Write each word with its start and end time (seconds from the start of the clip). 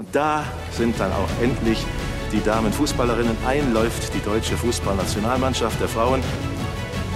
Und 0.00 0.14
da 0.14 0.44
sind 0.70 1.00
dann 1.00 1.10
auch 1.10 1.28
endlich 1.42 1.84
die 2.30 2.40
Damenfußballerinnen. 2.40 3.36
Einläuft 3.44 4.14
die 4.14 4.20
deutsche 4.20 4.56
Fußballnationalmannschaft 4.56 5.80
der 5.80 5.88
Frauen. 5.88 6.22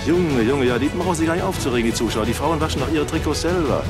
Junge, 0.05 0.43
Junge, 0.43 0.65
ja, 0.65 0.81
die 0.81 0.89
brauchen 0.89 1.15
sich 1.15 1.29
gar 1.29 1.35
nicht 1.35 1.45
aufzuregen, 1.45 1.93
die 1.93 1.97
Zuschauer. 1.97 2.27
Die 2.27 2.35
Frauen 2.35 2.61
waschen 2.61 2.81
doch 2.81 2.93
ihre 2.93 3.07
Trikots 3.07 3.43
selber. 3.43 3.85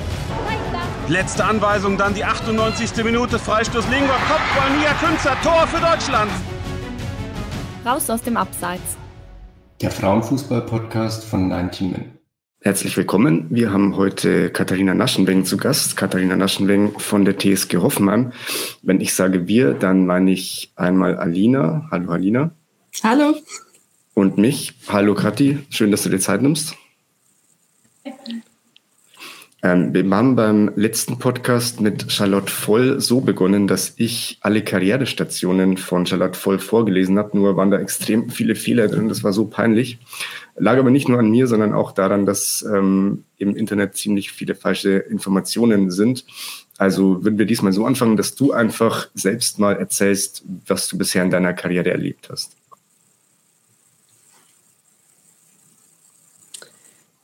Letzte 1.08 1.42
Anweisung, 1.42 1.96
dann 1.96 2.12
die 2.12 2.22
98. 2.22 3.02
Minute, 3.02 3.38
Freistoß 3.38 3.88
Lingor, 3.88 4.18
Kopfball, 4.28 4.76
Nia 4.76 4.92
Künzer, 4.92 5.36
Tor 5.42 5.66
für 5.68 5.80
Deutschland. 5.80 6.30
Raus 7.86 8.10
aus 8.10 8.20
dem 8.20 8.36
Abseits. 8.36 8.98
Der 9.80 9.90
Frauenfußball-Podcast 9.90 11.24
von 11.24 11.48
19 11.48 11.92
Min. 11.92 12.21
Herzlich 12.64 12.96
willkommen. 12.96 13.46
Wir 13.50 13.72
haben 13.72 13.96
heute 13.96 14.48
Katharina 14.48 14.94
Naschenweng 14.94 15.44
zu 15.44 15.56
Gast. 15.56 15.96
Katharina 15.96 16.36
Naschenweng 16.36 16.96
von 16.96 17.24
der 17.24 17.36
TSG 17.36 17.78
Hoffenheim. 17.78 18.32
Wenn 18.82 19.00
ich 19.00 19.14
sage 19.14 19.48
wir, 19.48 19.74
dann 19.74 20.06
meine 20.06 20.30
ich 20.30 20.72
einmal 20.76 21.16
Alina. 21.16 21.88
Hallo 21.90 22.12
Alina. 22.12 22.52
Hallo. 23.02 23.34
Und 24.14 24.38
mich. 24.38 24.74
Hallo 24.86 25.16
Kathi. 25.16 25.58
Schön, 25.70 25.90
dass 25.90 26.04
du 26.04 26.10
dir 26.10 26.20
Zeit 26.20 26.40
nimmst. 26.40 26.76
Ähm, 29.64 29.94
wir 29.94 30.04
haben 30.10 30.34
beim 30.34 30.72
letzten 30.74 31.20
Podcast 31.20 31.80
mit 31.80 32.10
Charlotte 32.10 32.50
Voll 32.50 33.00
so 33.00 33.20
begonnen, 33.20 33.68
dass 33.68 33.94
ich 33.96 34.38
alle 34.40 34.64
Karrierestationen 34.64 35.76
von 35.76 36.04
Charlotte 36.04 36.36
Voll 36.36 36.58
vorgelesen 36.58 37.16
habe. 37.16 37.36
Nur 37.36 37.56
waren 37.56 37.70
da 37.70 37.78
extrem 37.78 38.28
viele 38.28 38.56
Fehler 38.56 38.88
drin. 38.88 39.08
Das 39.08 39.22
war 39.22 39.32
so 39.32 39.44
peinlich. 39.44 39.98
Lag 40.56 40.78
aber 40.78 40.90
nicht 40.90 41.08
nur 41.08 41.20
an 41.20 41.30
mir, 41.30 41.46
sondern 41.46 41.74
auch 41.74 41.92
daran, 41.92 42.26
dass 42.26 42.66
ähm, 42.68 43.22
im 43.38 43.54
Internet 43.54 43.96
ziemlich 43.96 44.32
viele 44.32 44.56
falsche 44.56 44.96
Informationen 44.96 45.92
sind. 45.92 46.24
Also 46.76 47.22
würden 47.22 47.38
wir 47.38 47.46
diesmal 47.46 47.72
so 47.72 47.86
anfangen, 47.86 48.16
dass 48.16 48.34
du 48.34 48.50
einfach 48.50 49.10
selbst 49.14 49.60
mal 49.60 49.76
erzählst, 49.76 50.42
was 50.66 50.88
du 50.88 50.98
bisher 50.98 51.22
in 51.22 51.30
deiner 51.30 51.52
Karriere 51.52 51.90
erlebt 51.90 52.28
hast. 52.30 52.56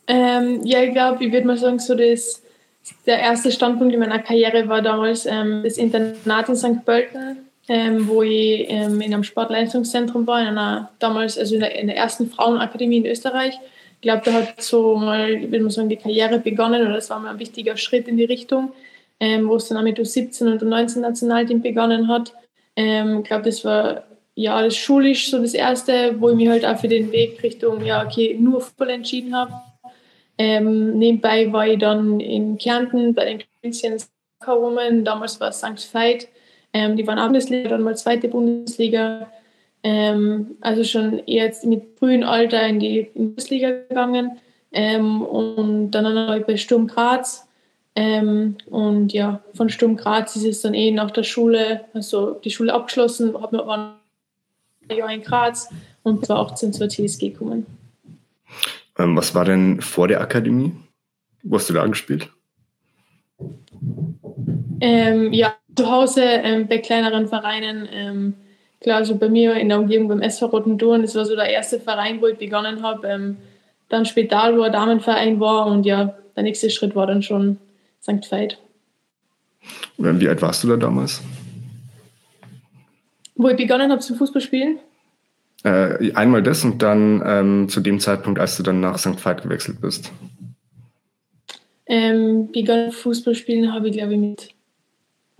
Ähm, 0.09 0.65
ja, 0.65 0.81
ich 0.81 0.91
glaube, 0.91 1.23
ich 1.23 1.31
würde 1.31 1.45
mal 1.45 1.57
sagen, 1.57 1.77
so 1.77 1.93
das, 1.93 2.41
der 3.05 3.19
erste 3.19 3.51
Standpunkt 3.51 3.93
in 3.93 3.99
meiner 3.99 4.17
Karriere 4.17 4.67
war 4.67 4.81
damals 4.81 5.27
ähm, 5.27 5.61
das 5.63 5.77
Internat 5.77 6.49
in 6.49 6.55
St. 6.55 6.83
Pölten, 6.83 7.37
ähm, 7.67 8.07
wo 8.07 8.23
ich 8.23 8.65
ähm, 8.69 9.01
in 9.01 9.13
einem 9.13 9.23
Sportleistungszentrum 9.23 10.25
war, 10.25 10.41
in 10.41 10.47
einer 10.47 10.89
damals, 10.97 11.37
also 11.37 11.53
in 11.53 11.61
der, 11.61 11.77
in 11.77 11.87
der 11.87 11.97
ersten 11.97 12.27
Frauenakademie 12.31 12.97
in 12.97 13.05
Österreich. 13.05 13.59
Ich 13.97 14.01
glaube, 14.01 14.23
da 14.25 14.33
hat 14.33 14.59
so 14.63 14.95
mal, 14.95 15.39
würde 15.43 15.59
man 15.59 15.69
sagen, 15.69 15.89
die 15.89 15.97
Karriere 15.97 16.39
begonnen 16.39 16.81
oder 16.81 16.95
das 16.95 17.11
war 17.11 17.19
mal 17.19 17.29
ein 17.29 17.39
wichtiger 17.39 17.77
Schritt 17.77 18.07
in 18.07 18.17
die 18.17 18.25
Richtung, 18.25 18.71
ähm, 19.19 19.47
wo 19.47 19.57
es 19.57 19.67
dann 19.67 19.77
auch 19.77 19.83
mit 19.83 19.99
U17 19.99 20.51
und 20.51 20.63
U19 20.63 21.01
Nationalteam 21.01 21.61
begonnen 21.61 22.07
hat. 22.07 22.33
Ähm, 22.75 23.19
ich 23.19 23.25
glaube, 23.25 23.43
das 23.43 23.63
war 23.63 24.05
ja 24.33 24.59
das 24.63 24.75
schulisch 24.75 25.29
so 25.29 25.37
das 25.37 25.53
erste, 25.53 26.19
wo 26.19 26.29
ich 26.29 26.35
mich 26.35 26.49
halt 26.49 26.65
auch 26.65 26.79
für 26.79 26.87
den 26.87 27.11
Weg 27.11 27.43
Richtung, 27.43 27.85
ja, 27.85 28.03
okay, 28.03 28.35
nur 28.39 28.61
Fußball 28.61 28.89
entschieden 28.89 29.35
habe 29.35 29.53
ähm, 30.39 30.97
nebenbei 30.97 31.51
war 31.51 31.67
ich 31.67 31.79
dann 31.79 32.21
in 32.21 32.57
Kärnten 32.57 33.13
bei 33.13 33.25
den 33.25 33.43
Corinthians 33.61 34.09
Women, 34.45 35.03
damals 35.03 35.39
war 35.41 35.49
es 35.49 35.57
St. 35.57 35.93
Veit. 35.93 36.29
Ähm, 36.71 36.95
die 36.95 37.05
waren 37.05 37.19
auch 37.19 37.25
Bundesliga, 37.25 37.67
dann 37.67 37.81
mal 37.83 37.97
zweite 37.97 38.29
Bundesliga. 38.29 39.29
Ähm, 39.83 40.55
also 40.61 40.85
schon 40.85 41.21
jetzt 41.25 41.65
mit 41.65 41.83
frühem 41.99 42.23
Alter 42.23 42.65
in 42.65 42.79
die, 42.79 43.11
Bundesliga 43.13 43.69
gegangen. 43.69 44.39
Ähm, 44.71 45.21
und 45.23 45.91
dann 45.91 46.13
noch 46.15 46.39
bei 46.45 46.55
Sturm 46.55 46.87
Graz. 46.87 47.45
Ähm, 47.95 48.55
und 48.67 49.11
ja, 49.11 49.43
von 49.55 49.69
Sturm 49.69 49.97
Graz 49.97 50.37
ist 50.37 50.45
es 50.45 50.61
dann 50.61 50.73
eh 50.73 50.91
nach 50.91 51.11
der 51.11 51.23
Schule, 51.23 51.81
also 51.93 52.35
die 52.35 52.51
Schule 52.51 52.73
abgeschlossen, 52.73 53.33
habe 53.41 53.57
mir 53.57 53.67
ein 53.67 54.97
Jahr 54.97 55.11
in 55.11 55.21
Graz 55.21 55.69
und 56.03 56.25
2018 56.25 56.73
zur 56.73 56.87
TSG 56.87 57.31
gekommen. 57.31 57.65
Ähm, 58.99 59.15
was 59.15 59.33
war 59.33 59.45
denn 59.45 59.81
vor 59.81 60.07
der 60.07 60.21
Akademie? 60.21 60.73
Wo 61.41 61.55
hast 61.55 61.69
du 61.69 61.73
da 61.73 61.87
gespielt? 61.87 62.29
Ähm, 64.81 65.31
ja, 65.31 65.55
zu 65.75 65.89
Hause 65.89 66.21
ähm, 66.23 66.67
bei 66.67 66.79
kleineren 66.79 67.27
Vereinen. 67.27 67.87
Ähm, 67.91 68.33
klar, 68.81 68.97
also 68.97 69.15
bei 69.15 69.29
mir 69.29 69.55
in 69.55 69.69
der 69.69 69.79
Umgebung 69.79 70.09
beim 70.09 70.21
SV 70.21 70.47
Roten 70.47 70.77
Dorn, 70.77 71.01
das 71.01 71.15
war 71.15 71.25
so 71.25 71.35
der 71.35 71.49
erste 71.49 71.79
Verein, 71.79 72.21
wo 72.21 72.27
ich 72.27 72.37
begonnen 72.37 72.83
habe. 72.83 73.07
Ähm, 73.07 73.37
dann 73.87 74.05
Spital, 74.05 74.57
wo 74.57 74.61
ein 74.61 74.71
Damenverein 74.71 75.39
war 75.39 75.65
und 75.65 75.85
ja, 75.85 76.15
der 76.35 76.43
nächste 76.43 76.69
Schritt 76.69 76.95
war 76.95 77.07
dann 77.07 77.23
schon 77.23 77.57
St. 78.03 78.29
Veit. 78.31 78.59
Wie 79.97 80.29
alt 80.29 80.41
warst 80.41 80.63
du 80.63 80.67
da 80.67 80.77
damals? 80.77 81.21
Wo 83.35 83.47
ich 83.47 83.57
begonnen 83.57 83.91
habe 83.91 84.01
zum 84.01 84.17
Fußballspielen? 84.17 84.79
Äh, 85.63 86.13
einmal 86.13 86.41
das 86.41 86.63
und 86.63 86.81
dann 86.81 87.21
ähm, 87.25 87.69
zu 87.69 87.81
dem 87.81 87.99
Zeitpunkt, 87.99 88.39
als 88.39 88.55
du 88.57 88.63
dann 88.63 88.79
nach 88.79 88.97
St. 88.97 89.23
Veit 89.23 89.43
gewechselt 89.43 89.81
bist. 89.81 90.11
Ähm, 91.85 92.51
begonnen 92.51 92.91
Fußball 92.91 93.35
spielen 93.35 93.73
habe 93.73 93.89
ich, 93.89 93.93
glaube 93.93 94.13
ich, 94.13 94.19
mit 94.19 94.49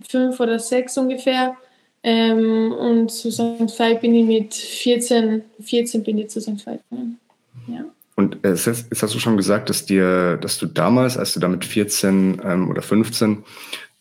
fünf 0.06 0.38
oder 0.40 0.58
sechs 0.58 0.98
ungefähr. 0.98 1.56
Ähm, 2.02 2.72
und 2.72 3.10
zu 3.10 3.30
St. 3.30 3.78
Veit 3.78 4.00
bin 4.00 4.14
ich 4.14 4.26
mit 4.26 4.54
14, 4.54 5.42
14 5.60 6.02
bin 6.02 6.18
ich 6.18 6.28
zu 6.28 6.40
St. 6.40 6.66
Veit 6.66 6.80
gegangen. 6.90 7.18
Ja. 7.66 7.84
Und 8.16 8.38
jetzt, 8.42 8.66
jetzt, 8.66 9.02
hast 9.02 9.14
du 9.14 9.18
schon 9.18 9.36
gesagt, 9.36 9.70
dass 9.70 9.86
dir, 9.86 10.36
dass 10.36 10.58
du 10.58 10.66
damals, 10.66 11.16
als 11.16 11.32
du 11.32 11.40
da 11.40 11.48
mit 11.48 11.64
14 11.64 12.40
ähm, 12.44 12.68
oder 12.68 12.82
15 12.82 13.44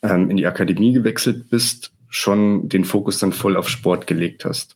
ähm, 0.01 0.29
in 0.29 0.37
die 0.37 0.47
Akademie 0.47 0.91
gewechselt 0.91 1.49
bist, 1.49 1.91
schon 2.09 2.67
den 2.67 2.83
Fokus 2.83 3.19
dann 3.19 3.31
voll 3.31 3.55
auf 3.55 3.69
Sport 3.69 4.07
gelegt 4.07 4.43
hast. 4.43 4.75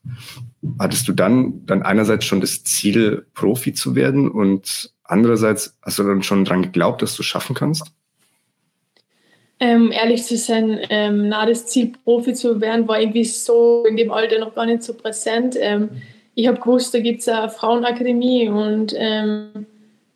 Hattest 0.80 1.08
du 1.08 1.14
dann, 1.14 1.66
dann 1.66 1.84
einerseits 1.84 2.26
schon 2.26 2.42
das 2.42 2.64
Ziel, 2.64 3.26
Profi 3.34 3.74
zu 3.74 3.96
werden 3.96 4.32
und 4.32 4.92
andererseits 5.04 5.78
hast 5.82 6.00
du 6.00 6.04
dann 6.04 6.24
schon 6.24 6.46
dran 6.46 6.64
geglaubt, 6.64 7.02
dass 7.02 7.16
du 7.16 7.22
es 7.22 7.28
schaffen 7.28 7.56
kannst? 7.56 7.92
Ähm, 9.60 9.92
ehrlich 9.92 10.24
zu 10.24 10.36
sein, 10.38 10.80
ähm, 10.90 11.30
na, 11.30 11.46
das 11.46 11.68
Ziel, 11.68 11.94
Profi 12.04 12.34
zu 12.34 12.60
werden, 12.60 12.88
war 12.88 13.00
irgendwie 13.00 13.24
so 13.24 13.86
in 13.88 13.96
dem 13.96 14.12
Alter 14.12 14.40
noch 14.40 14.56
gar 14.56 14.66
nicht 14.66 14.84
so 14.84 14.94
präsent. 14.94 15.56
Ähm, 15.60 15.90
ich 16.36 16.48
habe 16.48 16.60
gewusst, 16.60 16.94
da 16.94 17.00
gibt 17.00 17.22
es 17.22 17.30
eine 17.30 17.50
Frauenakademie 17.50 18.50
und 18.50 18.94
ähm, 18.98 19.66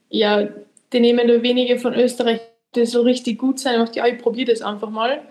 ja, 0.09 0.47
die 0.91 0.99
nehmen 0.99 1.27
nur 1.27 1.43
wenige 1.43 1.77
von 1.79 1.93
Österreich, 1.93 2.41
die 2.75 2.85
so 2.85 3.01
richtig 3.01 3.37
gut 3.37 3.59
sein. 3.59 3.75
Ich 3.75 3.85
dachte, 3.85 3.99
ja, 3.99 4.07
ich 4.07 4.21
probiere 4.21 4.51
das 4.51 4.61
einfach 4.61 4.89
mal. 4.89 5.21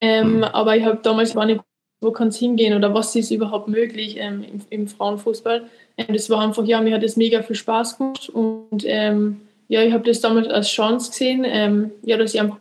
Ähm, 0.00 0.38
mhm. 0.38 0.44
Aber 0.44 0.76
ich 0.76 0.84
habe 0.84 1.00
damals 1.02 1.34
gar 1.34 1.46
nicht, 1.46 1.60
wo 2.04 2.12
kann 2.12 2.28
es 2.28 2.38
hingehen 2.38 2.74
oder 2.74 2.94
was 2.94 3.16
ist 3.16 3.30
überhaupt 3.30 3.68
möglich 3.68 4.16
ähm, 4.18 4.44
im, 4.44 4.60
im, 4.70 4.88
Frauenfußball. 4.88 5.64
Ähm, 5.96 6.06
das 6.08 6.30
war 6.30 6.40
einfach, 6.40 6.64
ja, 6.64 6.80
mir 6.80 6.94
hat 6.94 7.02
das 7.02 7.16
mega 7.16 7.42
viel 7.42 7.56
Spaß 7.56 7.98
gemacht 7.98 8.28
und 8.28 8.84
ähm, 8.84 9.40
ja, 9.68 9.82
ich 9.82 9.92
habe 9.92 10.04
das 10.04 10.20
damals 10.20 10.48
als 10.48 10.68
Chance 10.68 11.10
gesehen, 11.10 11.44
ähm, 11.44 11.90
ja, 12.02 12.16
dass 12.16 12.34
ich 12.34 12.40
einfach 12.40 12.58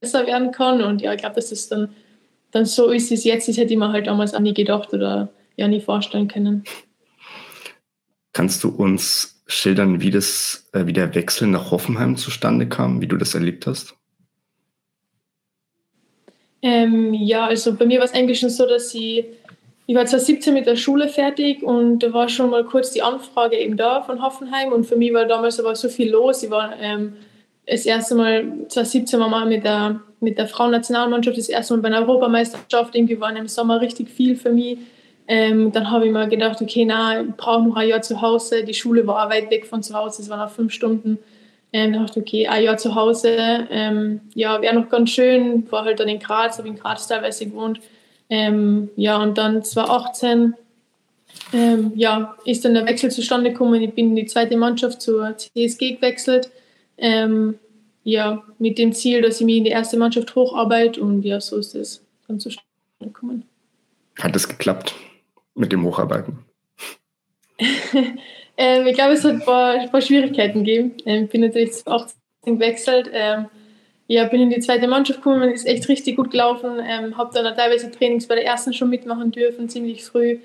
besser 0.00 0.26
werden 0.26 0.50
kann 0.50 0.82
und 0.82 1.00
ja, 1.00 1.14
ich 1.14 1.20
glaube, 1.20 1.36
dass 1.36 1.50
das 1.50 1.68
dann, 1.68 1.94
dann 2.50 2.66
so 2.66 2.90
ist, 2.90 3.10
wie 3.10 3.14
es 3.14 3.24
jetzt 3.24 3.48
ist, 3.48 3.56
hätte 3.56 3.72
ich 3.72 3.78
mir 3.78 3.92
halt 3.92 4.08
damals 4.08 4.34
auch 4.34 4.40
nie 4.40 4.54
gedacht 4.54 4.92
oder 4.92 5.30
ja 5.56 5.68
nie 5.68 5.80
vorstellen 5.80 6.28
können. 6.28 6.64
Kannst 8.32 8.64
du 8.64 8.68
uns 8.68 9.42
schildern, 9.46 10.00
wie, 10.00 10.10
das, 10.10 10.68
äh, 10.72 10.86
wie 10.86 10.92
der 10.92 11.14
Wechsel 11.14 11.48
nach 11.48 11.70
Hoffenheim 11.70 12.16
zustande 12.16 12.68
kam, 12.68 13.00
wie 13.00 13.06
du 13.06 13.16
das 13.16 13.34
erlebt 13.34 13.66
hast? 13.66 13.94
Ähm, 16.64 17.12
ja, 17.12 17.44
also 17.44 17.74
bei 17.74 17.84
mir 17.84 17.98
war 17.98 18.06
es 18.06 18.14
eigentlich 18.14 18.40
schon 18.40 18.48
so, 18.48 18.66
dass 18.66 18.94
ich, 18.94 19.26
ich 19.86 19.94
war 19.94 20.06
2017 20.06 20.54
mit 20.54 20.66
der 20.66 20.76
Schule 20.76 21.08
fertig 21.08 21.62
und 21.62 21.98
da 21.98 22.10
war 22.14 22.30
schon 22.30 22.48
mal 22.48 22.64
kurz 22.64 22.90
die 22.90 23.02
Anfrage 23.02 23.58
eben 23.58 23.76
da 23.76 24.00
von 24.00 24.22
Hoffenheim 24.22 24.72
und 24.72 24.84
für 24.84 24.96
mich 24.96 25.12
war 25.12 25.26
damals 25.26 25.60
aber 25.60 25.76
so 25.76 25.90
viel 25.90 26.10
los. 26.10 26.42
Ich 26.42 26.48
war 26.48 26.72
ähm, 26.80 27.16
das 27.66 27.84
erste 27.84 28.14
Mal 28.14 28.46
2017 28.68 29.20
war 29.20 29.28
mal 29.28 29.44
mit 29.44 29.62
der, 29.62 30.00
mit 30.20 30.38
der 30.38 30.48
Frauennationalmannschaft 30.48 31.36
das 31.36 31.50
erste 31.50 31.74
Mal 31.74 31.82
bei 31.82 31.88
einer 31.88 32.00
Europameisterschaft. 32.00 32.94
Irgendwie 32.94 33.20
war 33.20 33.36
im 33.36 33.46
Sommer 33.46 33.82
richtig 33.82 34.08
viel 34.08 34.34
für 34.34 34.50
mich. 34.50 34.78
Ähm, 35.28 35.70
dann 35.70 35.90
habe 35.90 36.06
ich 36.06 36.12
mir 36.12 36.28
gedacht, 36.28 36.62
okay, 36.62 36.86
na, 36.86 37.20
ich 37.20 37.36
brauche 37.36 37.68
noch 37.68 37.76
ein 37.76 37.88
Jahr 37.88 38.00
zu 38.00 38.22
Hause. 38.22 38.64
Die 38.64 38.72
Schule 38.72 39.06
war 39.06 39.28
weit 39.28 39.50
weg 39.50 39.66
von 39.66 39.82
zu 39.82 39.92
Hause, 39.92 40.22
es 40.22 40.30
waren 40.30 40.40
noch 40.40 40.50
fünf 40.50 40.72
Stunden. 40.72 41.18
Ähm, 41.74 41.92
da 41.92 42.02
dachte 42.04 42.20
okay, 42.20 42.46
ein 42.46 42.62
Jahr 42.62 42.76
zu 42.76 42.94
Hause, 42.94 43.36
ähm, 43.68 44.20
ja, 44.32 44.62
wäre 44.62 44.76
noch 44.76 44.88
ganz 44.88 45.10
schön. 45.10 45.68
War 45.72 45.84
halt 45.84 45.98
dann 45.98 46.08
in 46.08 46.20
Graz, 46.20 46.56
habe 46.56 46.68
in 46.68 46.76
Graz 46.76 47.08
teilweise 47.08 47.46
gewohnt. 47.46 47.80
Ähm, 48.30 48.90
ja, 48.94 49.20
und 49.20 49.36
dann 49.36 49.64
2018 49.64 50.54
ähm, 51.52 51.90
ja, 51.96 52.36
ist 52.44 52.64
dann 52.64 52.74
der 52.74 52.86
Wechsel 52.86 53.10
zustande 53.10 53.50
gekommen. 53.50 53.82
Ich 53.82 53.92
bin 53.92 54.10
in 54.10 54.16
die 54.16 54.26
zweite 54.26 54.56
Mannschaft 54.56 55.02
zur 55.02 55.36
CSG 55.36 55.96
gewechselt. 55.96 56.48
Ähm, 56.96 57.58
ja, 58.04 58.44
mit 58.60 58.78
dem 58.78 58.92
Ziel, 58.92 59.20
dass 59.20 59.40
ich 59.40 59.46
mich 59.46 59.56
in 59.56 59.64
die 59.64 59.70
erste 59.70 59.96
Mannschaft 59.96 60.32
hocharbeite 60.36 61.00
und 61.00 61.24
ja, 61.24 61.40
so 61.40 61.56
ist 61.56 61.74
es 61.74 62.04
dann 62.28 62.38
zustande 62.38 62.68
gekommen. 63.00 63.42
Hat 64.20 64.36
es 64.36 64.48
geklappt 64.48 64.94
mit 65.56 65.72
dem 65.72 65.82
Hocharbeiten? 65.82 66.38
Ähm, 68.56 68.86
ich 68.86 68.94
glaube, 68.94 69.14
es 69.14 69.24
hat 69.24 69.32
ein 69.32 69.40
paar, 69.40 69.72
ein 69.72 69.90
paar 69.90 70.00
Schwierigkeiten 70.00 70.64
gegeben. 70.64 70.96
Ähm, 71.04 71.24
ich 71.24 71.30
bin 71.30 71.40
natürlich 71.40 71.72
18 71.86 72.14
gewechselt. 72.44 73.10
Ähm, 73.12 73.46
ja, 74.06 74.24
bin 74.24 74.42
in 74.42 74.50
die 74.50 74.60
zweite 74.60 74.86
Mannschaft 74.86 75.22
gekommen, 75.22 75.50
ist 75.50 75.66
echt 75.66 75.88
richtig 75.88 76.16
gut 76.16 76.30
gelaufen, 76.30 76.78
ähm, 76.86 77.16
habe 77.16 77.30
dann 77.32 77.54
teilweise 77.56 77.90
Trainings 77.90 78.28
bei 78.28 78.34
der 78.34 78.44
ersten 78.44 78.74
schon 78.74 78.90
mitmachen 78.90 79.30
dürfen, 79.30 79.68
ziemlich 79.68 80.04
früh 80.04 80.40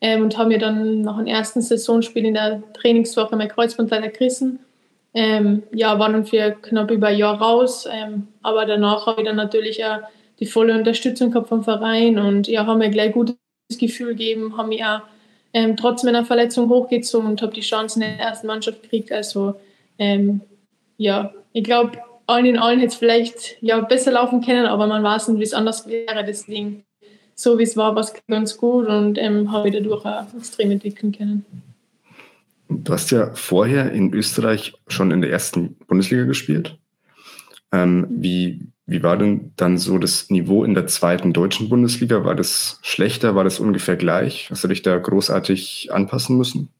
ähm, 0.00 0.22
und 0.22 0.38
habe 0.38 0.50
mir 0.50 0.58
dann 0.58 1.02
nach 1.02 1.18
dem 1.18 1.26
ersten 1.26 1.60
Saisonspiel 1.60 2.24
in 2.24 2.34
der 2.34 2.62
Trainingswoche 2.72 3.36
mein 3.36 3.48
Kreuzband 3.48 3.90
leider 3.90 4.08
gerissen. 4.08 4.60
Ähm, 5.12 5.64
ja, 5.72 5.98
war 5.98 6.12
dann 6.12 6.24
für 6.24 6.52
knapp 6.62 6.90
über 6.92 7.08
ein 7.08 7.18
Jahr 7.18 7.40
raus, 7.40 7.88
ähm, 7.90 8.28
aber 8.42 8.64
danach 8.64 9.06
habe 9.06 9.22
ich 9.22 9.26
dann 9.26 9.36
natürlich 9.36 9.84
auch 9.84 9.98
die 10.38 10.46
volle 10.46 10.74
Unterstützung 10.74 11.32
gehabt 11.32 11.48
vom 11.48 11.64
Verein 11.64 12.18
und 12.18 12.46
ja, 12.46 12.64
haben 12.64 12.78
mir 12.78 12.90
gleich 12.90 13.12
gutes 13.12 13.36
Gefühl 13.76 14.10
gegeben, 14.10 14.56
haben 14.56 14.68
mich 14.68 14.84
auch 14.84 15.00
ähm, 15.52 15.76
trotz 15.76 16.02
meiner 16.04 16.24
Verletzung 16.24 16.68
hochgezogen 16.68 17.28
und 17.28 17.42
habe 17.42 17.52
die 17.52 17.60
Chancen 17.60 18.02
in 18.02 18.16
der 18.16 18.26
ersten 18.26 18.46
Mannschaft 18.46 18.82
gekriegt. 18.82 19.12
Also 19.12 19.54
ähm, 19.98 20.40
ja, 20.96 21.32
ich 21.52 21.64
glaube, 21.64 21.98
allen 22.26 22.46
in 22.46 22.58
allen 22.58 22.78
hätte 22.78 22.92
es 22.92 22.98
vielleicht 22.98 23.56
ja, 23.60 23.80
besser 23.80 24.12
laufen 24.12 24.40
können, 24.40 24.66
aber 24.66 24.86
man 24.86 25.02
weiß 25.02 25.28
nicht, 25.28 25.40
wie 25.40 25.44
es 25.44 25.54
anders 25.54 25.86
wäre. 25.88 26.24
Deswegen, 26.24 26.84
so 27.34 27.58
wie 27.58 27.64
es 27.64 27.76
war, 27.76 27.94
war 27.94 28.02
es 28.02 28.14
ganz 28.28 28.56
gut 28.56 28.86
und 28.86 29.18
ähm, 29.18 29.50
habe 29.50 29.68
ich 29.68 29.74
dadurch 29.74 30.04
auch 30.04 30.26
extrem 30.36 30.70
entwickeln 30.70 31.12
können. 31.12 31.44
Du 32.68 32.92
hast 32.92 33.10
ja 33.10 33.34
vorher 33.34 33.90
in 33.90 34.14
Österreich 34.14 34.74
schon 34.86 35.10
in 35.10 35.22
der 35.22 35.30
ersten 35.30 35.74
Bundesliga 35.88 36.24
gespielt. 36.24 36.78
Ähm, 37.72 38.06
wie, 38.10 38.60
wie 38.90 39.04
war 39.04 39.16
denn 39.16 39.52
dann 39.56 39.78
so 39.78 39.98
das 39.98 40.30
Niveau 40.30 40.64
in 40.64 40.74
der 40.74 40.88
zweiten 40.88 41.32
deutschen 41.32 41.68
Bundesliga? 41.68 42.24
War 42.24 42.34
das 42.34 42.80
schlechter? 42.82 43.36
War 43.36 43.44
das 43.44 43.60
ungefähr 43.60 43.94
gleich? 43.94 44.48
Hast 44.50 44.64
du 44.64 44.68
dich 44.68 44.82
da 44.82 44.98
großartig 44.98 45.90
anpassen 45.92 46.36
müssen? 46.36 46.70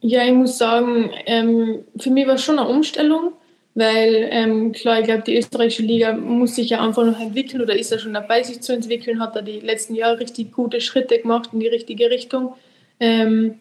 Ja, 0.00 0.24
ich 0.24 0.32
muss 0.32 0.56
sagen, 0.56 1.10
ähm, 1.26 1.80
für 1.98 2.10
mich 2.10 2.28
war 2.28 2.34
es 2.34 2.44
schon 2.44 2.60
eine 2.60 2.68
Umstellung, 2.68 3.32
weil 3.74 4.28
ähm, 4.30 4.70
klar, 4.70 5.00
ich 5.00 5.06
glaube, 5.06 5.24
die 5.26 5.36
österreichische 5.36 5.82
Liga 5.82 6.12
muss 6.12 6.54
sich 6.54 6.70
ja 6.70 6.80
einfach 6.80 7.04
noch 7.04 7.18
entwickeln 7.18 7.60
oder 7.60 7.76
ist 7.76 7.90
ja 7.90 7.98
schon 7.98 8.14
dabei, 8.14 8.44
sich 8.44 8.60
zu 8.60 8.72
entwickeln, 8.72 9.18
hat 9.18 9.34
da 9.34 9.42
die 9.42 9.58
letzten 9.58 9.96
Jahre 9.96 10.20
richtig 10.20 10.52
gute 10.52 10.80
Schritte 10.80 11.18
gemacht 11.18 11.50
in 11.52 11.58
die 11.58 11.66
richtige 11.66 12.08
Richtung. 12.08 12.54
Ähm, 13.00 13.56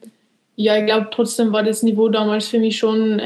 ja, 0.55 0.77
ich 0.77 0.85
glaube, 0.85 1.07
trotzdem 1.11 1.51
war 1.51 1.63
das 1.63 1.81
Niveau 1.81 2.09
damals 2.09 2.47
für 2.47 2.59
mich 2.59 2.77
schon 2.77 3.19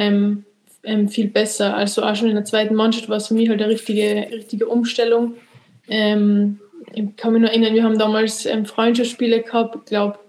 ähm, 0.84 1.10
viel 1.10 1.28
besser. 1.28 1.76
Also 1.76 2.04
auch 2.04 2.16
schon 2.16 2.30
in 2.30 2.36
der 2.36 2.46
zweiten 2.46 2.76
Mannschaft 2.76 3.10
war 3.10 3.18
es 3.18 3.28
für 3.28 3.34
mich 3.34 3.50
halt 3.50 3.62
eine 3.62 3.72
richtige, 3.72 4.28
richtige 4.32 4.68
Umstellung. 4.68 5.36
Ähm, 5.88 6.60
ich 6.94 7.16
kann 7.16 7.34
mich 7.34 7.42
nur 7.42 7.50
erinnern, 7.50 7.74
wir 7.74 7.84
haben 7.84 8.00
damals 8.00 8.46
ähm, 8.46 8.66
Freundschaftsspiele 8.66 9.42
gehabt. 9.42 9.76
Ich 9.76 9.86
glaube, 9.86 10.20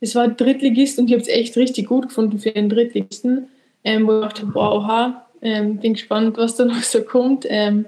es 0.00 0.14
war 0.14 0.28
Drittligist 0.28 0.98
und 0.98 1.06
ich 1.06 1.12
habe 1.12 1.22
es 1.22 1.28
echt 1.28 1.56
richtig 1.56 1.86
gut 1.86 2.08
gefunden 2.08 2.38
für 2.38 2.50
den 2.50 2.68
Drittligisten. 2.68 3.48
Ähm, 3.84 4.06
wo 4.06 4.14
ich 4.14 4.20
dachte, 4.20 4.48
wow, 4.52 4.74
oha, 4.74 5.26
ähm, 5.40 5.78
bin 5.78 5.94
gespannt, 5.94 6.36
was 6.36 6.56
da 6.56 6.64
noch 6.64 6.82
so 6.82 7.02
kommt. 7.02 7.46
Ähm, 7.48 7.86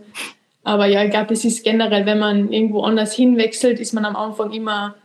aber 0.65 0.87
ja, 0.87 1.05
ich 1.05 1.11
glaube, 1.11 1.35
es 1.35 1.45
ist 1.45 1.63
generell, 1.63 2.07
wenn 2.07 2.19
man 2.19 2.53
irgendwo 2.53 2.83
anders 2.83 3.15
hinwechselt, 3.15 3.79
ist 3.79 3.93
man 3.93 4.05
am 4.05 4.17
Anfang 4.17 4.53
immer, 4.53 4.97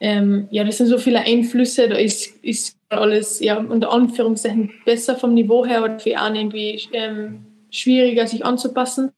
ähm, 0.00 0.48
ja, 0.50 0.64
das 0.64 0.78
sind 0.78 0.88
so 0.88 0.98
viele 0.98 1.20
Einflüsse, 1.20 1.88
da 1.88 1.96
ist, 1.96 2.42
ist 2.42 2.76
alles 2.88 3.40
ja 3.40 3.58
unter 3.58 3.92
Anführungszeichen 3.92 4.70
besser 4.84 5.16
vom 5.16 5.34
Niveau 5.34 5.64
her 5.64 5.82
oder 5.82 5.98
für 5.98 6.18
einen 6.18 6.36
irgendwie 6.36 6.88
ähm, 6.92 7.46
schwieriger 7.70 8.26
sich 8.26 8.44
anzupassen. 8.44 9.12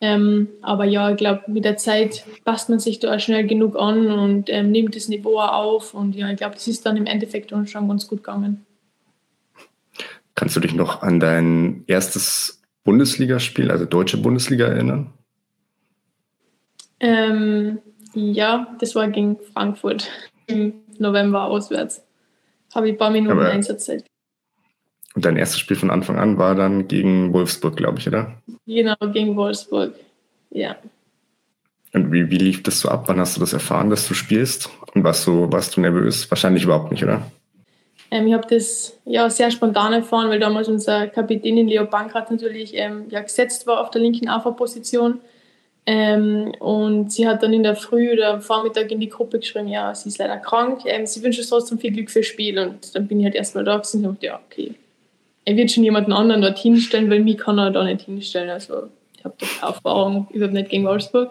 Ähm, 0.00 0.48
aber 0.60 0.84
ja, 0.84 1.10
ich 1.10 1.16
glaube, 1.16 1.42
mit 1.46 1.64
der 1.64 1.78
Zeit 1.78 2.24
passt 2.44 2.68
man 2.68 2.78
sich 2.78 2.98
da 2.98 3.18
schnell 3.18 3.46
genug 3.46 3.76
an 3.76 4.10
und 4.10 4.50
ähm, 4.50 4.70
nimmt 4.70 4.94
das 4.94 5.08
Niveau 5.08 5.38
auf. 5.38 5.94
Und 5.94 6.14
ja, 6.14 6.30
ich 6.30 6.36
glaube, 6.36 6.54
das 6.54 6.68
ist 6.68 6.84
dann 6.84 6.96
im 6.96 7.06
Endeffekt 7.06 7.50
schon 7.50 7.88
ganz 7.88 8.06
gut 8.06 8.18
gegangen. 8.18 8.66
Kannst 10.34 10.54
du 10.54 10.60
dich 10.60 10.74
noch 10.74 11.02
an 11.02 11.18
dein 11.18 11.84
erstes 11.86 12.62
Bundesligaspiel, 12.84 13.70
also 13.70 13.86
deutsche 13.86 14.18
Bundesliga, 14.18 14.66
erinnern? 14.66 15.12
Ähm, 17.00 17.78
ja, 18.14 18.76
das 18.78 18.94
war 18.94 19.08
gegen 19.08 19.38
Frankfurt 19.54 20.10
im 20.46 20.74
November 20.98 21.44
auswärts 21.44 22.05
habe 22.76 22.88
ich 22.88 22.94
ein 22.94 22.98
paar 22.98 23.10
Minuten 23.10 23.38
Aber 23.38 23.50
Einsatzzeit. 23.50 24.04
Und 25.14 25.24
dein 25.24 25.36
erstes 25.36 25.58
Spiel 25.58 25.76
von 25.76 25.90
Anfang 25.90 26.18
an 26.18 26.36
war 26.36 26.54
dann 26.54 26.88
gegen 26.88 27.32
Wolfsburg, 27.32 27.76
glaube 27.76 27.98
ich, 27.98 28.06
oder? 28.06 28.34
Genau, 28.66 28.94
gegen 29.12 29.34
Wolfsburg. 29.34 29.94
Ja. 30.50 30.76
Und 31.94 32.12
wie, 32.12 32.30
wie 32.30 32.36
lief 32.36 32.62
das 32.62 32.80
so 32.80 32.90
ab? 32.90 33.04
Wann 33.06 33.18
hast 33.18 33.36
du 33.36 33.40
das 33.40 33.54
erfahren, 33.54 33.88
dass 33.88 34.06
du 34.06 34.12
spielst? 34.12 34.68
Und 34.94 35.04
warst 35.04 35.26
du, 35.26 35.50
warst 35.50 35.76
du 35.76 35.80
nervös? 35.80 36.30
Wahrscheinlich 36.30 36.64
überhaupt 36.64 36.92
nicht, 36.92 37.02
oder? 37.02 37.22
Ähm, 38.10 38.26
ich 38.26 38.34
habe 38.34 38.46
das 38.48 38.98
ja 39.06 39.28
sehr 39.30 39.50
spontan 39.50 39.94
erfahren, 39.94 40.28
weil 40.28 40.38
damals 40.38 40.68
unser 40.68 41.06
Kapitän 41.06 41.66
Leo 41.66 41.86
Bankrat 41.86 42.30
natürlich 42.30 42.74
ähm, 42.74 43.06
ja, 43.08 43.22
gesetzt 43.22 43.66
war 43.66 43.80
auf 43.80 43.90
der 43.90 44.02
linken 44.02 44.28
AV-Position. 44.28 45.20
Ähm, 45.88 46.52
und 46.58 47.12
sie 47.12 47.28
hat 47.28 47.44
dann 47.44 47.52
in 47.52 47.62
der 47.62 47.76
Früh 47.76 48.12
oder 48.12 48.34
am 48.34 48.42
Vormittag 48.42 48.90
in 48.90 48.98
die 48.98 49.08
Gruppe 49.08 49.38
geschrieben, 49.38 49.68
ja, 49.68 49.94
sie 49.94 50.08
ist 50.08 50.18
leider 50.18 50.36
krank, 50.38 50.80
ähm, 50.84 51.06
sie 51.06 51.22
wünscht 51.22 51.48
trotzdem 51.48 51.78
viel 51.78 51.92
Glück 51.92 52.10
fürs 52.10 52.26
Spiel. 52.26 52.58
Und 52.58 52.94
dann 52.94 53.06
bin 53.06 53.20
ich 53.20 53.24
halt 53.24 53.36
erstmal 53.36 53.64
da 53.64 53.76
und 53.76 54.02
dachte, 54.02 54.26
ja, 54.26 54.40
okay. 54.46 54.74
Er 55.44 55.56
wird 55.56 55.70
schon 55.70 55.84
jemanden 55.84 56.12
anderen 56.12 56.42
dort 56.42 56.58
hinstellen, 56.58 57.08
weil 57.08 57.20
mich 57.20 57.38
kann 57.38 57.58
er 57.58 57.70
da 57.70 57.84
nicht 57.84 58.02
hinstellen. 58.02 58.50
Also 58.50 58.88
ich 59.16 59.24
habe 59.24 59.36
da 59.38 59.68
Erfahrung 59.68 60.26
überhaupt 60.32 60.54
nicht 60.54 60.70
gegen 60.70 60.84
Wolfsburg. 60.84 61.30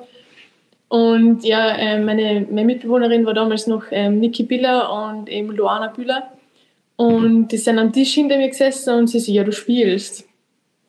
Und 0.87 1.43
ja, 1.43 1.75
äh, 1.75 1.99
meine, 1.99 2.47
meine 2.49 2.65
Mitbewohnerin 2.65 3.25
war 3.25 3.33
damals 3.33 3.67
noch 3.67 3.83
ähm, 3.91 4.19
Niki 4.19 4.43
Biller 4.43 4.89
und 5.09 5.27
eben 5.27 5.51
Luana 5.51 5.87
Bühler. 5.87 6.31
Und 6.95 7.49
die 7.49 7.57
sind 7.57 7.77
am 7.77 7.91
Tisch 7.91 8.13
hinter 8.13 8.37
mir 8.37 8.47
gesessen 8.47 8.93
und 8.93 9.07
sie 9.07 9.19
so, 9.19 9.33
ja, 9.33 9.43
du 9.43 9.51
spielst. 9.51 10.25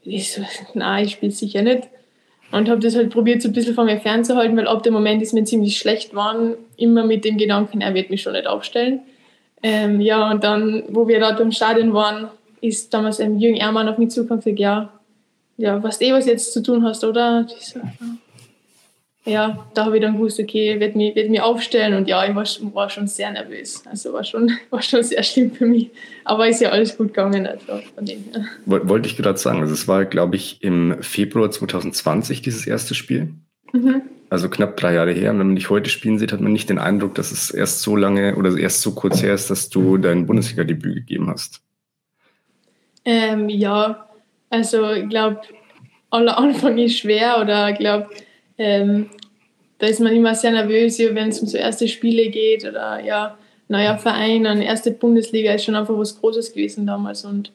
Ich 0.03 0.33
so, 0.33 0.43
nein, 0.75 1.07
ich 1.07 1.13
spiele 1.13 1.33
sicher 1.33 1.63
nicht. 1.63 1.89
Und 2.57 2.69
habe 2.69 2.81
das 2.81 2.97
halt 2.97 3.11
probiert, 3.11 3.43
so 3.43 3.49
ein 3.49 3.53
bisschen 3.53 3.75
von 3.75 3.87
mir 3.87 4.01
fernzuhalten, 4.01 4.57
weil 4.57 4.67
ab 4.67 4.83
dem 4.83 4.95
Moment 4.95 5.23
ist 5.23 5.35
mir 5.35 5.45
ziemlich 5.45 5.79
schlecht 5.79 6.11
geworden, 6.11 6.55
immer 6.77 7.05
mit 7.05 7.25
dem 7.25 7.37
Gedanken, 7.37 7.81
er 7.81 7.95
wird 7.95 8.11
mich 8.11 8.23
schon 8.23 8.33
nicht 8.33 8.47
aufstellen. 8.47 9.01
Ähm, 9.63 10.01
ja, 10.01 10.31
und 10.31 10.45
dann, 10.45 10.85
wo 10.89 11.09
wir 11.09 11.21
dort 11.21 11.41
im 11.41 11.53
Stadion 11.53 11.93
waren, 11.93 12.29
ist 12.61 12.93
damals 12.95 13.21
ein 13.21 13.39
Jürgen 13.39 13.57
Ehrmann 13.57 13.89
auf 13.89 13.99
mich 13.99 14.11
zugekommen 14.11 14.41
und 14.41 14.45
gesagt, 14.45 14.61
ja, 14.61 14.93
ja, 15.59 15.83
weißt 15.83 16.03
eh, 16.03 16.13
was 16.13 16.27
jetzt 16.27 16.53
zu 16.53 16.63
tun 16.63 16.85
hast, 16.85 17.05
oder? 17.05 17.47
Ich 17.59 17.67
so, 17.67 17.79
ja 17.79 17.87
ja, 19.27 19.67
da 19.75 19.87
habe 19.87 19.97
ich 19.97 20.03
dann 20.03 20.15
gewusst, 20.15 20.39
okay, 20.39 20.79
wird 20.79 20.95
mich, 20.95 21.17
wird 21.17 21.31
mich 21.31 21.41
aufstellen 21.41 21.95
und 21.95 22.07
ja, 22.07 22.25
ich 22.25 22.35
war, 22.35 22.45
war 22.75 22.89
schon 22.89 23.09
sehr 23.09 23.33
nervös. 23.33 23.83
Also 23.85 24.13
war 24.13 24.23
schon, 24.23 24.53
war 24.71 24.81
schon 24.81 25.03
sehr 25.03 25.23
schlimm 25.25 25.51
für 25.51 25.67
mich. 25.67 25.91
Aber 26.25 26.49
ist 26.49 26.61
ja 26.61 26.71
alles 26.71 26.97
gut 26.97 27.09
gegangen. 27.09 27.47
Also 27.47 27.81
von 27.95 28.07
dem 28.07 28.25
her. 28.33 28.45
Wollte 28.65 29.09
ich 29.09 29.17
gerade 29.17 29.39
sagen, 29.39 29.61
also 29.61 29.75
es 29.75 29.89
war, 29.89 30.05
glaube 30.05 30.37
ich, 30.37 30.63
im 30.63 30.97
Februar 31.01 31.51
2020 31.51 32.41
dieses 32.41 32.67
erste 32.67 32.95
Spiel. 32.95 33.31
Mhm. 33.73 34.03
Also 34.31 34.49
knapp 34.49 34.77
drei 34.77 34.95
Jahre 34.95 35.13
her. 35.13 35.33
Und 35.33 35.41
wenn 35.41 35.49
man 35.49 35.57
dich 35.57 35.71
heute 35.71 35.91
spielen 35.91 36.19
sieht, 36.19 36.33
hat 36.33 36.41
man 36.41 36.53
nicht 36.53 36.71
den 36.71 36.79
Eindruck, 36.79 37.17
dass 37.17 37.33
es 37.33 37.51
erst 37.51 37.83
so 37.83 37.97
lange 37.97 38.37
oder 38.37 38.57
erst 38.57 38.83
so 38.83 38.93
kurz 38.93 39.23
her 39.23 39.35
ist, 39.35 39.51
dass 39.51 39.71
du 39.71 39.99
dein 39.99 40.27
Bundesliga-Debüt 40.27 40.95
gegeben 40.95 41.29
hast. 41.31 41.63
Ähm, 43.05 43.49
ja, 43.49 44.09
also 44.51 44.91
ich 44.91 45.09
glaube, 45.09 45.41
aller 46.11 46.39
Anfang 46.39 46.79
ist 46.79 46.99
schwer 46.99 47.41
oder 47.41 47.71
ich 47.71 47.79
glaube, 47.79 48.09
ähm, 48.59 49.11
da 49.79 49.87
ist 49.87 50.01
man 50.01 50.15
immer 50.15 50.35
sehr 50.35 50.53
nervös, 50.53 50.99
wenn 50.99 51.29
es 51.29 51.41
um 51.41 51.49
so 51.49 51.59
erste 51.59 51.89
Spiele 51.89 52.31
geht 52.31 52.65
oder 52.65 53.01
ja, 53.05 53.37
neuer 53.69 53.99
Verein, 53.99 54.47
eine 54.47 54.65
erste 54.65 54.91
Bundesliga 54.91 55.53
ist 55.53 55.65
schon 55.65 55.75
einfach 55.75 55.97
was 55.97 56.19
Großes 56.19 56.53
gewesen 56.53 56.87
damals. 56.87 57.25
Und 57.25 57.53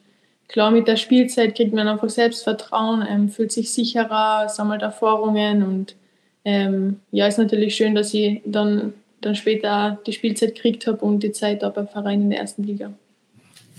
klar, 0.48 0.70
mit 0.70 0.86
der 0.86 0.96
Spielzeit 0.96 1.56
kriegt 1.56 1.72
man 1.72 1.88
einfach 1.88 2.10
Selbstvertrauen, 2.10 3.04
ähm, 3.08 3.28
fühlt 3.28 3.52
sich 3.52 3.72
sicherer, 3.72 4.48
sammelt 4.48 4.82
Erfahrungen 4.82 5.62
und 5.62 5.96
ähm, 6.44 7.00
ja, 7.12 7.26
ist 7.26 7.38
natürlich 7.38 7.76
schön, 7.76 7.94
dass 7.94 8.12
ich 8.14 8.40
dann, 8.44 8.94
dann 9.20 9.34
später 9.34 9.98
die 10.06 10.12
Spielzeit 10.12 10.54
gekriegt 10.54 10.86
habe 10.86 11.04
und 11.04 11.22
die 11.22 11.32
Zeit 11.32 11.62
da 11.62 11.68
beim 11.68 11.88
Verein 11.88 12.22
in 12.22 12.30
der 12.30 12.40
ersten 12.40 12.64
Liga. 12.64 12.92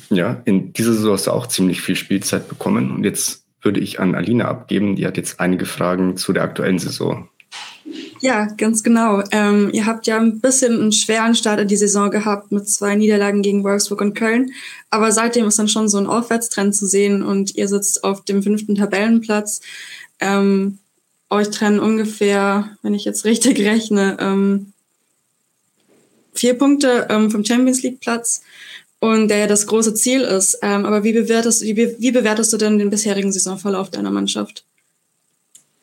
Ja, 0.09 0.41
in 0.45 0.73
dieser 0.73 0.93
Saison 0.93 1.13
hast 1.13 1.27
du 1.27 1.31
auch 1.31 1.47
ziemlich 1.47 1.81
viel 1.81 1.95
Spielzeit 1.95 2.47
bekommen 2.47 2.91
und 2.91 3.03
jetzt 3.03 3.42
würde 3.63 3.79
ich 3.79 3.99
an 3.99 4.15
Alina 4.15 4.45
abgeben. 4.45 4.95
Die 4.95 5.05
hat 5.05 5.17
jetzt 5.17 5.39
einige 5.39 5.65
Fragen 5.65 6.17
zu 6.17 6.33
der 6.33 6.43
aktuellen 6.43 6.79
Saison. 6.79 7.29
Ja, 8.21 8.45
ganz 8.57 8.83
genau. 8.83 9.21
Ähm, 9.31 9.69
ihr 9.73 9.85
habt 9.85 10.07
ja 10.07 10.17
ein 10.17 10.39
bisschen 10.39 10.79
einen 10.79 10.91
schweren 10.93 11.35
Start 11.35 11.59
in 11.59 11.67
die 11.67 11.75
Saison 11.75 12.09
gehabt 12.09 12.51
mit 12.51 12.69
zwei 12.69 12.95
Niederlagen 12.95 13.41
gegen 13.41 13.63
Wolfsburg 13.63 14.01
und 14.01 14.13
Köln. 14.13 14.51
Aber 14.89 15.11
seitdem 15.11 15.45
ist 15.45 15.59
dann 15.59 15.67
schon 15.67 15.89
so 15.89 15.97
ein 15.97 16.07
Aufwärtstrend 16.07 16.75
zu 16.75 16.85
sehen 16.85 17.21
und 17.21 17.55
ihr 17.55 17.67
sitzt 17.67 18.03
auf 18.03 18.23
dem 18.23 18.41
fünften 18.41 18.75
Tabellenplatz. 18.75 19.61
Ähm, 20.19 20.79
euch 21.29 21.49
trennen 21.49 21.79
ungefähr, 21.79 22.77
wenn 22.81 22.93
ich 22.93 23.05
jetzt 23.05 23.25
richtig 23.25 23.59
rechne, 23.59 24.17
ähm, 24.19 24.71
vier 26.33 26.57
Punkte 26.57 27.07
ähm, 27.09 27.29
vom 27.29 27.43
Champions 27.43 27.83
League 27.83 27.99
Platz 27.99 28.41
und 29.03 29.27
der 29.27 29.37
ja 29.37 29.47
das 29.47 29.67
große 29.67 29.93
Ziel 29.95 30.21
ist. 30.21 30.59
Ähm, 30.61 30.85
aber 30.85 31.03
wie 31.03 31.11
bewertest, 31.11 31.61
wie, 31.61 31.75
wie 31.99 32.11
bewertest 32.11 32.53
du 32.53 32.57
denn 32.57 32.79
den 32.79 32.89
bisherigen 32.89 33.33
Saisonverlauf 33.33 33.89
deiner 33.89 34.11
Mannschaft? 34.11 34.63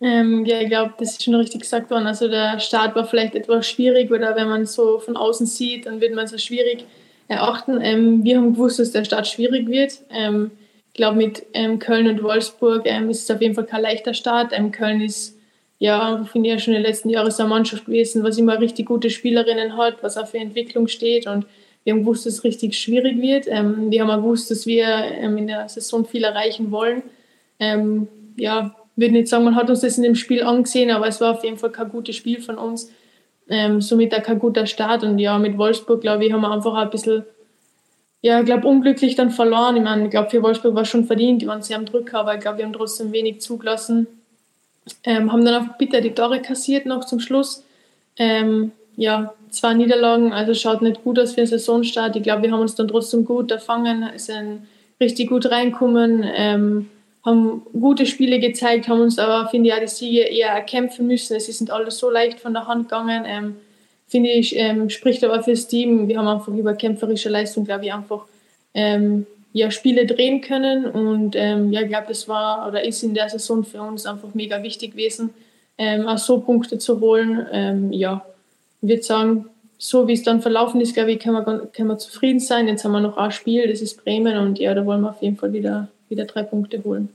Ähm, 0.01 0.47
ja, 0.47 0.63
ich 0.63 0.69
glaube, 0.69 0.95
das 0.99 1.11
ist 1.11 1.25
schon 1.25 1.35
richtig 1.35 1.61
gesagt 1.61 1.91
worden. 1.91 2.07
Also 2.07 2.29
der 2.29 2.59
Start 2.61 2.97
war 2.97 3.05
vielleicht 3.07 3.35
etwas 3.35 3.69
schwierig 3.69 4.11
oder 4.11 4.35
wenn 4.37 4.49
man 4.49 4.65
so 4.65 5.01
von 5.01 5.19
außen 5.19 5.45
sieht, 5.45 5.85
dann 5.85 6.01
wird 6.01 6.15
man 6.15 6.25
es 6.25 6.43
schwierig 6.43 6.87
erachten. 7.29 7.79
Ähm, 7.83 8.25
wir 8.25 8.39
haben 8.39 8.55
gewusst, 8.55 8.79
dass 8.79 8.93
der 8.93 9.05
Start 9.05 9.27
schwierig 9.27 9.69
wird. 9.69 9.99
Ähm, 10.09 10.53
ich 10.89 10.95
glaube, 10.95 11.19
mit 11.19 11.45
ähm, 11.53 11.79
Köln 11.79 12.09
und 12.09 12.23
Wolfsburg 12.23 12.85
ähm, 12.87 13.11
ist 13.11 13.25
es 13.25 13.31
auf 13.31 13.43
jeden 13.43 13.55
Fall 13.55 13.67
kein 13.67 13.83
leichter 13.83 14.15
Start. 14.15 14.55
Ähm, 14.55 14.73
Köln 14.73 15.03
ist, 15.03 15.37
ja, 15.79 16.27
finde 16.33 16.49
ich 16.49 16.55
ja 16.55 16.59
schon 16.59 16.73
in 16.73 16.83
den 16.83 16.91
letzten 16.91 17.11
Jahren 17.11 17.31
so 17.31 17.43
eine 17.43 17.51
Mannschaft 17.51 17.85
gewesen, 17.85 18.23
was 18.23 18.39
immer 18.39 18.59
richtig 18.59 18.87
gute 18.87 19.11
Spielerinnen 19.11 19.77
hat, 19.77 20.03
was 20.03 20.17
auf 20.17 20.33
Entwicklung 20.33 20.89
steht 20.89 21.27
und 21.27 21.45
wir 21.85 21.95
haben 21.95 22.01
gewusst, 22.01 22.27
dass 22.27 22.35
es 22.35 22.45
richtig 22.45 22.79
schwierig 22.79 23.21
wird. 23.21 23.47
Ähm, 23.49 23.91
wir 23.91 24.03
haben 24.03 24.11
auch 24.11 24.23
gewusst, 24.23 24.51
dass 24.51 24.67
wir 24.67 24.87
ähm, 24.87 25.39
in 25.39 25.47
der 25.47 25.69
Saison 25.69 26.05
viel 26.05 26.25
erreichen 26.25 26.71
wollen. 26.71 27.03
Ähm, 27.59 28.09
ja, 28.37 28.75
würde 28.97 29.15
nicht 29.15 29.29
sagen, 29.29 29.45
man 29.45 29.57
hat 29.57 29.71
uns 29.71 29.81
das 29.81 29.97
in 29.97 30.03
dem 30.03 30.15
Spiel 30.15 30.43
angesehen, 30.43 30.91
aber 30.91 31.09
es 31.09 31.21
war 31.21 31.33
auf 31.33 31.45
jeden 31.45 31.57
Fall 31.57 31.71
kein 31.71 31.89
gutes 31.89 32.17
Spiel 32.17 32.41
von 32.41 32.59
uns. 32.59 32.93
Ähm, 33.49 33.81
somit 33.81 34.15
auch 34.15 34.23
kein 34.23 34.39
guter 34.39 34.67
Start. 34.67 35.03
Und 35.03 35.19
ja, 35.19 35.39
mit 35.39 35.59
Wolfsburg, 35.59 36.01
glaube 36.01 36.25
ich, 36.25 36.33
haben 36.33 36.43
wir 36.43 36.51
einfach 36.51 36.75
ein 36.75 36.91
bisschen, 36.91 37.25
ja, 38.21 38.41
ich 38.41 38.47
glaube, 38.47 38.67
unglücklich 38.69 39.17
dann 39.17 39.31
verloren. 39.31 39.77
Ich 39.77 39.83
meine, 39.83 40.05
ich 40.05 40.11
glaube, 40.11 40.31
für 40.31 40.43
Wolfsburg 40.43 40.75
war 40.75 40.83
es 40.83 40.89
schon 40.89 41.07
verdient, 41.07 41.43
die 41.43 41.47
waren 41.47 41.63
sehr 41.63 41.77
am 41.77 41.87
Drücker, 41.87 42.21
aber 42.21 42.35
ich 42.35 42.41
glaube, 42.41 42.59
wir 42.59 42.67
haben 42.67 42.73
trotzdem 42.73 43.13
wenig 43.13 43.41
zugelassen. 43.41 44.07
Ähm, 45.05 45.33
haben 45.33 45.45
dann 45.45 45.63
auch 45.63 45.77
bitter 45.79 46.01
die 46.01 46.13
Tore 46.13 46.41
kassiert 46.41 46.87
noch 46.87 47.05
zum 47.05 47.21
Schluss. 47.21 47.65
Ähm, 48.17 48.73
ja, 49.01 49.33
zwei 49.49 49.73
Niederlagen, 49.73 50.31
also 50.31 50.53
schaut 50.53 50.83
nicht 50.83 51.03
gut 51.03 51.19
aus 51.19 51.31
für 51.31 51.41
den 51.41 51.47
Saisonstart. 51.47 52.17
Ich 52.17 52.23
glaube, 52.23 52.43
wir 52.43 52.53
haben 52.53 52.61
uns 52.61 52.75
dann 52.75 52.87
trotzdem 52.87 53.25
gut 53.25 53.51
erfangen, 53.51 54.11
sind 54.17 54.67
richtig 55.01 55.31
gut 55.31 55.51
reinkommen, 55.51 56.23
ähm, 56.35 56.91
haben 57.25 57.63
gute 57.73 58.05
Spiele 58.05 58.39
gezeigt, 58.41 58.89
haben 58.89 59.01
uns 59.01 59.19
aber, 59.19 59.49
finde 59.49 59.71
ich, 59.71 59.75
auch 59.75 59.81
die 59.81 59.87
Siege 59.87 60.21
eher 60.21 60.51
erkämpfen 60.51 61.07
müssen. 61.07 61.35
Es 61.35 61.47
sind 61.47 61.71
alles 61.71 61.97
so 61.97 62.11
leicht 62.11 62.41
von 62.41 62.53
der 62.53 62.67
Hand 62.67 62.91
gegangen. 62.91 63.25
Ähm, 63.27 63.57
finde 64.07 64.29
ich, 64.29 64.55
ähm, 64.57 64.91
spricht 64.91 65.25
aber 65.25 65.43
fürs 65.43 65.67
Team. 65.67 66.07
Wir 66.07 66.19
haben 66.19 66.29
einfach 66.29 66.53
über 66.53 66.75
kämpferische 66.75 67.31
Leistung, 67.31 67.65
glaube 67.65 67.87
ich, 67.87 67.95
einfach 67.95 68.27
ähm, 68.75 69.25
ja, 69.55 69.71
Spiele 69.71 70.05
drehen 70.05 70.43
können. 70.43 70.85
Und 70.85 71.37
ähm, 71.37 71.73
ja, 71.73 71.81
ich 71.81 71.89
glaube, 71.89 72.09
das 72.09 72.29
war 72.29 72.69
oder 72.69 72.85
ist 72.85 73.03
in 73.03 73.15
der 73.15 73.31
Saison 73.31 73.65
für 73.65 73.81
uns 73.81 74.05
einfach 74.05 74.35
mega 74.35 74.63
wichtig 74.63 74.91
gewesen, 74.91 75.31
ähm, 75.79 76.07
auch 76.07 76.19
so 76.19 76.41
Punkte 76.41 76.77
zu 76.77 77.01
holen. 77.01 77.93
Ja, 77.93 78.27
würde 78.81 79.03
sagen, 79.03 79.47
so 79.79 80.07
wie 80.09 80.13
es 80.13 80.23
dann 80.23 80.43
verlaufen 80.43 80.81
ist, 80.81 80.95
glaube 80.95 81.13
ich, 81.13 81.21
können 81.21 81.37
wir, 81.37 81.67
können 81.73 81.89
wir 81.89 81.99
zufrieden 81.99 82.41
sein. 82.41 82.69
Jetzt 82.69 82.85
haben 82.85 82.93
wir 82.93 83.01
noch 83.01 83.17
ein 83.17 83.33
Spiel, 83.33 83.67
das 83.67 83.81
ist 83.81 84.05
Bremen 84.05 84.37
und 84.37 84.59
ja, 84.59 84.75
da 84.75 84.85
wollen 84.85 85.01
wir 85.01 85.11
auf 85.11 85.23
jeden 85.23 85.37
Fall 85.37 85.53
wieder, 85.53 85.89
wieder 86.09 86.27
drei 86.27 86.43
Punkte 86.43 86.83
holen. 86.85 87.09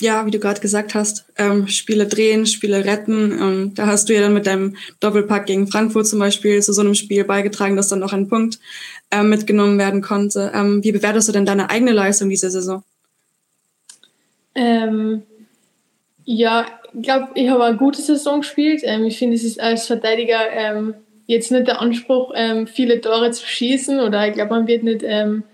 Ja, 0.00 0.26
wie 0.26 0.32
du 0.32 0.40
gerade 0.40 0.60
gesagt 0.60 0.94
hast, 0.94 1.24
ähm, 1.36 1.68
Spiele 1.68 2.06
drehen, 2.06 2.46
Spiele 2.46 2.84
retten. 2.84 3.32
Ähm, 3.32 3.74
da 3.74 3.86
hast 3.86 4.08
du 4.08 4.14
ja 4.14 4.22
dann 4.22 4.34
mit 4.34 4.46
deinem 4.46 4.76
Doppelpack 4.98 5.46
gegen 5.46 5.68
Frankfurt 5.68 6.08
zum 6.08 6.18
Beispiel 6.18 6.60
zu 6.60 6.72
so 6.72 6.80
einem 6.80 6.94
Spiel 6.94 7.24
beigetragen, 7.24 7.76
dass 7.76 7.88
dann 7.88 8.00
noch 8.00 8.12
ein 8.12 8.28
Punkt 8.28 8.58
ähm, 9.12 9.30
mitgenommen 9.30 9.78
werden 9.78 10.02
konnte. 10.02 10.50
Ähm, 10.52 10.82
wie 10.82 10.90
bewertest 10.90 11.28
du 11.28 11.32
denn 11.32 11.46
deine 11.46 11.70
eigene 11.70 11.92
Leistung 11.92 12.28
diese 12.28 12.50
Saison? 12.50 12.82
Ähm, 14.56 15.22
ja, 16.24 16.66
ich 16.96 17.02
glaube, 17.02 17.28
ich 17.34 17.48
habe 17.48 17.64
eine 17.64 17.76
gute 17.76 18.00
Saison 18.00 18.40
gespielt. 18.40 18.82
Ähm, 18.84 19.04
ich 19.04 19.18
finde, 19.18 19.36
es 19.36 19.44
ist 19.44 19.60
als 19.60 19.86
Verteidiger 19.86 20.50
ähm, 20.52 20.94
jetzt 21.26 21.50
nicht 21.50 21.66
der 21.66 21.80
Anspruch, 21.80 22.32
ähm, 22.34 22.66
viele 22.66 23.00
Tore 23.00 23.30
zu 23.30 23.46
schießen 23.46 24.00
oder 24.00 24.26
ich 24.28 24.34
glaube, 24.34 24.54
man 24.54 24.66
wird 24.66 24.82
nicht 24.82 25.02
ähm, 25.04 25.44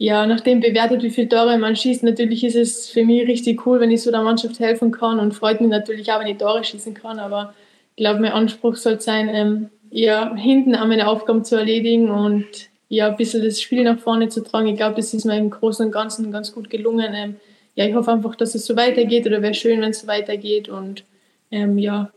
ja, 0.00 0.26
nachdem 0.26 0.60
bewertet, 0.60 1.02
wie 1.02 1.10
viele 1.10 1.28
Tore 1.28 1.58
man 1.58 1.74
schießt. 1.74 2.04
Natürlich 2.04 2.44
ist 2.44 2.54
es 2.54 2.88
für 2.88 3.04
mich 3.04 3.26
richtig 3.26 3.66
cool, 3.66 3.80
wenn 3.80 3.90
ich 3.90 4.02
so 4.02 4.12
der 4.12 4.22
Mannschaft 4.22 4.60
helfen 4.60 4.92
kann 4.92 5.18
und 5.18 5.34
freut 5.34 5.60
mich 5.60 5.70
natürlich 5.70 6.10
auch, 6.12 6.20
wenn 6.20 6.28
ich 6.28 6.38
Tore 6.38 6.62
schießen 6.62 6.94
kann. 6.94 7.18
Aber 7.18 7.52
ich 7.96 8.04
glaube, 8.04 8.20
mein 8.20 8.32
Anspruch 8.32 8.76
soll 8.76 9.00
sein, 9.00 9.28
ähm, 9.28 9.70
ja, 9.90 10.34
hinten 10.36 10.76
an 10.76 10.88
meine 10.88 11.08
Aufgaben 11.08 11.44
zu 11.44 11.56
erledigen 11.56 12.10
und 12.10 12.46
ja, 12.88 13.08
ein 13.08 13.16
bisschen 13.16 13.44
das 13.44 13.60
Spiel 13.60 13.82
nach 13.82 13.98
vorne 13.98 14.28
zu 14.28 14.42
tragen. 14.42 14.68
Ich 14.68 14.76
glaube, 14.76 14.94
das 14.94 15.12
ist 15.12 15.24
mir 15.24 15.36
im 15.36 15.50
Großen 15.50 15.84
und 15.86 15.92
Ganzen 15.92 16.30
ganz 16.30 16.52
gut 16.52 16.70
gelungen. 16.70 17.36
Ja, 17.78 17.86
ich 17.86 17.94
hoffe 17.94 18.10
einfach, 18.10 18.34
dass 18.34 18.56
es 18.56 18.66
so 18.66 18.74
weitergeht 18.74 19.24
oder 19.24 19.40
wäre 19.40 19.54
schön, 19.54 19.80
wenn 19.80 19.90
es 19.90 20.00
so 20.00 20.08
weitergeht. 20.08 20.68
Und 20.68 21.04
ähm, 21.52 21.78
ja, 21.78 22.10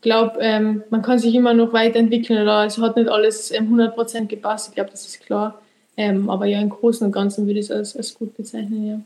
glaube, 0.00 0.38
ähm, 0.40 0.84
man 0.90 1.02
kann 1.02 1.18
sich 1.18 1.34
immer 1.34 1.54
noch 1.54 1.72
weiterentwickeln 1.72 2.40
oder 2.40 2.66
es 2.66 2.78
hat 2.78 2.94
nicht 2.94 3.08
alles 3.08 3.50
ähm, 3.50 3.74
100% 3.74 4.26
gepasst. 4.26 4.68
Ich 4.68 4.76
glaube, 4.76 4.90
das 4.90 5.04
ist 5.04 5.26
klar. 5.26 5.60
Ähm, 5.96 6.30
aber 6.30 6.46
ja, 6.46 6.60
im 6.60 6.68
Großen 6.68 7.04
und 7.04 7.10
Ganzen 7.10 7.48
würde 7.48 7.58
ich 7.58 7.66
es 7.66 7.72
als, 7.72 7.96
als 7.96 8.14
gut 8.14 8.36
bezeichnen, 8.36 8.86
ja. 8.86 9.00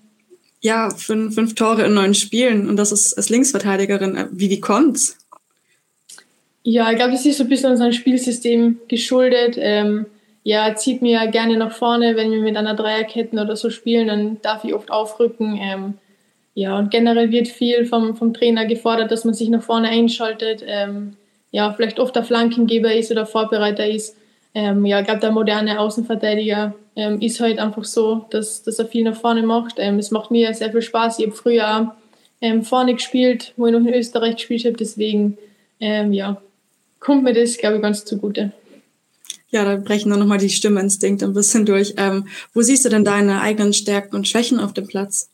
Ja, 0.61 0.91
fünf, 0.91 1.35
fünf 1.35 1.55
Tore 1.55 1.87
in 1.87 1.95
neun 1.95 2.13
Spielen 2.13 2.69
und 2.69 2.77
das 2.77 2.93
ist 2.93 3.15
als 3.17 3.31
Linksverteidigerin. 3.31 4.17
Äh, 4.19 4.27
wie, 4.33 4.51
wie 4.51 4.61
kommt's? 4.61 5.17
Ja, 6.63 6.91
ich 6.91 6.97
glaube, 6.97 7.13
das 7.13 7.25
ist 7.25 7.39
so 7.39 7.45
ein 7.45 7.49
bisschen 7.49 7.71
unserem 7.71 7.93
Spielsystem 7.93 8.81
geschuldet. 8.87 9.57
Ähm, 9.59 10.05
ja, 10.47 10.77
zieht 10.77 11.03
mir 11.03 11.27
gerne 11.27 11.57
nach 11.57 11.73
vorne, 11.73 12.15
wenn 12.15 12.31
wir 12.31 12.39
mit 12.39 12.57
einer 12.57 12.75
Dreierketten 12.75 13.37
oder 13.41 13.57
so 13.57 13.69
spielen, 13.69 14.07
dann 14.07 14.41
darf 14.43 14.63
ich 14.63 14.75
oft 14.75 14.93
aufrücken. 14.93 15.59
Ähm, 15.61 15.95
ja, 16.55 16.79
und 16.79 16.93
generell 16.93 17.33
wird 17.33 17.49
viel 17.49 17.85
vom, 17.85 18.15
vom 18.15 18.33
Trainer 18.33 18.65
gefordert, 18.65 19.11
dass 19.11 19.25
man 19.25 19.35
sich 19.35 19.49
nach 19.49 19.65
vorne 19.65 19.89
einschaltet, 19.89 20.63
ähm, 20.65 21.17
ja, 21.51 21.73
vielleicht 21.73 21.99
oft 21.99 22.15
der 22.15 22.23
Flankengeber 22.23 22.95
ist 22.95 23.11
oder 23.11 23.27
Vorbereiter 23.27 23.89
ist. 23.89 24.17
Ähm, 24.55 24.87
ja, 24.87 25.01
ich 25.01 25.07
glaube, 25.07 25.19
der 25.19 25.33
moderne 25.33 25.81
Außenverteidiger 25.81 26.75
ähm, 26.95 27.21
ist 27.21 27.41
halt 27.41 27.59
einfach 27.59 27.85
so, 27.85 28.27
dass, 28.31 28.63
dass 28.63 28.79
er 28.79 28.87
viel 28.87 29.03
nach 29.03 29.17
vorne 29.17 29.43
macht. 29.43 29.75
Ähm, 29.79 29.99
es 29.99 30.13
macht 30.13 30.31
mir 30.31 30.55
sehr 30.55 30.71
viel 30.71 30.81
Spaß. 30.81 31.19
Ich 31.19 31.27
habe 31.27 31.37
früher 31.37 31.97
ähm, 32.41 32.63
vorne 32.63 32.95
gespielt, 32.95 33.53
wo 33.57 33.67
ich 33.67 33.73
noch 33.73 33.81
in 33.81 33.95
Österreich 33.95 34.37
gespielt 34.37 34.65
habe. 34.65 34.77
Deswegen, 34.77 35.39
ähm, 35.81 36.13
ja, 36.13 36.41
kommt 37.01 37.25
mir 37.25 37.33
das, 37.33 37.59
glaube 37.59 37.77
ich, 37.77 37.83
ganz 37.83 38.05
zugute. 38.05 38.53
Ja, 39.51 39.65
da 39.65 39.77
brechen 39.77 40.11
dann 40.11 40.19
nochmal 40.19 40.39
die 40.39 40.51
Stimminstinkte 40.51 41.25
ein 41.25 41.35
bisschen 41.35 41.67
durch. 41.67 41.95
Ähm, 41.97 42.27
wo 42.53 42.63
siehst 42.63 42.85
du 42.85 42.89
denn 42.89 43.05
deine 43.05 43.41
eigenen 43.41 43.73
Stärken 43.73 44.17
und 44.17 44.27
Schwächen 44.27 44.59
auf 44.59 44.73
dem 44.73 44.87
Platz? 44.87 45.31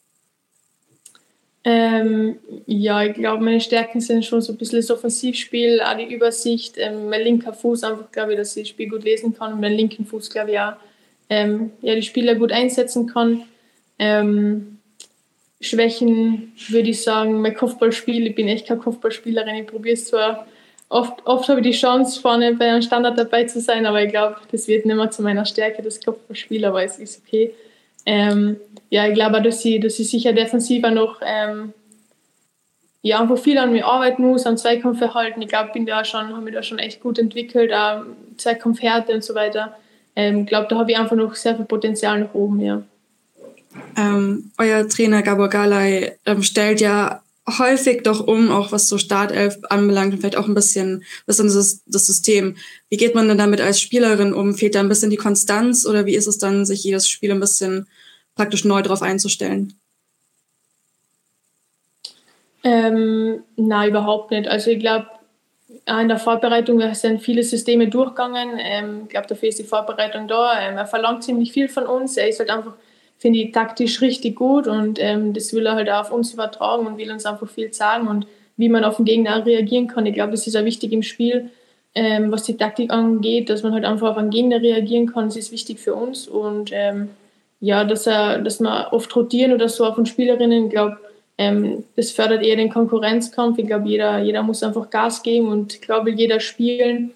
Ähm, 1.64 2.36
ja, 2.66 3.04
ich 3.04 3.14
glaube, 3.14 3.44
meine 3.44 3.60
Stärken 3.60 4.00
sind 4.00 4.24
schon 4.24 4.42
so 4.42 4.52
ein 4.52 4.58
bisschen 4.58 4.80
das 4.80 4.90
Offensivspiel, 4.90 5.80
auch 5.80 5.96
die 5.96 6.12
Übersicht. 6.12 6.74
Ähm, 6.76 7.08
mein 7.08 7.22
linker 7.22 7.52
Fuß 7.52 7.84
einfach, 7.84 8.10
glaube 8.10 8.32
ich, 8.32 8.38
dass 8.38 8.56
ich 8.56 8.64
das 8.64 8.70
Spiel 8.70 8.88
gut 8.88 9.04
lesen 9.04 9.36
kann 9.36 9.52
und 9.54 9.60
mein 9.60 9.72
linken 9.72 10.04
Fuß, 10.04 10.28
glaube 10.30 10.50
ich, 10.50 10.58
auch 10.58 10.74
ähm, 11.30 11.70
ja, 11.80 11.94
die 11.94 12.02
Spieler 12.02 12.34
gut 12.34 12.52
einsetzen 12.52 13.06
kann. 13.06 13.44
Ähm, 13.98 14.78
Schwächen 15.60 16.52
würde 16.68 16.90
ich 16.90 17.02
sagen, 17.02 17.40
mein 17.40 17.54
Kopfballspiel, 17.54 18.26
ich 18.26 18.34
bin 18.34 18.48
echt 18.48 18.66
keine 18.66 18.80
Kopfballspielerin, 18.80 19.54
ich 19.54 19.66
probiere 19.68 19.94
es 19.94 20.06
zwar 20.06 20.48
oft, 20.92 21.26
oft 21.26 21.48
habe 21.48 21.60
ich 21.60 21.66
die 21.66 21.78
Chance, 21.78 22.20
vorne 22.20 22.54
bei 22.54 22.70
einem 22.70 22.82
Standard 22.82 23.18
dabei 23.18 23.44
zu 23.44 23.60
sein, 23.60 23.86
aber 23.86 24.02
ich 24.02 24.10
glaube, 24.10 24.36
das 24.50 24.68
wird 24.68 24.86
nicht 24.86 24.94
mehr 24.94 25.10
zu 25.10 25.22
meiner 25.22 25.46
Stärke, 25.46 25.82
das 25.82 26.00
Kopfballspiel, 26.00 26.64
aber 26.64 26.84
es 26.84 26.98
ist 26.98 27.22
okay. 27.26 27.52
Ähm, 28.04 28.56
ja, 28.90 29.06
ich 29.06 29.14
glaube, 29.14 29.40
dass 29.40 29.64
ich, 29.64 29.80
dass 29.80 29.98
ich 29.98 30.10
sicher 30.10 30.32
defensiver 30.32 30.90
noch 30.90 31.20
ähm, 31.24 31.72
ja, 33.00 33.20
einfach 33.20 33.38
viel 33.38 33.58
an 33.58 33.72
mir 33.72 33.86
arbeiten 33.86 34.22
muss, 34.22 34.46
am 34.46 34.56
Zweikampfverhalten. 34.56 35.42
Ich 35.42 35.48
glaube, 35.48 35.70
schon, 36.04 36.28
habe 36.28 36.42
mich 36.42 36.54
da 36.54 36.62
schon 36.62 36.78
echt 36.78 37.00
gut 37.00 37.18
entwickelt, 37.18 37.72
auch 37.72 38.02
Zweikampfhärte 38.36 39.14
und 39.14 39.24
so 39.24 39.34
weiter. 39.34 39.76
Ähm, 40.14 40.40
ich 40.40 40.46
glaube, 40.46 40.66
da 40.68 40.76
habe 40.76 40.90
ich 40.90 40.98
einfach 40.98 41.16
noch 41.16 41.34
sehr 41.34 41.56
viel 41.56 41.64
Potenzial 41.64 42.20
nach 42.20 42.34
oben, 42.34 42.60
ja. 42.60 42.82
Ähm, 43.96 44.50
euer 44.58 44.86
Trainer 44.86 45.22
Gabor 45.22 45.48
Galay 45.48 46.12
ähm, 46.26 46.42
stellt 46.42 46.82
ja 46.82 47.22
häufig 47.48 48.02
doch 48.02 48.26
um, 48.26 48.50
auch 48.50 48.72
was 48.72 48.88
so 48.88 48.98
Startelf 48.98 49.58
anbelangt 49.68 50.12
und 50.12 50.20
vielleicht 50.20 50.36
auch 50.36 50.48
ein 50.48 50.54
bisschen, 50.54 51.04
bisschen 51.26 51.48
das, 51.48 51.82
das 51.86 52.06
System. 52.06 52.56
Wie 52.88 52.96
geht 52.96 53.14
man 53.14 53.28
denn 53.28 53.38
damit 53.38 53.60
als 53.60 53.80
Spielerin 53.80 54.32
um? 54.32 54.54
Fehlt 54.54 54.74
da 54.74 54.80
ein 54.80 54.88
bisschen 54.88 55.10
die 55.10 55.16
Konstanz 55.16 55.86
oder 55.86 56.06
wie 56.06 56.14
ist 56.14 56.26
es 56.26 56.38
dann, 56.38 56.64
sich 56.64 56.84
jedes 56.84 57.08
Spiel 57.08 57.32
ein 57.32 57.40
bisschen 57.40 57.88
praktisch 58.34 58.64
neu 58.64 58.82
drauf 58.82 59.02
einzustellen? 59.02 59.74
Ähm, 62.64 63.42
nein, 63.56 63.90
überhaupt 63.90 64.30
nicht. 64.30 64.46
Also 64.46 64.70
ich 64.70 64.78
glaube, 64.78 65.08
in 65.86 66.08
der 66.08 66.18
Vorbereitung 66.18 66.80
sind 66.94 67.22
viele 67.22 67.42
Systeme 67.42 67.88
durchgegangen. 67.88 68.58
Ähm, 68.60 69.00
ich 69.04 69.08
glaube, 69.08 69.26
dafür 69.26 69.48
ist 69.48 69.58
die 69.58 69.64
Vorbereitung 69.64 70.28
da. 70.28 70.60
Ähm, 70.60 70.76
er 70.76 70.86
verlangt 70.86 71.24
ziemlich 71.24 71.50
viel 71.50 71.68
von 71.68 71.86
uns. 71.86 72.16
Er 72.16 72.28
ist 72.28 72.38
halt 72.38 72.50
einfach 72.50 72.74
finde 73.22 73.38
ich 73.38 73.52
taktisch 73.52 74.00
richtig 74.00 74.34
gut 74.34 74.66
und 74.66 74.98
ähm, 75.00 75.32
das 75.32 75.54
will 75.54 75.64
er 75.64 75.76
halt 75.76 75.88
auch 75.88 76.00
auf 76.00 76.12
uns 76.12 76.34
übertragen 76.34 76.88
und 76.88 76.98
will 76.98 77.12
uns 77.12 77.24
einfach 77.24 77.48
viel 77.48 77.72
sagen 77.72 78.08
und 78.08 78.26
wie 78.56 78.68
man 78.68 78.82
auf 78.82 78.96
den 78.96 79.04
Gegner 79.04 79.46
reagieren 79.46 79.86
kann. 79.86 80.06
Ich 80.06 80.14
glaube, 80.14 80.32
das 80.32 80.44
ist 80.48 80.54
ja 80.54 80.64
wichtig 80.64 80.92
im 80.92 81.04
Spiel, 81.04 81.50
ähm, 81.94 82.32
was 82.32 82.42
die 82.42 82.56
Taktik 82.56 82.90
angeht, 82.90 83.48
dass 83.48 83.62
man 83.62 83.74
halt 83.74 83.84
einfach 83.84 84.10
auf 84.10 84.16
einen 84.16 84.30
Gegner 84.30 84.60
reagieren 84.60 85.06
kann. 85.06 85.26
Das 85.26 85.36
ist 85.36 85.52
wichtig 85.52 85.78
für 85.78 85.94
uns 85.94 86.26
und 86.26 86.70
ähm, 86.72 87.10
ja, 87.60 87.84
dass, 87.84 88.08
er, 88.08 88.38
dass 88.38 88.58
man 88.58 88.86
oft 88.88 89.14
rotieren 89.14 89.52
oder 89.52 89.68
so 89.68 89.90
von 89.92 90.04
Spielerinnen, 90.04 90.64
ich 90.64 90.72
glaube, 90.72 90.98
ähm, 91.38 91.84
das 91.94 92.10
fördert 92.10 92.42
eher 92.42 92.56
den 92.56 92.70
Konkurrenzkampf. 92.70 93.56
Ich 93.56 93.68
glaube, 93.68 93.88
jeder, 93.88 94.18
jeder 94.18 94.42
muss 94.42 94.64
einfach 94.64 94.90
Gas 94.90 95.22
geben 95.22 95.46
und 95.46 95.74
ich 95.74 95.80
glaube, 95.80 96.10
jeder 96.10 96.40
spielen. 96.40 97.12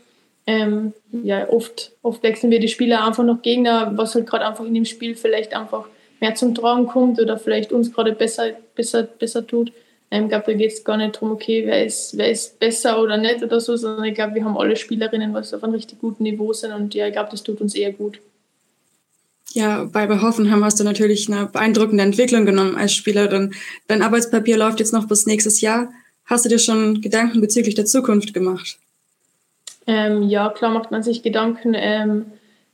Ähm, 0.47 0.93
ja, 1.11 1.49
oft, 1.49 1.91
oft 2.03 2.23
wechseln 2.23 2.53
wir 2.53 2.61
die 2.61 2.69
Spieler 2.69 3.05
einfach 3.05 3.25
noch 3.25 3.43
Gegner, 3.43 3.91
was 3.97 4.15
halt 4.15 4.29
gerade 4.29 4.47
einfach 4.47 4.65
in 4.65 4.75
dem 4.75 4.85
Spiel 4.85 5.17
vielleicht 5.17 5.53
einfach 5.53 5.89
mehr 6.27 6.35
zum 6.35 6.55
Tragen 6.55 6.87
kommt 6.87 7.21
oder 7.21 7.39
vielleicht 7.39 7.73
uns 7.73 7.93
gerade 7.93 8.13
besser, 8.13 8.51
besser, 8.75 9.05
besser 9.05 9.47
tut. 9.47 9.73
Ähm, 10.11 10.25
ich 10.25 10.29
glaube, 10.31 10.45
da 10.47 10.53
geht 10.55 10.73
es 10.73 10.85
gar 10.85 10.97
nicht 10.97 11.15
darum, 11.15 11.31
okay, 11.33 11.65
wer 11.67 11.85
ist, 11.85 12.17
wer 12.17 12.31
ist 12.31 12.59
besser 12.59 13.01
oder 13.01 13.17
nicht 13.17 13.43
oder 13.43 13.61
so, 13.61 13.77
sondern 13.77 14.05
ich 14.05 14.15
glaube, 14.15 14.35
wir 14.35 14.45
haben 14.45 14.57
alle 14.57 14.77
Spielerinnen, 14.77 15.33
was 15.35 15.55
auf 15.55 15.63
einem 15.63 15.75
richtig 15.75 16.01
guten 16.01 16.25
Niveau 16.25 16.53
sind 16.53 16.73
und 16.73 16.95
ja, 16.95 17.07
ich 17.07 17.13
glaube, 17.13 17.31
das 17.31 17.43
tut 17.43 17.61
uns 17.61 17.75
eher 17.75 17.93
gut. 17.93 18.19
Ja, 19.53 19.85
bei, 19.85 20.07
bei 20.07 20.21
Hoffenheim 20.21 20.65
hast 20.65 20.81
du 20.81 20.85
natürlich 20.85 21.31
eine 21.31 21.47
beeindruckende 21.47 22.03
Entwicklung 22.03 22.45
genommen 22.45 22.77
als 22.77 22.93
Spielerin. 22.93 23.55
Dein 23.87 24.03
Arbeitspapier 24.03 24.59
läuft 24.59 24.81
jetzt 24.81 24.93
noch 24.93 25.07
bis 25.09 25.27
nächstes 25.27 25.61
Jahr. 25.61 25.93
Hast 26.27 26.45
du 26.45 26.49
dir 26.49 26.59
schon 26.59 27.01
Gedanken 27.01 27.41
bezüglich 27.41 27.75
der 27.75 27.87
Zukunft 27.87 28.35
gemacht? 28.35 28.79
Ähm, 29.87 30.25
ja, 30.25 30.51
klar 30.51 30.73
macht 30.73 30.91
man 30.91 31.03
sich 31.05 31.23
Gedanken. 31.23 31.75
Ähm, 31.75 32.27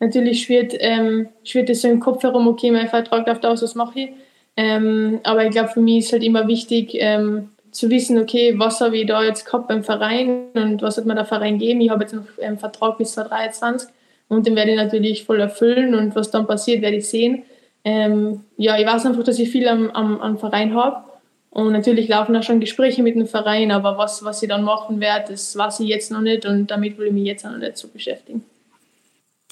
natürlich 0.02 0.42
schwirrt, 0.42 0.74
ähm, 0.80 1.28
schwirrt 1.44 1.70
es 1.70 1.82
so 1.82 1.88
im 1.88 2.00
Kopf 2.00 2.22
herum, 2.22 2.48
okay, 2.48 2.70
mein 2.70 2.88
Vertrag 2.88 3.26
läuft 3.26 3.46
aus, 3.46 3.62
was 3.62 3.74
mache 3.74 4.00
ich? 4.00 4.10
Ähm, 4.56 5.20
aber 5.22 5.46
ich 5.46 5.52
glaube, 5.52 5.70
für 5.70 5.80
mich 5.80 6.04
ist 6.04 6.12
halt 6.12 6.24
immer 6.24 6.46
wichtig 6.48 6.90
ähm, 6.94 7.50
zu 7.70 7.88
wissen, 7.88 8.18
okay, 8.18 8.58
was 8.58 8.80
habe 8.80 8.98
ich 8.98 9.06
da 9.06 9.22
jetzt 9.22 9.46
gehabt 9.46 9.68
beim 9.68 9.84
Verein 9.84 10.48
und 10.54 10.82
was 10.82 10.98
hat 10.98 11.06
mir 11.06 11.14
der 11.14 11.24
Verein 11.24 11.58
gegeben? 11.58 11.80
Ich 11.80 11.90
habe 11.90 12.02
jetzt 12.02 12.14
noch 12.14 12.26
einen 12.42 12.58
Vertrag 12.58 12.98
bis 12.98 13.12
2023 13.12 13.88
und 14.28 14.46
den 14.46 14.56
werde 14.56 14.72
ich 14.72 14.76
natürlich 14.76 15.24
voll 15.24 15.40
erfüllen 15.40 15.94
und 15.94 16.14
was 16.16 16.30
dann 16.30 16.46
passiert, 16.46 16.82
werde 16.82 16.96
ich 16.96 17.08
sehen. 17.08 17.44
Ähm, 17.84 18.44
ja, 18.56 18.78
ich 18.78 18.86
weiß 18.86 19.06
einfach, 19.06 19.22
dass 19.22 19.38
ich 19.38 19.50
viel 19.50 19.68
am, 19.68 19.90
am, 19.90 20.20
am 20.20 20.36
Verein 20.36 20.74
habe 20.74 21.04
und 21.50 21.72
natürlich 21.72 22.08
laufen 22.08 22.34
da 22.34 22.42
schon 22.42 22.60
Gespräche 22.60 23.02
mit 23.02 23.14
dem 23.14 23.26
Verein, 23.26 23.70
aber 23.70 23.96
was, 23.96 24.24
was 24.24 24.42
ich 24.42 24.48
dann 24.48 24.64
machen 24.64 25.00
werde, 25.00 25.30
das 25.30 25.56
weiß 25.56 25.80
ich 25.80 25.88
jetzt 25.88 26.10
noch 26.10 26.20
nicht 26.20 26.44
und 26.44 26.70
damit 26.70 26.98
will 26.98 27.06
ich 27.06 27.12
mich 27.12 27.24
jetzt 27.24 27.44
noch 27.44 27.56
nicht 27.56 27.78
so 27.78 27.88
beschäftigen. 27.88 28.44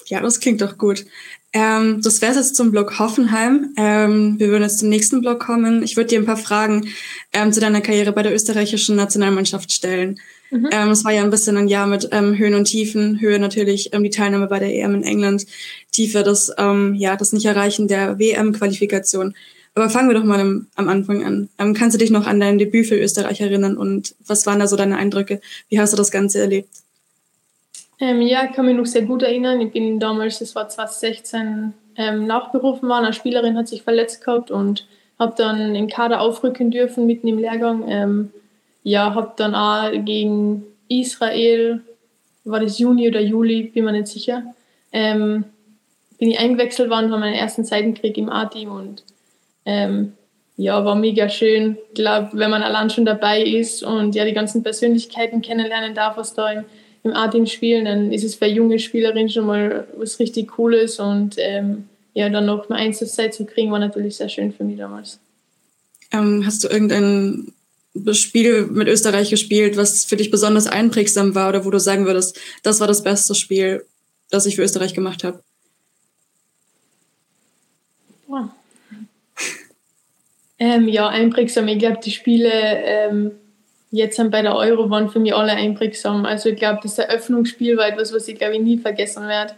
Ja, 0.07 0.21
das 0.21 0.39
klingt 0.39 0.61
doch 0.61 0.77
gut. 0.77 1.05
Ähm, 1.53 2.01
das 2.01 2.21
wäre 2.21 2.33
jetzt 2.33 2.55
zum 2.55 2.71
Blog 2.71 2.97
Hoffenheim. 2.97 3.73
Ähm, 3.75 4.39
wir 4.39 4.49
würden 4.49 4.63
jetzt 4.63 4.79
zum 4.79 4.89
nächsten 4.89 5.21
Blog 5.21 5.39
kommen. 5.39 5.83
Ich 5.83 5.97
würde 5.97 6.09
dir 6.09 6.19
ein 6.19 6.25
paar 6.25 6.37
Fragen 6.37 6.87
ähm, 7.33 7.51
zu 7.51 7.59
deiner 7.59 7.81
Karriere 7.81 8.13
bei 8.13 8.23
der 8.23 8.33
österreichischen 8.33 8.95
Nationalmannschaft 8.95 9.71
stellen. 9.73 10.19
Mhm. 10.49 10.69
Ähm, 10.71 10.89
es 10.91 11.03
war 11.03 11.11
ja 11.11 11.23
ein 11.23 11.29
bisschen 11.29 11.57
ein 11.57 11.67
Jahr 11.67 11.87
mit 11.87 12.07
ähm, 12.13 12.37
Höhen 12.37 12.53
und 12.53 12.65
Tiefen. 12.65 13.19
Höhe 13.19 13.37
natürlich 13.37 13.93
ähm, 13.93 14.03
die 14.03 14.09
Teilnahme 14.09 14.47
bei 14.47 14.59
der 14.59 14.73
EM 14.73 14.95
in 14.95 15.03
England. 15.03 15.45
Tiefe 15.91 16.23
das, 16.23 16.53
ja, 16.57 17.17
das 17.17 17.33
Nicht-Erreichen 17.33 17.89
der 17.89 18.17
WM-Qualifikation. 18.17 19.35
Aber 19.75 19.89
fangen 19.89 20.09
wir 20.09 20.15
doch 20.15 20.23
mal 20.23 20.39
am, 20.39 20.67
am 20.75 20.87
Anfang 20.87 21.23
an. 21.25 21.49
Kannst 21.75 21.95
du 21.95 21.97
dich 21.97 22.11
noch 22.11 22.27
an 22.27 22.39
dein 22.39 22.57
Debüt 22.57 22.87
für 22.87 22.97
Österreich 22.97 23.41
erinnern 23.41 23.75
und 23.75 24.15
was 24.25 24.45
waren 24.45 24.59
da 24.59 24.67
so 24.67 24.77
deine 24.77 24.95
Eindrücke? 24.95 25.41
Wie 25.67 25.79
hast 25.81 25.91
du 25.91 25.97
das 25.97 26.11
Ganze 26.11 26.39
erlebt? 26.39 26.69
Ähm, 28.01 28.21
ja, 28.23 28.45
ich 28.45 28.53
kann 28.53 28.65
mich 28.65 28.75
noch 28.75 28.87
sehr 28.87 29.03
gut 29.03 29.21
erinnern. 29.21 29.61
Ich 29.61 29.71
bin 29.71 29.99
damals, 29.99 30.39
das 30.39 30.55
war 30.55 30.67
2016, 30.67 31.73
ähm, 31.97 32.25
nachberufen 32.25 32.89
worden. 32.89 33.05
Eine 33.05 33.13
Spielerin 33.13 33.55
hat 33.55 33.67
sich 33.67 33.83
verletzt 33.83 34.25
gehabt 34.25 34.49
und 34.49 34.87
habe 35.19 35.35
dann 35.37 35.75
im 35.75 35.87
Kader 35.87 36.19
aufrücken 36.19 36.71
dürfen 36.71 37.05
mitten 37.05 37.27
im 37.27 37.37
Lehrgang. 37.37 37.85
Ähm, 37.87 38.31
ja, 38.83 39.13
habe 39.13 39.33
dann 39.37 39.53
auch 39.53 39.91
gegen 40.03 40.63
Israel, 40.87 41.81
war 42.43 42.59
das 42.59 42.79
Juni 42.79 43.07
oder 43.07 43.21
Juli, 43.21 43.63
bin 43.63 43.85
mir 43.85 43.91
nicht 43.91 44.07
sicher, 44.07 44.43
ähm, 44.91 45.45
bin 46.17 46.31
ich 46.31 46.39
eingewechselt 46.39 46.89
worden, 46.89 47.11
habe 47.11 47.21
meinen 47.21 47.35
ersten 47.35 47.63
Seitenkrieg 47.63 48.17
im 48.17 48.29
A-Team 48.29 48.71
und 48.71 49.03
ähm, 49.65 50.13
ja, 50.57 50.83
war 50.83 50.95
mega 50.95 51.29
schön. 51.29 51.77
Ich 51.89 51.95
glaube, 51.95 52.29
wenn 52.33 52.49
man 52.49 52.63
allein 52.63 52.89
schon 52.89 53.05
dabei 53.05 53.43
ist 53.43 53.83
und 53.83 54.15
ja 54.15 54.25
die 54.25 54.33
ganzen 54.33 54.63
Persönlichkeiten 54.63 55.43
kennenlernen 55.43 55.93
darf, 55.93 56.17
was 56.17 56.33
da 56.33 56.51
im, 56.51 56.65
im 57.03 57.13
A-Team 57.13 57.45
spielen, 57.45 57.85
dann 57.85 58.11
ist 58.11 58.23
es 58.23 58.35
für 58.35 58.45
junge 58.45 58.79
Spielerinnen 58.79 59.29
schon 59.29 59.45
mal 59.45 59.87
was 59.97 60.19
richtig 60.19 60.49
Cooles 60.49 60.99
und 60.99 61.35
ähm, 61.37 61.85
ja, 62.13 62.29
dann 62.29 62.45
noch 62.45 62.69
mal 62.69 62.75
Einsatzzeit 62.75 63.33
zu 63.33 63.45
kriegen, 63.45 63.71
war 63.71 63.79
natürlich 63.79 64.17
sehr 64.17 64.29
schön 64.29 64.51
für 64.51 64.63
mich 64.63 64.77
damals. 64.77 65.19
Ähm, 66.11 66.45
hast 66.45 66.63
du 66.63 66.67
irgendein 66.67 67.53
Spiel 68.11 68.67
mit 68.67 68.87
Österreich 68.87 69.29
gespielt, 69.29 69.77
was 69.77 70.05
für 70.05 70.17
dich 70.17 70.29
besonders 70.29 70.67
einprägsam 70.67 71.35
war 71.35 71.49
oder 71.49 71.65
wo 71.65 71.69
du 71.69 71.79
sagen 71.79 72.05
würdest, 72.05 72.39
das 72.63 72.79
war 72.79 72.87
das 72.87 73.03
beste 73.03 73.33
Spiel, 73.33 73.85
das 74.29 74.45
ich 74.45 74.55
für 74.55 74.63
Österreich 74.63 74.93
gemacht 74.93 75.23
habe? 75.23 75.41
Ähm, 80.63 80.87
ja, 80.87 81.07
einprägsam. 81.07 81.67
Ich 81.69 81.79
glaube, 81.79 82.01
die 82.05 82.11
Spiele 82.11 82.51
ähm, 82.51 83.31
jetzt 83.91 84.21
bei 84.31 84.41
der 84.41 84.55
Euro 84.55 84.89
waren 84.89 85.09
für 85.09 85.19
mich 85.19 85.35
alle 85.35 85.51
einprägsam. 85.51 86.25
Also 86.25 86.49
ich 86.49 86.55
glaube, 86.55 86.79
das 86.81 86.97
Eröffnungsspiel 86.97 87.77
war 87.77 87.87
etwas, 87.87 88.13
was 88.13 88.27
ich 88.27 88.37
glaube 88.37 88.55
ich 88.55 88.61
nie 88.61 88.77
vergessen 88.77 89.27
werde. 89.27 89.53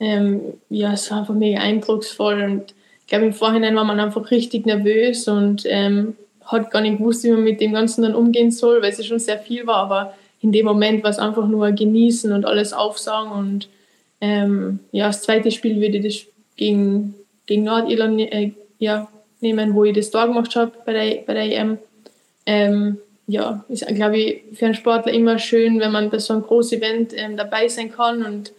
Ähm, 0.00 0.40
ja, 0.70 0.92
es 0.92 1.10
war 1.10 1.18
einfach 1.18 1.34
mega 1.34 1.60
eindrucksvoll 1.60 2.42
und 2.42 2.74
ich 3.00 3.06
glaube 3.08 3.26
im 3.26 3.32
Vorhinein 3.32 3.76
war 3.76 3.84
man 3.84 4.00
einfach 4.00 4.30
richtig 4.30 4.66
nervös 4.66 5.28
und 5.28 5.64
ähm, 5.66 6.16
hat 6.44 6.70
gar 6.70 6.80
nicht 6.80 6.98
gewusst, 6.98 7.24
wie 7.24 7.30
man 7.30 7.44
mit 7.44 7.60
dem 7.60 7.72
Ganzen 7.72 8.02
dann 8.02 8.14
umgehen 8.14 8.50
soll, 8.50 8.82
weil 8.82 8.90
es 8.90 9.04
schon 9.04 9.18
sehr 9.18 9.38
viel 9.38 9.66
war, 9.66 9.76
aber 9.76 10.14
in 10.40 10.50
dem 10.50 10.66
Moment 10.66 11.04
war 11.04 11.10
es 11.10 11.18
einfach 11.18 11.46
nur 11.46 11.70
genießen 11.70 12.32
und 12.32 12.44
alles 12.44 12.72
aufsagen 12.72 13.30
und 13.32 13.68
ähm, 14.20 14.80
ja, 14.92 15.08
das 15.08 15.22
zweite 15.22 15.50
Spiel 15.50 15.80
würde 15.80 15.98
ich 15.98 16.28
gegen, 16.56 17.14
gegen 17.46 17.64
Nordirland 17.64 18.20
äh, 18.20 18.52
ja, 18.78 19.08
nehmen, 19.40 19.74
wo 19.74 19.84
ich 19.84 19.94
das 19.94 20.10
da 20.10 20.26
gemacht 20.26 20.54
habe 20.56 20.72
bei 20.84 20.92
der, 20.92 21.22
bei 21.26 21.34
der 21.34 21.44
EM. 21.44 21.78
Ähm, 22.46 22.98
ja, 23.32 23.64
ist, 23.70 23.86
glaube 23.86 24.18
ich, 24.18 24.42
für 24.52 24.66
einen 24.66 24.74
Sportler 24.74 25.12
immer 25.12 25.38
schön, 25.38 25.80
wenn 25.80 25.90
man 25.90 26.10
bei 26.10 26.18
so 26.18 26.34
einem 26.34 26.42
großen 26.42 26.78
Event 26.78 27.14
ähm, 27.16 27.36
dabei 27.38 27.66
sein 27.66 27.90
kann 27.90 28.22
und 28.22 28.52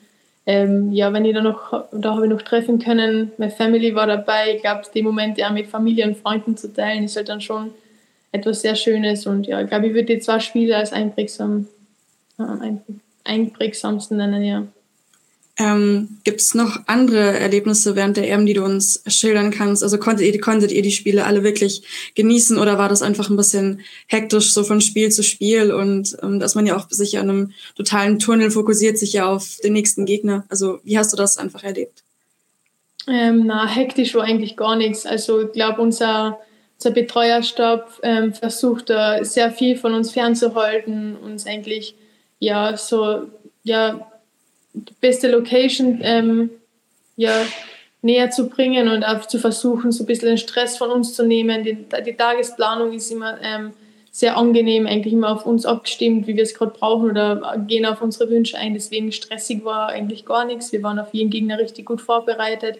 ähm, 0.45 0.91
ja, 0.91 1.13
wenn 1.13 1.25
ich 1.25 1.35
da 1.35 1.41
noch, 1.41 1.85
da 1.91 2.15
habe 2.15 2.25
ich 2.25 2.31
noch 2.31 2.41
treffen 2.41 2.79
können, 2.79 3.31
meine 3.37 3.51
Family 3.51 3.93
war 3.93 4.07
dabei, 4.07 4.55
ich 4.55 4.61
glaube, 4.61 4.81
die 4.93 5.03
Momente 5.03 5.45
auch 5.45 5.51
mit 5.51 5.67
Familie 5.67 6.07
und 6.07 6.17
Freunden 6.17 6.57
zu 6.57 6.73
teilen, 6.73 7.03
ist 7.03 7.15
halt 7.15 7.29
dann 7.29 7.39
schon 7.39 7.71
etwas 8.31 8.61
sehr 8.61 8.75
Schönes 8.75 9.27
und 9.27 9.45
ja, 9.45 9.61
ich 9.61 9.69
glaube, 9.69 9.87
ich 9.87 9.93
würde 9.93 10.15
die 10.15 10.19
zwei 10.19 10.39
Spiele 10.39 10.75
als 10.75 10.91
einprägsam, 10.91 11.67
äh, 12.39 12.73
einprägsamsten 13.23 14.17
nennen, 14.17 14.43
ja. 14.43 14.63
Ähm, 15.55 16.17
Gibt 16.23 16.41
es 16.41 16.55
noch 16.55 16.79
andere 16.87 17.37
Erlebnisse 17.37 17.95
während 17.95 18.17
der 18.17 18.27
EM, 18.27 18.47
die 18.47 18.55
du 18.55 18.63
uns 18.63 19.03
schildern 19.05 19.51
kannst? 19.51 19.83
Also 19.83 19.99
konntet 19.99 20.25
ihr, 20.25 20.41
konntet 20.41 20.71
ihr 20.71 20.81
die 20.81 20.91
Spiele 20.91 21.25
alle 21.25 21.43
wirklich 21.43 21.83
genießen 22.15 22.57
oder 22.57 22.79
war 22.79 22.89
das 22.89 23.03
einfach 23.03 23.29
ein 23.29 23.37
bisschen 23.37 23.81
hektisch 24.07 24.51
so 24.51 24.63
von 24.63 24.81
Spiel 24.81 25.11
zu 25.11 25.21
Spiel 25.21 25.71
und 25.71 26.17
ähm, 26.23 26.39
dass 26.39 26.55
man 26.55 26.65
ja 26.65 26.75
auch 26.75 26.89
sich 26.89 27.19
an 27.19 27.29
einem 27.29 27.51
totalen 27.75 28.17
Tunnel 28.17 28.49
fokussiert, 28.49 28.97
sich 28.97 29.13
ja 29.13 29.27
auf 29.27 29.59
den 29.63 29.73
nächsten 29.73 30.05
Gegner? 30.05 30.43
Also 30.49 30.79
wie 30.83 30.97
hast 30.97 31.13
du 31.13 31.17
das 31.17 31.37
einfach 31.37 31.63
erlebt? 31.63 32.01
Ähm, 33.07 33.43
na, 33.45 33.67
hektisch 33.67 34.15
war 34.15 34.23
eigentlich 34.23 34.57
gar 34.57 34.75
nichts. 34.75 35.05
Also 35.05 35.41
ich 35.41 35.51
glaube, 35.51 35.81
unser, 35.83 36.39
unser 36.79 36.91
Betreuerstab 36.91 37.99
ähm, 38.01 38.33
versucht 38.33 38.89
da 38.89 39.23
sehr 39.23 39.51
viel 39.51 39.77
von 39.77 39.93
uns 39.93 40.09
fernzuhalten, 40.09 41.15
uns 41.15 41.45
eigentlich 41.45 41.95
ja 42.39 42.75
so 42.75 43.27
ja 43.63 44.09
beste 45.01 45.29
Location 45.29 45.99
ähm, 46.01 46.49
ja, 47.15 47.33
näher 48.01 48.31
zu 48.31 48.49
bringen 48.49 48.89
und 48.89 49.03
auch 49.03 49.25
zu 49.25 49.39
versuchen, 49.39 49.91
so 49.91 50.03
ein 50.03 50.07
bisschen 50.07 50.29
den 50.29 50.37
Stress 50.37 50.77
von 50.77 50.89
uns 50.89 51.13
zu 51.13 51.25
nehmen. 51.25 51.63
Die, 51.63 51.77
die 52.05 52.13
Tagesplanung 52.13 52.93
ist 52.93 53.11
immer 53.11 53.37
ähm, 53.41 53.71
sehr 54.11 54.37
angenehm, 54.37 54.85
eigentlich 54.85 55.13
immer 55.13 55.31
auf 55.31 55.45
uns 55.45 55.65
abgestimmt, 55.65 56.27
wie 56.27 56.35
wir 56.35 56.43
es 56.43 56.53
gerade 56.53 56.73
brauchen 56.77 57.09
oder 57.09 57.57
gehen 57.67 57.85
auf 57.85 58.01
unsere 58.01 58.29
Wünsche 58.29 58.57
ein. 58.57 58.73
Deswegen 58.73 59.11
stressig 59.11 59.63
war 59.63 59.89
eigentlich 59.89 60.25
gar 60.25 60.45
nichts. 60.45 60.71
Wir 60.71 60.83
waren 60.83 60.99
auf 60.99 61.13
jeden 61.13 61.29
Gegner 61.29 61.57
richtig 61.57 61.85
gut 61.85 62.01
vorbereitet. 62.01 62.77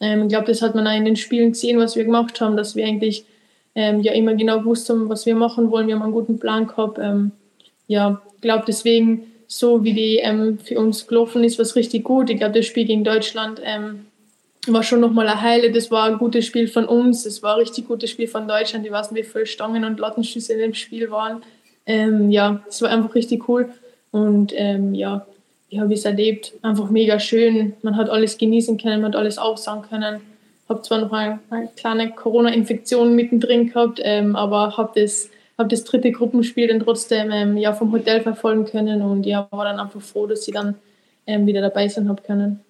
Ähm, 0.00 0.24
ich 0.24 0.28
glaube, 0.28 0.46
das 0.46 0.62
hat 0.62 0.74
man 0.74 0.86
auch 0.86 0.96
in 0.96 1.04
den 1.04 1.16
Spielen 1.16 1.52
gesehen, 1.52 1.78
was 1.78 1.96
wir 1.96 2.04
gemacht 2.04 2.40
haben, 2.40 2.56
dass 2.56 2.76
wir 2.76 2.84
eigentlich 2.84 3.24
ähm, 3.74 4.00
ja 4.00 4.12
immer 4.12 4.34
genau 4.34 4.58
gewusst 4.58 4.88
haben, 4.90 5.08
was 5.08 5.26
wir 5.26 5.34
machen 5.34 5.70
wollen. 5.70 5.86
Wir 5.86 5.94
haben 5.94 6.02
einen 6.02 6.12
guten 6.12 6.38
Plan 6.38 6.66
gehabt. 6.66 6.98
Ähm, 6.98 7.32
ja, 7.86 8.20
ich 8.34 8.40
glaube, 8.40 8.64
deswegen 8.66 9.32
so 9.46 9.84
wie 9.84 9.92
die 9.92 10.16
ähm, 10.16 10.58
für 10.58 10.78
uns 10.78 11.06
gelaufen 11.06 11.44
ist, 11.44 11.58
was 11.58 11.76
richtig 11.76 12.04
gut. 12.04 12.30
Ich 12.30 12.38
glaube, 12.38 12.58
das 12.58 12.66
Spiel 12.66 12.84
gegen 12.84 13.04
Deutschland 13.04 13.60
ähm, 13.64 14.06
war 14.66 14.82
schon 14.82 15.00
nochmal 15.00 15.28
ein 15.28 15.40
Highlight. 15.40 15.76
Das 15.76 15.90
war 15.90 16.04
ein 16.04 16.18
gutes 16.18 16.46
Spiel 16.46 16.68
von 16.68 16.84
uns. 16.86 17.26
Es 17.26 17.42
war 17.42 17.54
ein 17.54 17.60
richtig 17.60 17.86
gutes 17.86 18.10
Spiel 18.10 18.28
von 18.28 18.48
Deutschland. 18.48 18.84
Ich 18.84 18.92
weiß 18.92 19.10
nicht, 19.10 19.26
wie 19.26 19.30
viele 19.30 19.46
Stangen 19.46 19.84
und 19.84 20.00
Lattenschüsse 20.00 20.54
in 20.54 20.58
dem 20.58 20.74
Spiel 20.74 21.10
waren. 21.10 21.42
Ähm, 21.86 22.30
ja, 22.30 22.62
es 22.68 22.82
war 22.82 22.90
einfach 22.90 23.14
richtig 23.14 23.48
cool. 23.48 23.68
Und 24.10 24.52
ähm, 24.56 24.94
ja, 24.94 25.26
wie 25.68 25.80
habe 25.80 25.92
ich 25.92 26.00
es 26.00 26.04
erlebt? 26.04 26.52
Einfach 26.62 26.90
mega 26.90 27.20
schön. 27.20 27.74
Man 27.82 27.96
hat 27.96 28.08
alles 28.08 28.38
genießen 28.38 28.78
können, 28.78 29.02
man 29.02 29.12
hat 29.12 29.18
alles 29.18 29.38
aufsagen 29.38 29.82
können. 29.88 30.20
Habe 30.68 30.82
zwar 30.82 31.00
noch 31.00 31.12
eine, 31.12 31.38
eine 31.50 31.68
kleine 31.76 32.10
Corona-Infektion 32.10 33.14
mittendrin 33.14 33.68
gehabt, 33.68 34.00
ähm, 34.02 34.34
aber 34.34 34.76
habe 34.76 35.00
das 35.00 35.30
habe 35.58 35.68
das 35.68 35.84
dritte 35.84 36.12
Gruppenspiel 36.12 36.68
dann 36.68 36.80
trotzdem 36.80 37.30
ähm, 37.30 37.56
ja, 37.56 37.72
vom 37.72 37.92
Hotel 37.92 38.20
verfolgen 38.20 38.66
können 38.66 39.02
und 39.02 39.24
ja, 39.24 39.48
war 39.50 39.64
dann 39.64 39.80
einfach 39.80 40.00
froh, 40.00 40.26
dass 40.26 40.44
sie 40.44 40.52
dann 40.52 40.74
ähm, 41.26 41.46
wieder 41.46 41.60
dabei 41.60 41.88
sein 41.88 42.08
habe 42.08 42.22
können. 42.22 42.60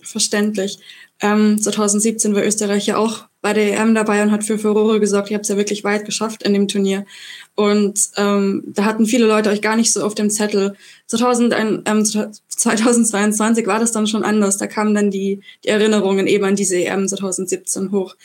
Verständlich. 0.00 0.78
Ähm, 1.20 1.58
2017 1.58 2.34
war 2.34 2.44
Österreich 2.44 2.86
ja 2.86 2.96
auch 2.96 3.27
bei 3.40 3.52
der 3.52 3.78
EM 3.78 3.94
dabei 3.94 4.22
und 4.22 4.32
hat 4.32 4.42
für 4.42 4.58
Furore 4.58 4.98
gesorgt. 4.98 5.30
Ihr 5.30 5.36
habt 5.36 5.44
es 5.44 5.48
ja 5.48 5.56
wirklich 5.56 5.84
weit 5.84 6.04
geschafft 6.04 6.42
in 6.42 6.52
dem 6.52 6.66
Turnier. 6.66 7.06
Und 7.54 8.10
ähm, 8.16 8.64
da 8.66 8.84
hatten 8.84 9.06
viele 9.06 9.26
Leute 9.26 9.50
euch 9.50 9.62
gar 9.62 9.76
nicht 9.76 9.92
so 9.92 10.02
auf 10.02 10.14
dem 10.14 10.28
Zettel. 10.28 10.74
2000, 11.06 11.54
ähm, 11.56 12.04
2022 12.04 13.66
war 13.66 13.78
das 13.78 13.92
dann 13.92 14.08
schon 14.08 14.24
anders. 14.24 14.56
Da 14.56 14.66
kamen 14.66 14.94
dann 14.94 15.10
die, 15.10 15.40
die 15.64 15.68
Erinnerungen 15.68 16.26
eben 16.26 16.44
an 16.44 16.56
diese 16.56 16.76
EM 16.76 17.06
2017 17.06 17.92
hoch. 17.92 18.16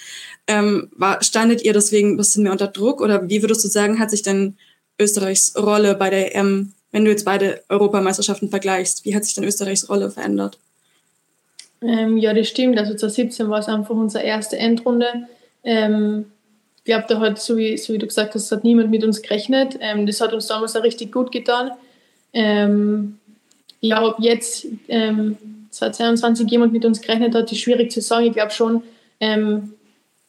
Ähm, 0.48 0.90
war, 0.96 1.24
standet 1.24 1.64
ihr 1.64 1.74
deswegen 1.74 2.12
ein 2.12 2.18
bisschen 2.18 2.44
mehr 2.44 2.52
unter 2.52 2.68
Druck 2.68 3.00
oder 3.00 3.30
wie 3.30 3.42
würdest 3.44 3.64
du 3.64 3.68
sagen, 3.68 4.00
hat 4.00 4.10
sich 4.10 4.24
denn 4.24 4.58
Österreichs 5.00 5.54
Rolle 5.56 5.96
bei 5.96 6.10
der 6.10 6.36
EM, 6.36 6.74
wenn 6.92 7.06
du 7.06 7.12
jetzt 7.12 7.26
beide 7.26 7.64
Europameisterschaften 7.70 8.50
vergleichst, 8.50 9.06
wie 9.06 9.16
hat 9.16 9.26
sich 9.26 9.36
denn 9.36 9.44
Österreichs 9.44 9.90
Rolle 9.90 10.12
verändert? 10.12 10.60
Ähm, 11.84 12.18
ja, 12.18 12.34
das 12.34 12.48
stimmt. 12.48 12.78
Also 12.78 12.94
2017 12.94 13.50
war 13.50 13.60
es 13.60 13.68
einfach 13.68 13.96
unsere 13.96 14.24
erste 14.24 14.58
Endrunde. 14.58 15.28
Ähm, 15.64 16.26
ich 16.78 16.86
glaube, 16.86 17.06
da 17.08 17.20
hat, 17.20 17.40
so 17.40 17.58
wie, 17.58 17.78
so 17.78 17.94
wie 17.94 17.98
du 17.98 18.08
gesagt 18.08 18.36
hast, 18.36 18.52
hat 18.52 18.64
niemand 18.64 18.92
mit 18.92 19.04
uns 19.04 19.22
gerechnet. 19.22 19.78
Ähm, 19.80 20.06
das 20.06 20.22
hat 20.22 20.34
uns 20.34 20.48
damals 20.48 20.76
auch 20.76 20.84
richtig 20.84 21.12
gut 21.12 21.32
getan. 21.32 21.72
Ähm, 22.34 23.20
ja, 23.80 24.04
ob 24.06 24.20
jetzt 24.20 24.68
ähm, 24.88 25.38
2022 25.70 26.50
jemand 26.50 26.74
mit 26.74 26.86
uns 26.86 27.02
gerechnet 27.02 27.36
hat, 27.36 27.52
ist 27.52 27.60
schwierig 27.60 27.92
zu 27.92 28.02
sagen. 28.02 28.28
Ich 28.28 28.34
glaube 28.34 28.52
schon, 28.52 28.84
ähm, 29.20 29.74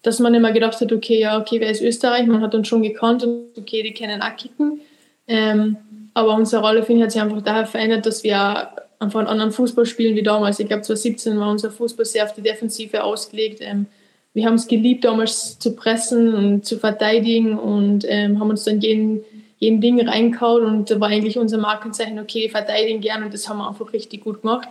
dass 0.02 0.18
man 0.18 0.34
immer 0.34 0.52
gedacht 0.52 0.80
hat, 0.80 0.92
okay, 0.92 1.20
ja, 1.20 1.38
okay, 1.40 1.60
wer 1.60 1.70
ist 1.70 1.82
Österreich? 1.82 2.26
Man 2.26 2.42
hat 2.42 2.54
uns 2.54 2.68
schon 2.68 2.82
gekannt 2.82 3.24
und 3.24 3.56
okay, 3.56 3.82
die 3.82 3.94
kennen 3.94 4.22
auch 4.22 4.36
kicken. 4.36 4.80
Ähm, 5.26 5.76
aber 6.12 6.34
unsere 6.34 6.62
Rolle, 6.62 6.82
finde 6.82 7.00
ich, 7.00 7.04
hat 7.04 7.12
sich 7.12 7.22
einfach 7.22 7.42
daher 7.42 7.66
verändert, 7.66 8.06
dass 8.06 8.22
wir 8.22 8.68
einfach 9.04 9.20
einen 9.20 9.28
anderen 9.28 9.52
Fußball 9.52 9.86
spielen 9.86 10.16
wie 10.16 10.22
damals. 10.22 10.58
Ich 10.58 10.66
glaube, 10.66 10.82
2017 10.82 11.38
war 11.38 11.50
unser 11.50 11.70
Fußball 11.70 12.04
sehr 12.04 12.24
auf 12.24 12.34
die 12.34 12.42
Defensive 12.42 13.04
ausgelegt. 13.04 13.60
Ähm, 13.60 13.86
wir 14.34 14.46
haben 14.46 14.54
es 14.54 14.66
geliebt, 14.66 15.04
damals 15.04 15.58
zu 15.58 15.76
pressen 15.76 16.34
und 16.34 16.64
zu 16.64 16.78
verteidigen 16.78 17.56
und 17.56 18.04
ähm, 18.08 18.40
haben 18.40 18.50
uns 18.50 18.64
dann 18.64 18.80
jeden, 18.80 19.24
jeden 19.58 19.80
Ding 19.80 20.06
reingehauen 20.06 20.64
und 20.64 20.90
da 20.90 20.98
war 20.98 21.08
eigentlich 21.08 21.38
unser 21.38 21.58
Markenzeichen, 21.58 22.18
okay, 22.18 22.48
verteidigen 22.48 23.00
gern 23.00 23.22
und 23.22 23.32
das 23.32 23.48
haben 23.48 23.58
wir 23.58 23.68
einfach 23.68 23.92
richtig 23.92 24.24
gut 24.24 24.42
gemacht. 24.42 24.68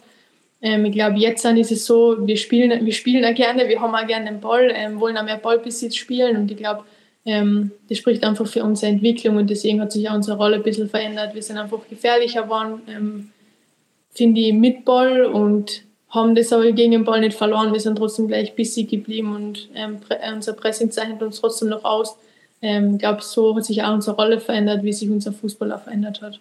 Ähm, 0.62 0.84
ich 0.86 0.92
glaube, 0.92 1.18
jetzt 1.18 1.46
ist 1.46 1.72
es 1.72 1.86
so, 1.86 2.18
wir 2.28 2.36
spielen, 2.36 2.86
wir 2.86 2.94
spielen 2.94 3.24
auch 3.24 3.36
gerne, 3.36 3.68
wir 3.70 3.80
haben 3.80 3.96
auch 3.96 4.06
gerne 4.06 4.26
den 4.26 4.42
Ball, 4.42 4.70
ähm, 4.76 5.00
wollen 5.00 5.18
auch 5.18 5.24
mehr 5.24 5.38
Ballbesitz 5.38 5.96
spielen 5.96 6.36
und 6.36 6.52
ich 6.52 6.58
glaube, 6.58 6.84
ähm, 7.26 7.72
das 7.88 8.00
spricht 8.00 8.24
einfach 8.24 8.48
für 8.48 8.64
unsere 8.64 8.92
Entwicklung 8.92 9.38
und 9.38 9.50
deswegen 9.50 9.80
hat 9.80 9.94
sich 9.94 10.10
auch 10.10 10.16
unsere 10.16 10.38
Rolle 10.38 10.58
ein 10.58 10.64
bisschen 10.64 10.90
verändert. 10.90 11.34
Wir 11.34 11.42
sind 11.42 11.58
einfach 11.58 11.80
gefährlicher 11.90 12.44
geworden, 12.44 12.82
ähm, 12.90 13.30
finde 14.14 14.42
ich, 14.42 14.54
mit 14.54 14.86
Ball 14.86 15.26
und 15.26 15.84
haben 16.10 16.36
das 16.36 16.54
aber 16.54 16.72
gegen 16.72 16.92
den 16.92 17.06
Ball 17.06 17.22
nicht 17.22 17.38
verloren. 17.38 17.74
Wir 17.74 17.80
sind 17.80 17.98
trotzdem 17.98 18.28
gleich 18.28 18.56
bissig 18.56 18.90
geblieben 18.90 19.36
und 19.36 19.70
ähm, 19.74 19.98
unser 20.36 20.54
Pressing 20.54 20.92
zeichnet 20.92 21.22
uns 21.22 21.40
trotzdem 21.40 21.70
noch 21.70 21.84
aus. 21.84 22.16
Ähm, 22.62 22.94
ich 22.94 23.00
glaube, 23.00 23.22
so 23.22 23.56
hat 23.56 23.66
sich 23.66 23.84
auch 23.84 23.94
unsere 23.94 24.16
Rolle 24.16 24.40
verändert, 24.40 24.84
wie 24.84 24.94
sich 24.94 25.10
unser 25.10 25.34
Fußball 25.34 25.72
auch 25.72 25.84
verändert 25.84 26.22
hat. 26.22 26.40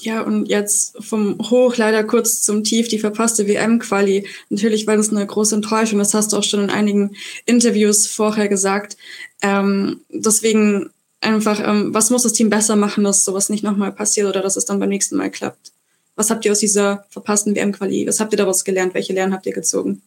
Ja, 0.00 0.22
und 0.22 0.46
jetzt 0.46 0.96
vom 1.04 1.38
Hoch 1.50 1.76
leider 1.76 2.02
kurz 2.02 2.42
zum 2.42 2.64
Tief, 2.64 2.88
die 2.88 2.98
verpasste 2.98 3.46
WM-Quali. 3.46 4.26
Natürlich 4.48 4.86
war 4.86 4.96
das 4.96 5.10
eine 5.10 5.24
große 5.24 5.54
Enttäuschung, 5.54 6.00
das 6.00 6.14
hast 6.14 6.32
du 6.32 6.38
auch 6.38 6.42
schon 6.42 6.64
in 6.64 6.70
einigen 6.70 7.14
Interviews 7.46 8.08
vorher 8.08 8.48
gesagt. 8.48 8.96
Ähm, 9.42 10.00
deswegen 10.08 10.90
einfach, 11.20 11.60
ähm, 11.64 11.94
was 11.94 12.10
muss 12.10 12.24
das 12.24 12.32
Team 12.32 12.50
besser 12.50 12.74
machen, 12.74 13.04
dass 13.04 13.24
sowas 13.24 13.48
nicht 13.48 13.62
nochmal 13.62 13.92
passiert 13.92 14.26
oder 14.26 14.42
dass 14.42 14.56
es 14.56 14.64
dann 14.64 14.80
beim 14.80 14.88
nächsten 14.88 15.16
Mal 15.16 15.30
klappt? 15.30 15.71
Was 16.22 16.30
habt 16.30 16.44
ihr 16.44 16.52
aus 16.52 16.60
dieser 16.60 17.04
verpassten 17.10 17.56
WM-Quali? 17.56 18.06
Was 18.06 18.20
habt 18.20 18.32
ihr 18.32 18.36
daraus 18.36 18.64
gelernt? 18.64 18.94
Welche 18.94 19.12
Lernen 19.12 19.34
habt 19.34 19.44
ihr 19.44 19.52
gezogen? 19.52 20.02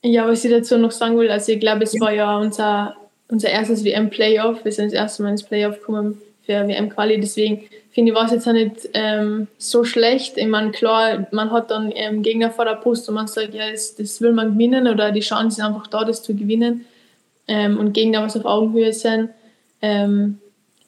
Ja, 0.00 0.28
was 0.28 0.44
ich 0.44 0.52
dazu 0.52 0.78
noch 0.78 0.92
sagen 0.92 1.18
will, 1.18 1.32
also 1.32 1.50
ich 1.50 1.58
glaube, 1.58 1.82
es 1.82 1.94
ja. 1.94 2.00
war 2.00 2.12
ja 2.12 2.38
unser, 2.38 2.96
unser 3.26 3.48
erstes 3.48 3.82
WM-Playoff. 3.82 4.64
Wir 4.64 4.70
sind 4.70 4.92
das 4.92 4.92
erste 4.92 5.24
Mal 5.24 5.30
ins 5.30 5.42
Playoff 5.42 5.80
gekommen 5.80 6.22
für 6.46 6.68
WM-Quali. 6.68 7.20
Deswegen 7.20 7.64
finde 7.90 8.12
ich, 8.12 8.16
war 8.16 8.26
es 8.26 8.30
jetzt 8.30 8.46
auch 8.46 8.52
nicht 8.52 8.88
ähm, 8.94 9.48
so 9.58 9.82
schlecht. 9.82 10.38
Ich 10.38 10.46
meine, 10.46 10.70
klar, 10.70 11.26
man 11.32 11.50
hat 11.50 11.72
dann 11.72 11.90
ähm, 11.92 12.22
Gegner 12.22 12.52
vor 12.52 12.64
der 12.64 12.76
Brust 12.76 13.08
und 13.08 13.16
man 13.16 13.26
sagt, 13.26 13.52
ja, 13.52 13.68
das, 13.68 13.96
das 13.96 14.20
will 14.20 14.32
man 14.32 14.52
gewinnen 14.52 14.86
oder 14.86 15.10
die 15.10 15.18
Chance 15.18 15.60
ist 15.60 15.66
einfach 15.66 15.88
da, 15.88 16.04
das 16.04 16.22
zu 16.22 16.36
gewinnen. 16.36 16.84
Ähm, 17.48 17.80
und 17.80 17.94
Gegner, 17.94 18.22
was 18.22 18.36
auf 18.36 18.44
Augenhöhe 18.44 18.92
sind. 18.92 19.30
Ähm, 19.80 20.38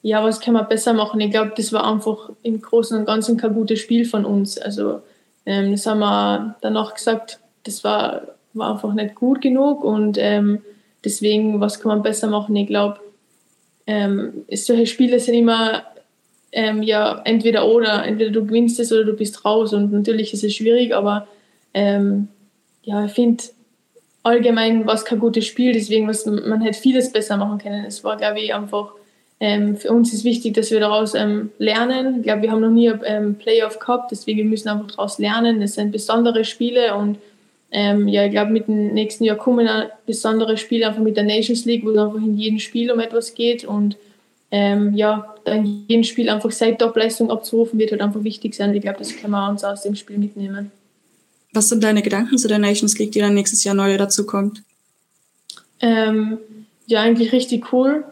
ja, 0.05 0.23
was 0.23 0.39
kann 0.39 0.53
man 0.53 0.67
besser 0.67 0.93
machen? 0.93 1.19
Ich 1.19 1.31
glaube, 1.31 1.53
das 1.57 1.73
war 1.73 1.91
einfach 1.91 2.29
im 2.43 2.61
Großen 2.61 2.95
und 2.95 3.05
Ganzen 3.05 3.37
kein 3.37 3.55
gutes 3.55 3.79
Spiel 3.79 4.05
von 4.05 4.23
uns. 4.23 4.59
Also 4.59 5.01
ähm, 5.47 5.71
das 5.71 5.87
haben 5.87 5.97
wir 5.97 6.55
danach 6.61 6.93
gesagt, 6.93 7.39
das 7.63 7.83
war, 7.83 8.21
war 8.53 8.73
einfach 8.73 8.93
nicht 8.93 9.15
gut 9.15 9.41
genug 9.41 9.83
und 9.83 10.19
ähm, 10.19 10.61
deswegen, 11.03 11.59
was 11.59 11.79
kann 11.79 11.89
man 11.89 12.03
besser 12.03 12.27
machen? 12.27 12.55
Ich 12.55 12.67
glaube, 12.67 12.99
ähm, 13.87 14.45
solche 14.51 14.85
Spiele 14.85 15.19
sind 15.19 15.33
immer 15.33 15.81
ähm, 16.51 16.83
ja 16.83 17.23
entweder 17.25 17.67
oder, 17.67 18.05
entweder 18.05 18.29
du 18.29 18.45
gewinnst 18.45 18.79
es 18.79 18.91
oder 18.91 19.05
du 19.05 19.13
bist 19.13 19.43
raus 19.43 19.73
und 19.73 19.91
natürlich 19.91 20.35
ist 20.35 20.43
es 20.43 20.53
schwierig, 20.53 20.93
aber 20.93 21.27
ähm, 21.73 22.27
ja, 22.83 23.05
ich 23.05 23.11
finde 23.11 23.43
allgemein 24.21 24.85
war 24.85 24.93
es 24.93 25.03
kein 25.03 25.17
gutes 25.17 25.47
Spiel, 25.47 25.73
deswegen 25.73 26.07
was, 26.07 26.27
man 26.27 26.61
hätte 26.61 26.79
vieles 26.79 27.11
besser 27.11 27.37
machen 27.37 27.57
können. 27.57 27.85
Es 27.85 28.03
war, 28.03 28.17
glaube 28.17 28.39
ich, 28.39 28.53
einfach 28.53 28.91
ähm, 29.39 29.75
für 29.75 29.91
uns 29.91 30.13
ist 30.13 30.23
wichtig, 30.23 30.53
dass 30.53 30.71
wir 30.71 30.79
daraus 30.79 31.13
ähm, 31.13 31.51
lernen. 31.57 32.17
Ich 32.17 32.23
glaube, 32.23 32.43
wir 32.43 32.51
haben 32.51 32.61
noch 32.61 32.69
nie 32.69 32.91
ähm, 33.03 33.35
Playoff 33.35 33.79
gehabt, 33.79 34.11
deswegen 34.11 34.49
müssen 34.49 34.65
wir 34.65 34.73
einfach 34.73 34.91
daraus 34.91 35.19
lernen. 35.19 35.61
Es 35.61 35.73
sind 35.75 35.91
besondere 35.91 36.45
Spiele 36.45 36.95
und 36.95 37.17
ähm, 37.71 38.07
ja, 38.07 38.25
ich 38.25 38.31
glaube, 38.31 38.51
mit 38.51 38.67
dem 38.67 38.93
nächsten 38.93 39.25
Jahr 39.25 39.35
kommen 39.35 39.67
auch 39.67 39.85
besondere 40.05 40.55
Spiele 40.57 40.87
einfach 40.87 41.01
mit 41.01 41.17
der 41.17 41.25
Nations 41.25 41.65
League, 41.65 41.83
wo 41.83 41.91
es 41.91 41.97
einfach 41.97 42.17
in 42.17 42.37
jedem 42.37 42.59
Spiel 42.59 42.89
um 42.91 42.99
etwas 42.99 43.33
geht 43.33 43.65
und 43.65 43.97
ähm, 44.51 44.93
ja, 44.93 45.35
dann 45.43 45.65
in 45.65 45.85
jedem 45.87 46.03
Spiel 46.03 46.29
einfach 46.29 46.51
seine 46.51 46.77
Topleistung 46.77 47.29
abzurufen, 47.29 47.77
wird 47.77 47.91
halt 47.91 48.01
einfach 48.01 48.23
wichtig 48.23 48.55
sein. 48.55 48.73
Ich 48.73 48.81
glaube, 48.81 48.99
das 48.99 49.15
können 49.17 49.31
wir 49.31 49.49
uns 49.49 49.65
aus 49.65 49.81
dem 49.81 49.95
Spiel 49.95 50.17
mitnehmen. 50.17 50.71
Was 51.51 51.67
sind 51.67 51.83
deine 51.83 52.01
Gedanken 52.01 52.37
zu 52.37 52.47
der 52.47 52.59
Nations 52.59 52.97
League, 52.97 53.11
die 53.11 53.19
dann 53.19 53.33
nächstes 53.33 53.63
Jahr 53.65 53.75
neu 53.75 53.97
dazu 53.97 54.25
kommt? 54.25 54.61
Ähm, 55.81 56.37
ja, 56.85 57.01
eigentlich 57.01 57.33
richtig 57.33 57.73
cool. 57.73 58.05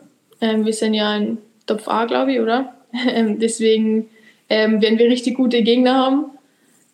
Ähm, 0.43 0.65
wir 0.65 0.73
sind 0.73 0.93
ja 0.93 1.15
in 1.15 1.37
Top 1.65 1.87
A, 1.87 2.05
glaube 2.05 2.33
ich, 2.33 2.39
oder? 2.39 2.75
Ähm, 3.07 3.39
deswegen 3.39 4.07
ähm, 4.49 4.79
werden 4.79 4.99
wir 4.99 5.07
richtig 5.07 5.35
gute 5.35 5.63
Gegner 5.63 5.95
haben. 5.95 6.25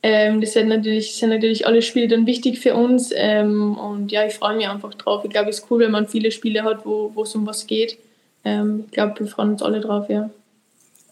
Ähm, 0.01 0.39
das 0.39 0.53
sind 0.53 0.69
natürlich, 0.69 1.15
sind 1.15 1.29
natürlich 1.29 1.67
alle 1.67 1.81
Spiele 1.81 2.07
dann 2.07 2.25
wichtig 2.25 2.57
für 2.59 2.73
uns. 2.73 3.11
Ähm, 3.13 3.77
und 3.77 4.09
ja, 4.09 4.25
ich 4.25 4.33
freue 4.33 4.55
mich 4.55 4.69
einfach 4.69 4.93
drauf. 4.93 5.25
Ich 5.25 5.31
glaube, 5.31 5.49
es 5.49 5.59
ist 5.59 5.69
cool, 5.69 5.79
wenn 5.79 5.91
man 5.91 6.07
viele 6.07 6.31
Spiele 6.31 6.63
hat, 6.63 6.85
wo 6.85 7.21
es 7.21 7.35
um 7.35 7.45
was 7.45 7.67
geht. 7.67 7.97
Ähm, 8.45 8.85
ich 8.85 8.91
glaube, 8.93 9.19
wir 9.19 9.27
freuen 9.27 9.49
uns 9.49 9.61
alle 9.61 9.81
drauf, 9.81 10.09
ja. 10.09 10.29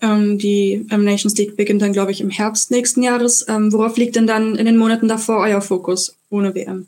die 0.02 0.86
Nations 0.90 1.36
League 1.38 1.58
beginnt 1.58 1.82
dann, 1.82 1.92
glaube 1.92 2.12
ich, 2.12 2.22
im 2.22 2.30
Herbst 2.30 2.72
nächsten 2.72 3.04
Jahres. 3.04 3.46
worauf 3.50 3.98
liegt 3.98 4.16
denn 4.16 4.28
dann 4.28 4.56
in 4.56 4.66
den 4.68 4.78
Monaten 4.78 5.10
davor 5.10 5.40
euer 5.40 5.60
Fokus 5.60 6.16
ohne 6.30 6.56
WM? 6.56 6.88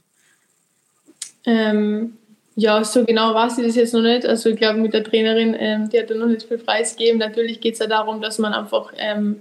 Ähm, 2.59 2.63
ja, 2.63 2.83
so 2.83 3.05
genau 3.05 3.33
weiß 3.33 3.57
ich 3.57 3.65
das 3.67 3.75
jetzt 3.75 3.93
noch 3.93 4.01
nicht. 4.01 4.25
Also 4.25 4.49
ich 4.49 4.57
glaube, 4.57 4.79
mit 4.79 4.93
der 4.93 5.03
Trainerin, 5.03 5.55
ähm, 5.57 5.89
die 5.89 5.99
hat 5.99 6.09
da 6.09 6.15
noch 6.15 6.27
nicht 6.27 6.43
viel 6.43 6.57
preisgegeben. 6.57 7.19
Natürlich 7.19 7.61
geht 7.61 7.73
es 7.73 7.79
ja 7.79 7.87
darum, 7.87 8.21
dass 8.21 8.37
man 8.37 8.53
einfach 8.53 8.91
ähm, 8.97 9.37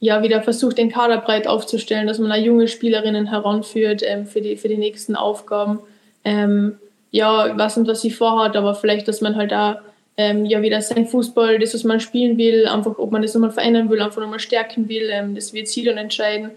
ja, 0.00 0.22
wieder 0.22 0.42
versucht, 0.42 0.76
den 0.76 0.90
Kader 0.90 1.18
breit 1.18 1.46
aufzustellen, 1.46 2.06
dass 2.06 2.18
man 2.18 2.28
da 2.28 2.36
junge 2.36 2.68
Spielerinnen 2.68 3.26
heranführt 3.26 4.02
ähm, 4.04 4.26
für, 4.26 4.40
die, 4.40 4.56
für 4.56 4.68
die 4.68 4.76
nächsten 4.76 5.16
Aufgaben. 5.16 5.80
Ähm, 6.24 6.76
ja, 7.10 7.46
ich 7.46 7.56
weiß 7.56 7.78
nicht, 7.78 7.88
was 7.88 8.02
sie 8.02 8.10
vorhat, 8.10 8.54
aber 8.54 8.74
vielleicht, 8.74 9.08
dass 9.08 9.22
man 9.22 9.36
halt 9.36 9.50
da 9.50 9.80
ähm, 10.18 10.44
ja 10.44 10.60
wieder 10.60 10.82
sein 10.82 11.06
Fußball, 11.06 11.58
das, 11.58 11.72
was 11.72 11.84
man 11.84 12.00
spielen 12.00 12.36
will, 12.36 12.66
einfach, 12.66 12.98
ob 12.98 13.10
man 13.10 13.22
das 13.22 13.32
nochmal 13.32 13.50
verändern 13.50 13.88
will, 13.88 14.02
einfach 14.02 14.20
nochmal 14.20 14.40
stärken 14.40 14.88
will, 14.88 15.08
ähm, 15.10 15.34
das 15.34 15.54
wird 15.54 15.68
sie 15.68 15.84
dann 15.84 15.96
entscheiden. 15.96 16.50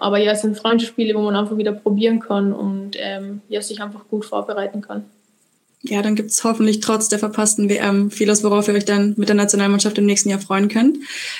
aber 0.00 0.18
ja, 0.18 0.32
es 0.32 0.42
sind 0.42 0.56
Freundschaftsspiele, 0.56 1.14
wo 1.14 1.22
man 1.22 1.34
einfach 1.34 1.56
wieder 1.56 1.72
probieren 1.72 2.20
kann 2.20 2.52
und 2.52 2.98
ja, 3.48 3.62
sich 3.62 3.80
einfach 3.80 4.06
gut 4.06 4.26
vorbereiten 4.26 4.82
kann 4.82 5.06
ja, 5.88 6.02
dann 6.02 6.14
gibt 6.14 6.30
es 6.30 6.44
hoffentlich 6.44 6.80
trotz 6.80 7.08
der 7.08 7.18
verpassten 7.18 7.68
WM 7.68 8.10
vieles, 8.10 8.44
worauf 8.44 8.68
ihr 8.68 8.74
euch 8.74 8.84
dann 8.84 9.14
mit 9.16 9.28
der 9.28 9.36
Nationalmannschaft 9.36 9.98
im 9.98 10.06
nächsten 10.06 10.30
Jahr 10.30 10.40
freuen 10.40 10.68
könnt. 10.68 10.98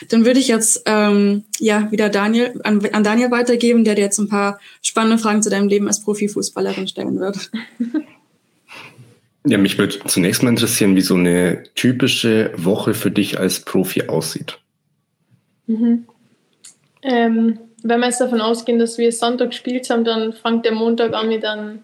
Dann 0.09 0.25
würde 0.25 0.41
ich 0.41 0.49
jetzt 0.49 0.83
ähm, 0.87 1.45
ja 1.59 1.91
wieder 1.91 2.09
Daniel 2.09 2.61
an, 2.65 2.85
an 2.93 3.05
Daniel 3.05 3.31
weitergeben, 3.31 3.85
der 3.85 3.95
dir 3.95 4.03
jetzt 4.03 4.19
ein 4.19 4.29
paar 4.29 4.59
spannende 4.83 5.19
Fragen 5.19 5.43
zu 5.43 5.51
deinem 5.51 5.69
Leben 5.69 5.87
als 5.87 6.03
Profifußballerin 6.03 6.89
stellen 6.89 7.21
wird. 7.21 7.51
Ja, 9.49 9.59
mich 9.59 9.79
würde 9.79 9.97
zunächst 10.07 10.43
mal 10.43 10.51
interessieren, 10.51 10.97
wie 10.97 11.03
so 11.03 11.15
eine 11.15 11.63
typische 11.77 12.51
Woche 12.57 12.95
für 12.95 13.13
dich 13.13 13.39
als 13.39 13.61
Profi 13.61 14.09
aussieht. 14.09 14.59
Mhm. 15.69 16.05
Ähm, 17.03 17.59
wenn 17.85 18.01
wir 18.01 18.07
jetzt 18.07 18.21
davon 18.21 18.41
ausgehen, 18.41 18.81
dass 18.81 18.99
wir 18.99 19.13
Sonntag 19.13 19.51
gespielt 19.51 19.89
haben, 19.89 20.05
dann 20.05 20.33
fängt 20.33 20.65
der 20.65 20.73
Montag 20.73 21.15
an 21.15 21.29
mit 21.29 21.45
einem 21.45 21.79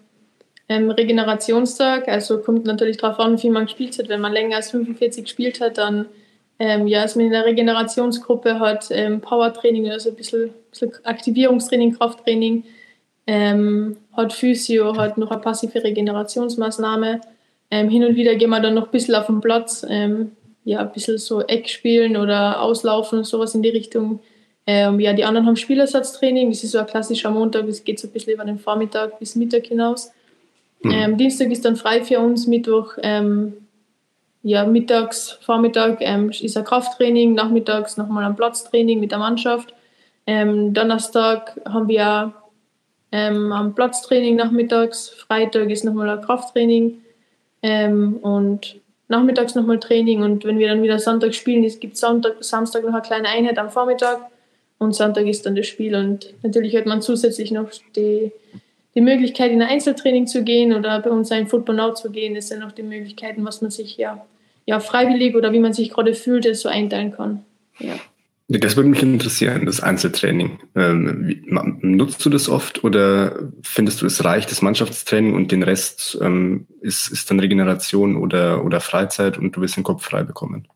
ähm, 0.73 0.89
Regenerationstag. 0.89 2.07
Also 2.07 2.39
kommt 2.39 2.65
natürlich 2.65 2.97
darauf 2.97 3.19
an, 3.19 3.33
wie 3.37 3.41
viel 3.41 3.51
man 3.51 3.65
gespielt 3.65 3.97
hat. 3.99 4.09
Wenn 4.09 4.21
man 4.21 4.33
länger 4.33 4.55
als 4.55 4.71
45 4.71 5.25
gespielt 5.25 5.61
hat, 5.61 5.77
dann 5.77 6.07
ähm, 6.59 6.87
ja, 6.87 7.03
ist 7.03 7.15
man 7.15 7.25
in 7.25 7.31
der 7.31 7.45
Regenerationsgruppe, 7.45 8.59
hat 8.59 8.87
ähm, 8.91 9.21
Powertraining, 9.21 9.89
also 9.89 10.09
ein 10.09 10.15
bisschen, 10.15 10.53
bisschen 10.69 10.91
Aktivierungstraining, 11.03 11.97
Krafttraining, 11.97 12.63
ähm, 13.27 13.97
hat 14.15 14.33
Physio, 14.33 14.95
hat 14.97 15.17
noch 15.17 15.31
eine 15.31 15.41
passive 15.41 15.83
Regenerationsmaßnahme. 15.83 17.21
Ähm, 17.71 17.89
hin 17.89 18.03
und 18.03 18.15
wieder 18.15 18.35
gehen 18.35 18.49
wir 18.49 18.59
dann 18.59 18.75
noch 18.75 18.85
ein 18.85 18.91
bisschen 18.91 19.15
auf 19.15 19.27
den 19.27 19.41
Platz, 19.41 19.85
ähm, 19.89 20.31
ja, 20.63 20.79
ein 20.79 20.91
bisschen 20.91 21.17
so 21.17 21.41
Eck 21.41 21.69
spielen 21.69 22.17
oder 22.17 22.61
auslaufen 22.61 23.19
und 23.19 23.25
sowas 23.25 23.55
in 23.55 23.61
die 23.61 23.69
Richtung. 23.69 24.19
Ähm, 24.65 24.99
ja, 24.99 25.13
die 25.13 25.25
anderen 25.25 25.47
haben 25.47 25.57
Spielersatztraining, 25.57 26.49
das 26.49 26.63
ist 26.63 26.71
so 26.71 26.79
ein 26.79 26.85
klassischer 26.85 27.31
Montag, 27.31 27.67
das 27.67 27.83
geht 27.83 27.99
so 27.99 28.07
ein 28.07 28.11
bisschen 28.11 28.33
über 28.33 28.45
den 28.45 28.59
Vormittag 28.59 29.19
bis 29.19 29.35
Mittag 29.35 29.65
hinaus. 29.65 30.11
Mhm. 30.83 30.91
Ähm, 30.91 31.17
Dienstag 31.17 31.49
ist 31.49 31.65
dann 31.65 31.75
frei 31.75 32.03
für 32.03 32.19
uns, 32.19 32.47
Mittwoch, 32.47 32.93
ähm, 33.01 33.53
ja, 34.43 34.65
mittags, 34.65 35.39
Vormittag 35.41 35.97
ähm, 36.01 36.29
ist 36.29 36.57
ein 36.57 36.65
Krafttraining, 36.65 37.33
nachmittags 37.33 37.95
nochmal 37.95 38.25
ein 38.25 38.35
Platztraining 38.35 38.99
mit 38.99 39.11
der 39.11 39.19
Mannschaft. 39.19 39.73
Ähm, 40.27 40.73
Donnerstag 40.73 41.59
haben 41.65 41.87
wir 41.87 42.33
ähm, 43.13 43.51
am 43.53 43.73
Platztraining 43.73 44.35
nachmittags. 44.35 45.09
Freitag 45.09 45.69
ist 45.69 45.85
nochmal 45.85 46.09
ein 46.09 46.21
Krafttraining 46.21 47.01
ähm, 47.61 48.17
und 48.17 48.81
nachmittags 49.07 49.55
nochmal 49.55 49.79
Training. 49.79 50.21
Und 50.21 50.43
wenn 50.43 50.59
wir 50.59 50.67
dann 50.67 50.83
wieder 50.83 50.99
Sonntag 50.99 51.33
spielen, 51.33 51.63
es 51.63 51.79
gibt 51.79 51.95
Sonntag, 51.95 52.43
Samstag 52.43 52.83
noch 52.83 52.93
eine 52.93 53.01
kleine 53.01 53.29
Einheit 53.29 53.57
am 53.57 53.69
Vormittag 53.69 54.19
und 54.77 54.93
Sonntag 54.93 55.27
ist 55.27 55.45
dann 55.45 55.55
das 55.55 55.67
Spiel. 55.67 55.95
Und 55.95 56.33
natürlich 56.43 56.75
hat 56.75 56.85
man 56.85 57.01
zusätzlich 57.01 57.51
noch 57.51 57.69
die, 57.95 58.31
die 58.95 59.01
Möglichkeit, 59.01 59.51
in 59.51 59.61
ein 59.61 59.69
Einzeltraining 59.69 60.27
zu 60.27 60.43
gehen 60.43 60.73
oder 60.73 60.99
bei 60.99 61.09
uns 61.09 61.31
ein 61.31 61.47
Football 61.47 61.75
Now 61.75 61.93
zu 61.93 62.11
gehen. 62.11 62.35
Das 62.35 62.49
sind 62.49 62.59
noch 62.59 62.71
die 62.71 62.83
Möglichkeiten, 62.83 63.43
was 63.45 63.61
man 63.61 63.71
sich 63.71 63.97
ja, 63.97 64.25
ja 64.65 64.79
freiwillig 64.79 65.35
oder 65.35 65.51
wie 65.51 65.59
man 65.59 65.73
sich 65.73 65.89
gerade 65.89 66.13
fühlt, 66.13 66.55
so 66.55 66.69
einteilen 66.69 67.11
kann. 67.11 67.43
Ja. 67.79 67.95
Das 68.49 68.75
würde 68.75 68.89
mich 68.89 69.01
interessieren, 69.01 69.65
das 69.65 69.81
Einzeltraining. 69.81 70.59
Ähm, 70.75 71.27
wie, 71.27 71.41
nutzt 71.81 72.23
du 72.25 72.29
das 72.29 72.49
oft 72.49 72.83
oder 72.83 73.49
findest 73.63 74.01
du 74.01 74.05
es 74.05 74.23
reicht, 74.23 74.51
das 74.51 74.61
Mannschaftstraining 74.61 75.33
und 75.33 75.51
den 75.51 75.63
Rest 75.63 76.19
ähm, 76.21 76.67
ist, 76.81 77.07
ist 77.07 77.31
dann 77.31 77.39
Regeneration 77.39 78.17
oder, 78.17 78.63
oder 78.63 78.79
Freizeit 78.81 79.37
und 79.37 79.55
du 79.55 79.61
wirst 79.61 79.77
den 79.77 79.83
Kopf 79.83 80.03
frei 80.03 80.23
bekommen? 80.23 80.67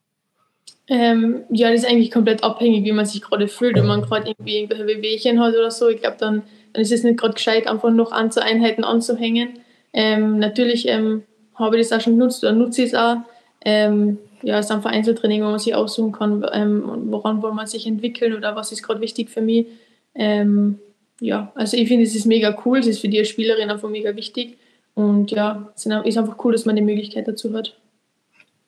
Ähm, 0.88 1.42
ja, 1.50 1.70
das 1.70 1.82
ist 1.82 1.90
eigentlich 1.90 2.12
komplett 2.12 2.44
abhängig, 2.44 2.86
wie 2.86 2.94
man 2.94 3.06
sich 3.06 3.22
gerade 3.22 3.50
fühlt. 3.50 3.76
Wenn 3.76 3.86
man 3.86 4.02
gerade 4.02 4.30
irgendwie 4.30 4.58
irgendwelche 4.58 4.88
Wehwehchen 4.88 5.40
hat 5.42 5.54
oder 5.54 5.70
so, 5.70 5.90
ich 5.90 6.00
glaube, 6.00 6.18
dann, 6.18 6.44
ist 6.82 6.92
es 6.92 7.04
nicht 7.04 7.20
gerade 7.20 7.34
gescheit, 7.34 7.68
einfach 7.68 7.92
noch 7.92 8.12
an 8.12 8.32
zu 8.32 8.44
Einheiten 8.44 8.84
anzuhängen. 8.84 9.60
Ähm, 9.94 10.40
natürlich 10.40 10.88
ähm, 10.88 11.24
habe 11.56 11.80
ich 11.80 11.88
das 11.88 11.98
auch 11.98 12.04
schon 12.04 12.18
genutzt 12.18 12.44
oder 12.44 12.54
nutze 12.54 12.84
ich 12.84 12.90
es 12.90 12.96
auch. 12.96 13.18
Ähm, 13.62 14.20
ja, 14.44 14.60
es 14.60 14.68
ist 14.68 14.72
einfach 14.72 14.92
Einzeltraining, 14.92 15.42
wo 15.42 15.48
man 15.48 15.60
sich 15.60 15.74
aussuchen 15.74 16.12
kann, 16.12 16.46
ähm, 16.54 16.84
woran 17.12 17.42
will 17.42 17.54
man 17.54 17.68
sich 17.68 17.88
entwickeln 17.88 18.34
oder 18.34 18.56
was 18.56 18.72
ist 18.72 18.84
gerade 18.84 19.02
wichtig 19.02 19.30
für 19.30 19.42
mich. 19.42 19.66
Ähm, 20.14 20.80
ja, 21.20 21.52
also 21.56 21.78
ich 21.78 21.88
finde, 21.88 22.04
es 22.04 22.16
ist 22.16 22.26
mega 22.26 22.56
cool, 22.66 22.78
es 22.78 22.88
ist 22.88 23.00
für 23.00 23.10
die 23.10 23.26
Spielerin 23.26 23.70
einfach 23.70 23.90
mega 23.90 24.16
wichtig. 24.16 24.58
Und 24.94 25.32
ja, 25.32 25.72
es 25.76 25.86
ist 25.86 26.18
einfach 26.18 26.44
cool, 26.44 26.52
dass 26.54 26.66
man 26.66 26.76
die 26.76 26.82
Möglichkeit 26.82 27.28
dazu 27.28 27.54
hat. 27.54 27.76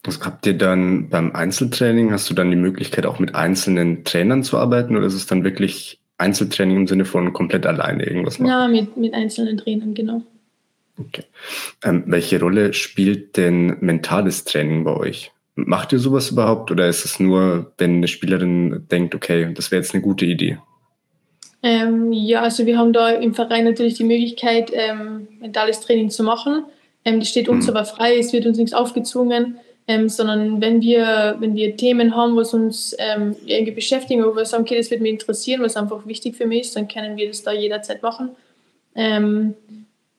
Was 0.04 0.20
habt 0.22 0.46
ihr 0.46 0.58
dann 0.58 1.10
beim 1.10 1.36
Einzeltraining? 1.36 2.12
Hast 2.12 2.30
du 2.30 2.34
dann 2.34 2.52
die 2.52 2.58
Möglichkeit, 2.58 3.06
auch 3.06 3.20
mit 3.20 3.36
einzelnen 3.36 4.04
Trainern 4.06 4.44
zu 4.44 4.58
arbeiten 4.58 4.96
oder 4.96 5.08
ist 5.08 5.14
es 5.14 5.28
dann 5.28 5.44
wirklich 5.44 6.00
Einzeltraining 6.20 6.78
im 6.78 6.88
Sinne 6.88 7.06
von 7.06 7.34
komplett 7.34 7.66
alleine 7.66 8.04
irgendwas 8.04 8.40
machen? 8.40 8.50
Ja, 8.50 8.68
mit, 8.68 8.98
mit 8.98 9.14
einzelnen 9.14 9.58
Trainern, 9.58 9.94
genau. 9.94 10.22
Okay. 11.00 11.24
Ähm, 11.84 12.04
welche 12.08 12.40
Rolle 12.40 12.74
spielt 12.74 13.38
denn 13.38 13.78
mentales 13.80 14.44
Training 14.44 14.84
bei 14.84 14.96
euch? 14.96 15.32
Macht 15.56 15.94
ihr 15.94 16.00
sowas 16.00 16.32
überhaupt 16.32 16.72
oder 16.72 16.88
ist 16.88 17.06
es 17.06 17.20
nur, 17.20 17.72
wenn 17.78 17.98
eine 17.98 18.08
Spielerin 18.08 18.86
denkt, 18.92 19.16
okay, 19.16 19.52
das 19.54 19.72
wäre 19.72 19.82
jetzt 19.82 19.94
eine 19.94 20.04
gute 20.04 20.26
Idee? 20.26 20.58
Ähm, 21.62 22.12
ja, 22.14 22.42
also 22.42 22.66
wir 22.66 22.78
haben 22.78 22.94
da 22.94 23.10
im 23.10 23.34
Verein 23.34 23.66
natürlich 23.66 23.96
die 23.96 24.06
Möglichkeit, 24.06 24.72
ähm, 24.74 25.28
mentales 25.40 25.82
Training 25.82 26.10
zu 26.10 26.24
machen. 26.24 26.64
Ähm, 27.04 27.20
das 27.20 27.30
steht 27.30 27.50
uns 27.50 27.66
mhm. 27.66 27.72
aber 27.72 27.86
frei, 27.86 28.18
es 28.18 28.32
wird 28.32 28.46
uns 28.46 28.58
nichts 28.58 28.74
aufgezwungen, 28.74 29.58
ähm, 29.90 30.08
sondern 30.08 30.62
wenn 30.62 30.82
wir, 30.82 31.36
wenn 31.40 31.56
wir 31.56 31.76
Themen 31.76 32.16
haben, 32.16 32.36
was 32.36 32.54
uns 32.54 32.96
ähm, 33.00 33.36
irgendwie 33.48 33.72
beschäftigen 33.72 34.24
oder 34.24 34.36
wir 34.36 34.46
sagen, 34.46 34.62
okay, 34.64 34.78
das 34.78 34.92
wird 34.92 35.02
mich 35.02 35.14
interessieren, 35.14 35.64
was 35.64 35.76
einfach 35.76 36.06
wichtig 36.06 36.36
für 36.36 36.46
mich 36.46 36.62
ist, 36.62 36.76
dann 36.76 36.88
können 36.88 37.18
wir 37.18 37.28
das 37.28 37.42
da 37.42 37.52
jederzeit 37.52 38.04
machen. 38.04 38.30
Ähm, 38.94 39.56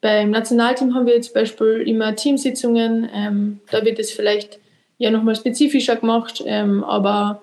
beim 0.01 0.31
Nationalteam 0.31 0.93
haben 0.93 1.05
wir 1.05 1.21
zum 1.21 1.35
Beispiel 1.35 1.83
immer 1.87 2.15
Teamsitzungen, 2.15 3.59
da 3.69 3.85
wird 3.85 3.99
es 3.99 4.11
vielleicht 4.11 4.59
ja 4.97 5.09
nochmal 5.09 5.35
spezifischer 5.35 5.95
gemacht. 5.95 6.43
Ähm, 6.45 6.83
aber 6.83 7.41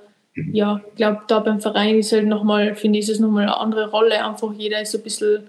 ja, 0.53 0.83
ich 0.91 0.97
glaube, 0.97 1.23
da 1.29 1.39
beim 1.41 1.61
Verein 1.61 1.99
ist 1.99 2.13
halt 2.13 2.27
nochmal, 2.27 2.75
finde 2.75 2.99
ich, 2.99 3.05
ist 3.05 3.15
es 3.15 3.21
nochmal 3.21 3.45
eine 3.45 3.57
andere 3.57 3.91
Rolle. 3.91 4.23
Einfach 4.23 4.53
jeder 4.53 4.83
ist 4.83 4.93
so 4.93 4.99
ein 4.99 5.05
bisschen 5.05 5.49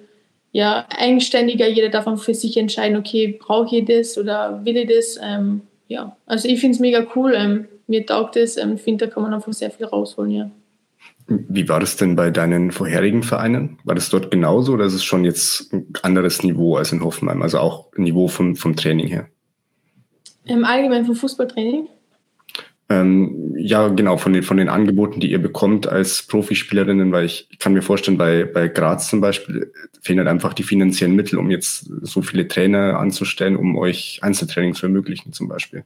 ja, 0.52 0.86
eigenständiger, 0.90 1.68
jeder 1.68 1.90
darf 1.90 2.08
einfach 2.08 2.24
für 2.24 2.34
sich 2.34 2.56
entscheiden, 2.56 2.98
okay, 2.98 3.38
brauche 3.40 3.76
ich 3.76 3.86
das 3.86 4.18
oder 4.18 4.64
will 4.64 4.78
ich 4.78 4.88
das? 4.88 5.20
Ähm, 5.22 5.62
ja, 5.90 6.16
also 6.28 6.48
ich 6.48 6.62
finde 6.62 6.76
es 6.76 6.80
mega 6.80 7.06
cool. 7.16 7.34
Ähm, 7.36 7.68
mir 7.88 8.06
taugt 8.06 8.38
es. 8.38 8.56
Ähm, 8.56 8.76
ich 8.76 8.82
finde, 8.82 9.08
da 9.08 9.12
kann 9.12 9.24
man 9.24 9.34
einfach 9.34 9.52
sehr 9.52 9.72
viel 9.72 9.88
rausholen, 9.88 10.32
ja. 10.32 10.52
Wie 11.28 11.68
war 11.68 11.80
das 11.80 11.96
denn 11.96 12.16
bei 12.16 12.32
deinen 12.32 12.72
vorherigen 12.72 13.24
Vereinen? 13.24 13.80
War 13.84 13.96
das 13.96 14.10
dort 14.10 14.32
genauso 14.32 14.74
oder 14.74 14.86
ist 14.86 14.94
es 14.94 15.04
schon 15.04 15.26
jetzt 15.26 15.74
ein 15.74 15.88
anderes 16.02 16.44
Niveau 16.44 16.78
als 16.78 16.92
in 16.92 17.04
Hoffenheim? 17.04 17.42
Also 17.42 17.60
auch 17.60 17.88
Niveau 17.98 18.28
vom, 18.28 18.56
vom 18.56 18.76
Training 18.76 19.08
her? 19.08 19.28
Im 20.46 20.64
Allgemeinen 20.64 21.06
vom 21.06 21.16
Fußballtraining? 21.16 21.88
Ähm, 22.92 23.54
ja, 23.56 23.88
genau, 23.90 24.18
von 24.18 24.34
den, 24.34 24.42
von 24.42 24.58
den 24.58 24.68
Angeboten, 24.68 25.20
die 25.20 25.30
ihr 25.30 25.42
bekommt 25.42 25.88
als 25.88 26.24
Profispielerinnen, 26.24 27.12
weil 27.12 27.26
ich 27.26 27.48
kann 27.60 27.74
mir 27.74 27.84
vorstellen, 27.84 28.18
bei, 28.18 28.46
bei 28.46 28.68
Graz 28.68 29.10
zum 29.10 29.22
Beispiel 29.22 29.72
fehlen 30.02 30.18
halt 30.18 30.28
einfach 30.28 30.54
die 30.54 30.64
finanziellen 30.64 31.16
Mittel, 31.16 31.38
um 31.38 31.52
jetzt 31.52 31.88
so 32.02 32.24
viele 32.24 32.48
Trainer 32.48 32.98
anzustellen, 32.98 33.58
um 33.58 33.78
euch 33.78 34.20
Einzeltraining 34.24 34.74
zu 34.74 34.88
ermöglichen 34.88 35.34
zum 35.34 35.48
Beispiel. 35.48 35.84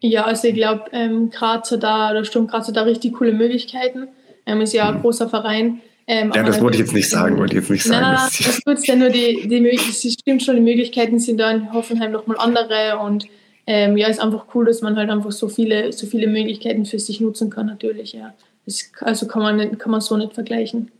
Ja, 0.00 0.24
also 0.24 0.46
ich 0.46 0.54
glaube, 0.54 0.84
ähm, 0.92 1.30
Graz 1.30 1.72
hat 1.72 1.82
da, 1.82 2.12
oder 2.12 2.24
Sturm 2.24 2.46
Graz 2.46 2.68
hat 2.68 2.76
da 2.76 2.82
richtig 2.82 3.14
coole 3.14 3.32
Möglichkeiten. 3.32 4.06
Ähm, 4.46 4.60
ist 4.60 4.72
ja 4.72 4.88
ein 4.88 4.98
mhm. 4.98 5.00
großer 5.00 5.28
Verein. 5.28 5.80
Ähm, 6.06 6.30
ja, 6.32 6.44
das 6.44 6.60
wollte 6.60 6.76
ich 6.76 6.82
jetzt 6.82 6.94
nicht 6.94 7.08
sagen, 7.08 7.38
wollte 7.38 7.56
ich 7.56 7.62
jetzt 7.62 7.70
nicht 7.70 7.82
sagen. 7.82 8.02
Nein, 8.02 8.14
das, 8.14 8.60
das 8.64 8.78
ist 8.78 8.86
ja 8.86 8.94
nur 8.94 9.08
die, 9.08 9.48
die 9.48 9.68
es 9.68 10.12
stimmt 10.12 10.44
schon, 10.44 10.54
die 10.54 10.62
Möglichkeiten 10.62 11.18
sind 11.18 11.38
da 11.38 11.50
in 11.50 11.72
Hoffenheim 11.72 12.12
nochmal 12.12 12.36
andere 12.38 12.98
und 12.98 13.26
ähm, 13.66 13.96
ja, 13.96 14.08
ist 14.08 14.20
einfach 14.20 14.46
cool, 14.54 14.64
dass 14.64 14.80
man 14.80 14.96
halt 14.96 15.10
einfach 15.10 15.32
so 15.32 15.48
viele, 15.48 15.92
so 15.92 16.06
viele 16.06 16.28
Möglichkeiten 16.28 16.84
für 16.84 16.98
sich 16.98 17.20
nutzen 17.20 17.50
kann, 17.50 17.66
natürlich, 17.66 18.12
ja. 18.12 18.34
Das, 18.64 18.90
also 19.00 19.26
kann 19.26 19.42
man, 19.42 19.56
nicht, 19.56 19.78
kann 19.78 19.92
man 19.92 20.00
so 20.00 20.16
nicht 20.16 20.34
vergleichen. 20.34 20.90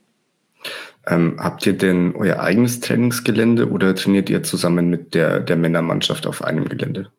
Ähm, 1.06 1.36
habt 1.38 1.64
ihr 1.66 1.74
denn 1.74 2.14
euer 2.16 2.40
eigenes 2.40 2.80
Trainingsgelände 2.80 3.70
oder 3.70 3.94
trainiert 3.94 4.28
ihr 4.28 4.42
zusammen 4.42 4.90
mit 4.90 5.14
der, 5.14 5.40
der 5.40 5.56
Männermannschaft 5.56 6.26
auf 6.26 6.42
einem 6.42 6.68
Gelände? 6.68 7.10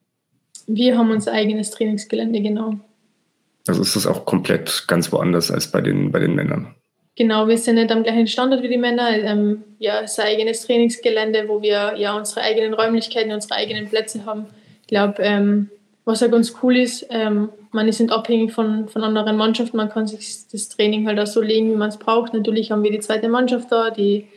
Wir 0.67 0.97
haben 0.97 1.11
unser 1.11 1.31
eigenes 1.31 1.71
Trainingsgelände, 1.71 2.41
genau. 2.41 2.75
Also 3.67 3.81
ist 3.81 3.95
das 3.95 4.05
auch 4.05 4.25
komplett 4.25 4.85
ganz 4.87 5.11
woanders 5.11 5.51
als 5.51 5.71
bei 5.71 5.79
den, 5.79 6.11
bei 6.11 6.19
den 6.19 6.35
Männern? 6.35 6.75
Genau, 7.15 7.47
wir 7.47 7.57
sind 7.57 7.75
nicht 7.75 7.91
am 7.91 8.03
gleichen 8.03 8.27
Standort 8.27 8.61
wie 8.61 8.67
die 8.67 8.77
Männer. 8.77 9.09
Ähm, 9.09 9.63
ja, 9.79 10.01
es 10.01 10.11
ist 10.11 10.19
ein 10.19 10.27
eigenes 10.27 10.61
Trainingsgelände, 10.65 11.45
wo 11.47 11.61
wir 11.61 11.95
ja 11.97 12.15
unsere 12.15 12.41
eigenen 12.41 12.73
Räumlichkeiten, 12.73 13.31
unsere 13.31 13.55
eigenen 13.55 13.87
Plätze 13.87 14.25
haben. 14.25 14.45
Ich 14.87 14.91
glaube, 14.91 15.21
ähm, 15.21 15.69
was 16.05 16.21
ja 16.21 16.27
ganz 16.27 16.55
cool 16.63 16.77
ist, 16.77 17.05
ähm, 17.09 17.49
man 17.73 17.89
ist 17.89 17.99
nicht 17.99 18.13
abhängig 18.13 18.53
von, 18.53 18.87
von 18.87 19.03
anderen 19.03 19.35
Mannschaften, 19.35 19.75
man 19.75 19.89
kann 19.89 20.07
sich 20.07 20.47
das 20.49 20.69
Training 20.69 21.05
halt 21.05 21.19
auch 21.19 21.27
so 21.27 21.41
legen, 21.41 21.69
wie 21.69 21.75
man 21.75 21.89
es 21.89 21.97
braucht. 21.97 22.33
Natürlich 22.33 22.71
haben 22.71 22.83
wir 22.83 22.91
die 22.91 23.01
zweite 23.01 23.27
Mannschaft 23.27 23.69
da, 23.69 23.89
die 23.89 24.27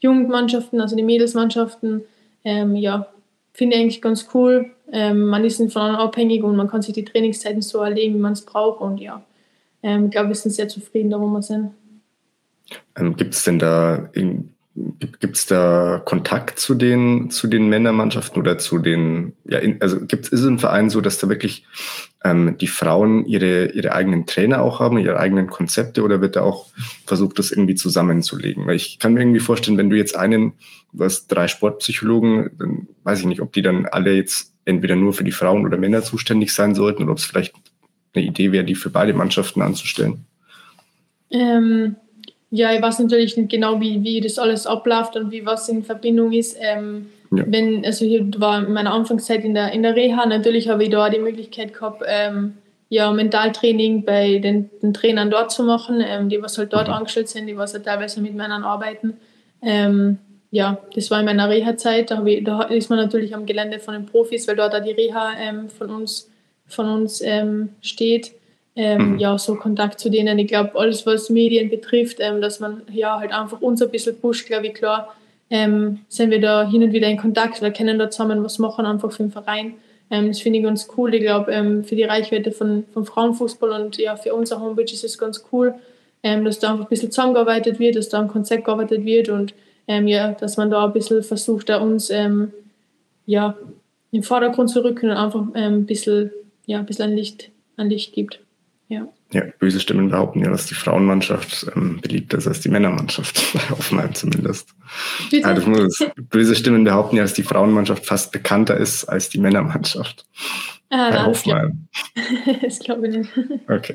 Jugendmannschaften, 0.00 0.80
also 0.80 0.96
die 0.96 1.04
Mädelsmannschaften. 1.04 2.02
Ähm, 2.44 2.74
ja, 2.74 3.06
finde 3.52 3.76
ich 3.76 3.82
eigentlich 3.82 4.02
ganz 4.02 4.26
cool. 4.34 4.72
Ähm, 4.90 5.26
man 5.26 5.44
ist 5.44 5.60
nicht 5.60 5.72
von 5.72 5.82
anderen 5.82 6.08
abhängig 6.08 6.42
und 6.42 6.56
man 6.56 6.66
kann 6.66 6.82
sich 6.82 6.94
die 6.94 7.04
Trainingszeiten 7.04 7.62
so 7.62 7.78
erlegen, 7.78 8.16
wie 8.16 8.20
man 8.20 8.32
es 8.32 8.44
braucht. 8.44 8.80
Und 8.80 8.98
ja, 8.98 9.24
ähm, 9.84 10.06
ich 10.06 10.10
glaube, 10.10 10.30
wir 10.30 10.34
sind 10.34 10.50
sehr 10.50 10.66
zufrieden 10.66 11.10
da, 11.10 11.20
wo 11.20 11.28
wir 11.28 11.42
sind. 11.42 11.70
Ähm, 12.96 13.14
Gibt 13.14 13.34
es 13.34 13.44
denn 13.44 13.60
da 13.60 14.08
in, 14.14 14.52
Gibt 14.74 15.36
es 15.36 15.46
da 15.46 16.00
Kontakt 16.04 16.60
zu 16.60 16.74
den, 16.74 17.30
zu 17.30 17.48
den 17.48 17.68
Männermannschaften 17.68 18.40
oder 18.40 18.56
zu 18.56 18.78
den, 18.78 19.32
ja, 19.44 19.58
in, 19.58 19.82
also 19.82 19.98
ist 19.98 20.32
es 20.32 20.44
im 20.44 20.60
Verein 20.60 20.90
so, 20.90 21.00
dass 21.00 21.18
da 21.18 21.28
wirklich 21.28 21.66
ähm, 22.24 22.56
die 22.58 22.68
Frauen 22.68 23.26
ihre, 23.26 23.72
ihre 23.72 23.92
eigenen 23.92 24.26
Trainer 24.26 24.62
auch 24.62 24.78
haben, 24.78 24.98
ihre 24.98 25.18
eigenen 25.18 25.48
Konzepte 25.48 26.04
oder 26.04 26.20
wird 26.20 26.36
da 26.36 26.42
auch 26.42 26.66
versucht, 27.04 27.40
das 27.40 27.50
irgendwie 27.50 27.74
zusammenzulegen? 27.74 28.66
Weil 28.66 28.76
ich 28.76 29.00
kann 29.00 29.14
mir 29.14 29.20
irgendwie 29.20 29.40
vorstellen, 29.40 29.76
wenn 29.76 29.90
du 29.90 29.96
jetzt 29.96 30.16
einen, 30.16 30.52
du 30.92 31.04
hast 31.04 31.26
drei 31.26 31.48
Sportpsychologen, 31.48 32.50
dann 32.56 32.88
weiß 33.02 33.20
ich 33.20 33.26
nicht, 33.26 33.40
ob 33.40 33.52
die 33.52 33.62
dann 33.62 33.86
alle 33.86 34.14
jetzt 34.14 34.54
entweder 34.64 34.94
nur 34.94 35.12
für 35.12 35.24
die 35.24 35.32
Frauen 35.32 35.66
oder 35.66 35.78
Männer 35.78 36.02
zuständig 36.02 36.54
sein 36.54 36.76
sollten 36.76 37.02
oder 37.02 37.12
ob 37.12 37.18
es 37.18 37.24
vielleicht 37.24 37.54
eine 38.14 38.24
Idee 38.24 38.52
wäre, 38.52 38.64
die 38.64 38.74
für 38.76 38.90
beide 38.90 39.14
Mannschaften 39.14 39.62
anzustellen. 39.62 40.26
Ähm, 41.30 41.96
ja, 42.50 42.72
ich 42.72 42.82
weiß 42.82 42.98
natürlich 42.98 43.36
nicht 43.36 43.50
genau, 43.50 43.80
wie, 43.80 44.02
wie 44.02 44.20
das 44.20 44.38
alles 44.38 44.66
abläuft 44.66 45.16
und 45.16 45.30
wie 45.30 45.46
was 45.46 45.68
in 45.68 45.84
Verbindung 45.84 46.32
ist. 46.32 46.56
Ähm, 46.60 47.10
ja. 47.30 47.44
Wenn, 47.46 47.84
also 47.84 48.04
ich 48.04 48.22
war 48.40 48.66
in 48.66 48.72
meiner 48.72 48.92
Anfangszeit 48.92 49.44
in 49.44 49.54
der, 49.54 49.72
in 49.72 49.82
der 49.82 49.94
Reha, 49.94 50.26
natürlich 50.26 50.68
habe 50.68 50.82
ich 50.82 50.90
da 50.90 51.08
die 51.08 51.20
Möglichkeit 51.20 51.72
gehabt, 51.74 52.02
ähm, 52.06 52.54
ja, 52.88 53.12
Mentaltraining 53.12 54.04
bei 54.04 54.38
den, 54.38 54.68
den, 54.82 54.92
Trainern 54.92 55.30
dort 55.30 55.52
zu 55.52 55.62
machen, 55.62 56.02
ähm, 56.04 56.28
die 56.28 56.42
was 56.42 56.58
halt 56.58 56.72
dort 56.72 56.88
mhm. 56.88 56.94
angestellt 56.94 57.28
sind, 57.28 57.46
die 57.46 57.56
was 57.56 57.72
halt 57.72 57.84
teilweise 57.84 58.20
mit 58.20 58.34
Männern 58.34 58.64
arbeiten. 58.64 59.14
Ähm, 59.62 60.18
ja, 60.50 60.78
das 60.96 61.08
war 61.12 61.20
in 61.20 61.26
meiner 61.26 61.48
Reha-Zeit, 61.48 62.10
da, 62.10 62.24
da, 62.42 62.62
ist 62.62 62.90
man 62.90 62.98
natürlich 62.98 63.32
am 63.32 63.46
Gelände 63.46 63.78
von 63.78 63.94
den 63.94 64.06
Profis, 64.06 64.48
weil 64.48 64.56
dort 64.56 64.74
da 64.74 64.80
die 64.80 64.90
Reha 64.90 65.34
ähm, 65.38 65.68
von 65.70 65.90
uns, 65.90 66.28
von 66.66 66.88
uns 66.88 67.20
ähm, 67.20 67.68
steht 67.80 68.32
ähm, 68.80 69.12
mhm. 69.12 69.18
ja, 69.18 69.36
so 69.36 69.56
Kontakt 69.56 70.00
zu 70.00 70.08
denen. 70.08 70.38
Ich 70.38 70.48
glaube, 70.48 70.70
alles, 70.74 71.04
was 71.04 71.28
Medien 71.28 71.68
betrifft, 71.68 72.16
ähm, 72.18 72.40
dass 72.40 72.60
man 72.60 72.80
ja 72.90 73.20
halt 73.20 73.30
einfach 73.30 73.60
uns 73.60 73.82
ein 73.82 73.90
bisschen 73.90 74.18
pusht, 74.18 74.46
glaube 74.46 74.68
ich, 74.68 74.74
klar, 74.74 75.14
ähm, 75.50 75.98
sind 76.08 76.30
wir 76.30 76.40
da 76.40 76.66
hin 76.66 76.82
und 76.82 76.94
wieder 76.94 77.06
in 77.06 77.18
Kontakt 77.18 77.60
oder 77.60 77.72
können 77.72 77.98
da 77.98 78.08
zusammen 78.08 78.42
was 78.42 78.58
machen, 78.58 78.86
einfach 78.86 79.12
für 79.12 79.24
den 79.24 79.32
Verein. 79.32 79.74
Ähm, 80.10 80.28
das 80.28 80.40
finde 80.40 80.60
ich 80.60 80.64
ganz 80.64 80.88
cool. 80.96 81.12
Ich 81.14 81.20
glaube, 81.20 81.52
ähm, 81.52 81.84
für 81.84 81.94
die 81.94 82.04
Reichweite 82.04 82.52
von, 82.52 82.84
von 82.94 83.04
Frauenfußball 83.04 83.70
und 83.82 83.98
ja, 83.98 84.16
für 84.16 84.32
unsere 84.32 84.62
Homepage 84.62 84.90
ist 84.90 85.04
es 85.04 85.18
ganz 85.18 85.44
cool, 85.52 85.74
ähm, 86.22 86.46
dass 86.46 86.58
da 86.58 86.70
einfach 86.70 86.86
ein 86.86 86.88
bisschen 86.88 87.10
zusammengearbeitet 87.10 87.78
wird, 87.78 87.96
dass 87.96 88.08
da 88.08 88.18
am 88.18 88.28
Konzept 88.28 88.64
gearbeitet 88.64 89.04
wird 89.04 89.28
und 89.28 89.54
ja, 89.92 90.30
dass 90.30 90.56
man 90.56 90.70
da 90.70 90.84
ein 90.84 90.92
bisschen 90.92 91.20
versucht, 91.24 91.68
da 91.68 91.78
uns 91.78 92.10
ja, 92.10 93.54
in 94.12 94.20
den 94.20 94.22
Vordergrund 94.22 94.70
zu 94.70 94.84
rücken 94.84 95.10
und 95.10 95.16
einfach 95.16 95.42
ein 95.52 95.84
bisschen, 95.84 96.30
ja, 96.66 96.78
ein 96.78 96.86
bisschen 96.86 97.06
an 97.06 97.16
Licht, 97.16 97.50
an 97.76 97.90
Licht 97.90 98.12
gibt. 98.12 98.38
Ja. 99.32 99.44
Böse 99.60 99.78
Stimmen 99.78 100.10
behaupten 100.10 100.40
ja, 100.40 100.50
dass 100.50 100.66
die 100.66 100.74
Frauenmannschaft 100.74 101.70
ähm, 101.76 102.00
beliebter 102.00 102.38
ist 102.38 102.48
als 102.48 102.60
die 102.60 102.68
Männermannschaft, 102.68 103.52
bei 103.52 103.60
Hoffenheim 103.70 104.12
zumindest. 104.14 104.74
Also, 105.44 105.68
muss, 105.68 106.04
böse 106.16 106.56
Stimmen 106.56 106.82
behaupten 106.82 107.16
ja, 107.16 107.22
dass 107.22 107.34
die 107.34 107.44
Frauenmannschaft 107.44 108.06
fast 108.06 108.32
bekannter 108.32 108.76
ist 108.76 109.04
als 109.04 109.28
die 109.28 109.38
Männermannschaft. 109.38 110.26
Ah, 110.90 111.10
bei 111.10 111.24
Hoffenheim. 111.24 111.88
das 112.60 112.80
glaube 112.80 113.08
ich 113.08 113.18
nicht. 113.18 113.30
Okay. 113.68 113.94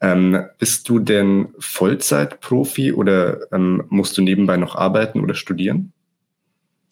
Ähm, 0.00 0.44
bist 0.58 0.88
du 0.88 0.98
denn 0.98 1.48
Vollzeitprofi 1.58 2.92
oder 2.92 3.52
ähm, 3.52 3.84
musst 3.88 4.18
du 4.18 4.22
nebenbei 4.22 4.56
noch 4.56 4.74
arbeiten 4.74 5.20
oder 5.20 5.34
studieren? 5.34 5.92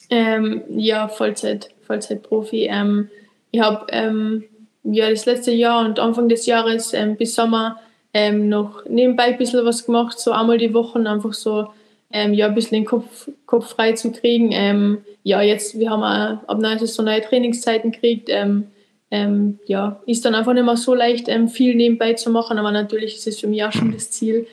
Ähm, 0.08 0.62
ja, 0.70 1.08
Vollzeit, 1.08 1.74
Vollzeitprofi. 1.82 2.68
Ähm, 2.70 3.08
ich 3.50 3.60
habe 3.60 3.86
ähm, 3.90 4.44
ja, 4.84 5.10
das 5.10 5.26
letzte 5.26 5.52
Jahr 5.52 5.84
und 5.84 5.98
Anfang 5.98 6.28
des 6.28 6.46
Jahres 6.46 6.92
ähm, 6.92 7.16
bis 7.16 7.34
Sommer 7.34 7.80
ähm, 8.14 8.48
noch 8.48 8.84
nebenbei 8.86 9.24
ein 9.24 9.38
bisschen 9.38 9.64
was 9.64 9.86
gemacht, 9.86 10.18
so 10.18 10.32
einmal 10.32 10.58
die 10.58 10.74
Woche, 10.74 10.98
einfach 10.98 11.32
so 11.32 11.68
ähm, 12.12 12.34
ja, 12.34 12.46
ein 12.46 12.54
bisschen 12.54 12.76
den 12.76 12.84
Kopf, 12.84 13.28
Kopf 13.46 13.70
frei 13.70 13.92
zu 13.92 14.12
kriegen. 14.12 14.50
Ähm, 14.52 14.98
ja, 15.22 15.40
jetzt, 15.40 15.78
wir 15.78 15.90
haben 15.90 16.02
auch 16.02 16.48
ab 16.48 16.58
neues 16.58 16.94
so 16.94 17.02
neue 17.02 17.22
Trainingszeiten 17.22 17.92
gekriegt. 17.92 18.28
Ähm, 18.30 18.68
ähm, 19.10 19.58
ja, 19.66 20.00
ist 20.06 20.24
dann 20.24 20.34
einfach 20.34 20.54
nicht 20.54 20.64
mehr 20.64 20.76
so 20.76 20.94
leicht, 20.94 21.30
viel 21.50 21.74
nebenbei 21.74 22.14
zu 22.14 22.30
machen, 22.30 22.58
aber 22.58 22.70
natürlich 22.70 23.16
ist 23.16 23.26
es 23.26 23.40
für 23.40 23.46
mich 23.46 23.62
auch 23.62 23.72
schon 23.72 23.92
das 23.92 24.10
Ziel, 24.10 24.46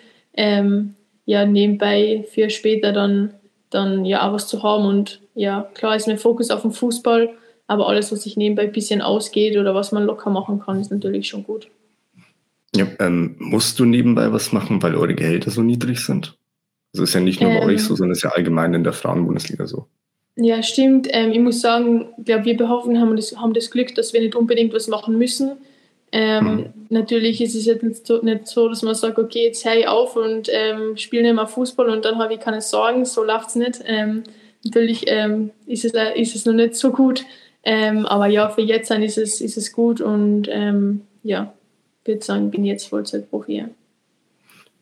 ja, 1.29 1.45
nebenbei 1.45 2.25
für 2.31 2.49
später 2.49 2.91
dann, 2.91 3.35
dann 3.69 4.03
ja 4.03 4.27
auch 4.27 4.33
was 4.33 4.47
zu 4.47 4.63
haben 4.63 4.85
und 4.85 5.21
ja, 5.35 5.69
klar 5.75 5.95
ist 5.95 6.07
mein 6.07 6.17
Fokus 6.17 6.49
auf 6.49 6.63
dem 6.63 6.71
Fußball, 6.71 7.29
aber 7.69 7.87
alles, 7.87 8.11
was 8.11 8.23
sich 8.23 8.35
nebenbei 8.35 8.63
ein 8.63 8.71
bisschen 8.71 9.01
ausgeht 9.01 9.55
oder 9.55 9.75
was 9.75 9.91
man 9.91 10.05
locker 10.05 10.31
machen 10.31 10.59
kann, 10.59 10.81
ist 10.81 10.89
natürlich 10.91 11.27
schon 11.27 11.43
gut. 11.43 11.67
Ja, 12.75 12.87
ähm, 12.99 13.35
musst 13.37 13.79
du 13.79 13.85
nebenbei 13.85 14.33
was 14.33 14.51
machen, 14.51 14.81
weil 14.81 14.95
eure 14.95 15.13
Gehälter 15.13 15.51
so 15.51 15.61
niedrig 15.61 15.99
sind? 15.99 16.35
Das 16.93 17.03
ist 17.03 17.13
ja 17.13 17.19
nicht 17.19 17.41
nur 17.41 17.51
ähm, 17.51 17.59
bei 17.59 17.65
euch 17.67 17.83
so, 17.83 17.95
sondern 17.95 18.13
es 18.13 18.19
ist 18.19 18.23
ja 18.23 18.31
allgemein 18.31 18.73
in 18.73 18.83
der 18.83 18.93
Frauenbundesliga 18.93 19.67
so. 19.67 19.85
Ja, 20.35 20.63
stimmt. 20.63 21.07
Ähm, 21.11 21.31
ich 21.31 21.39
muss 21.39 21.61
sagen, 21.61 22.07
ich 22.17 22.25
glaube, 22.25 22.45
wir 22.45 22.57
behaupten, 22.57 22.99
haben 22.99 23.15
das, 23.15 23.37
haben 23.37 23.53
das 23.53 23.69
Glück, 23.69 23.93
dass 23.93 24.13
wir 24.13 24.21
nicht 24.21 24.35
unbedingt 24.35 24.73
was 24.73 24.87
machen 24.87 25.19
müssen. 25.19 25.51
Ähm, 26.11 26.45
mhm. 26.45 26.65
Natürlich 26.89 27.39
ist 27.39 27.53
es 27.53 27.67
jetzt 27.67 27.83
nicht 27.83 28.07
so, 28.07 28.19
nicht 28.23 28.47
so, 28.47 28.67
dass 28.67 28.81
man 28.81 28.95
sagt, 28.95 29.19
okay, 29.19 29.45
jetzt 29.45 29.63
höre 29.63 29.75
ich 29.75 29.87
auf 29.87 30.15
und 30.15 30.49
ähm, 30.51 30.97
spiele 30.97 31.21
nicht 31.21 31.35
mehr 31.35 31.45
Fußball 31.45 31.87
und 31.89 32.03
dann 32.03 32.17
habe 32.17 32.33
ich 32.33 32.39
keine 32.39 32.61
Sorgen. 32.61 33.05
So 33.05 33.23
läuft 33.23 33.49
es 33.49 33.55
nicht. 33.55 33.79
Ähm, 33.85 34.23
natürlich 34.63 35.03
ähm, 35.05 35.51
ist, 35.67 35.85
es, 35.85 35.93
ist 36.15 36.35
es 36.35 36.45
noch 36.47 36.53
nicht 36.53 36.73
so 36.73 36.91
gut. 36.91 37.25
Ähm, 37.63 38.05
aber 38.05 38.27
ja, 38.27 38.49
für 38.49 38.61
jetzt 38.61 38.89
ist 38.91 39.17
es, 39.17 39.41
ist 39.41 39.57
es 39.57 39.71
gut 39.71 40.01
und 40.01 40.47
ähm, 40.49 41.01
ja, 41.23 41.53
würde 42.05 42.23
sagen, 42.23 42.51
bin 42.51 42.65
jetzt 42.65 42.87
Vollzeitprofi. 42.87 43.65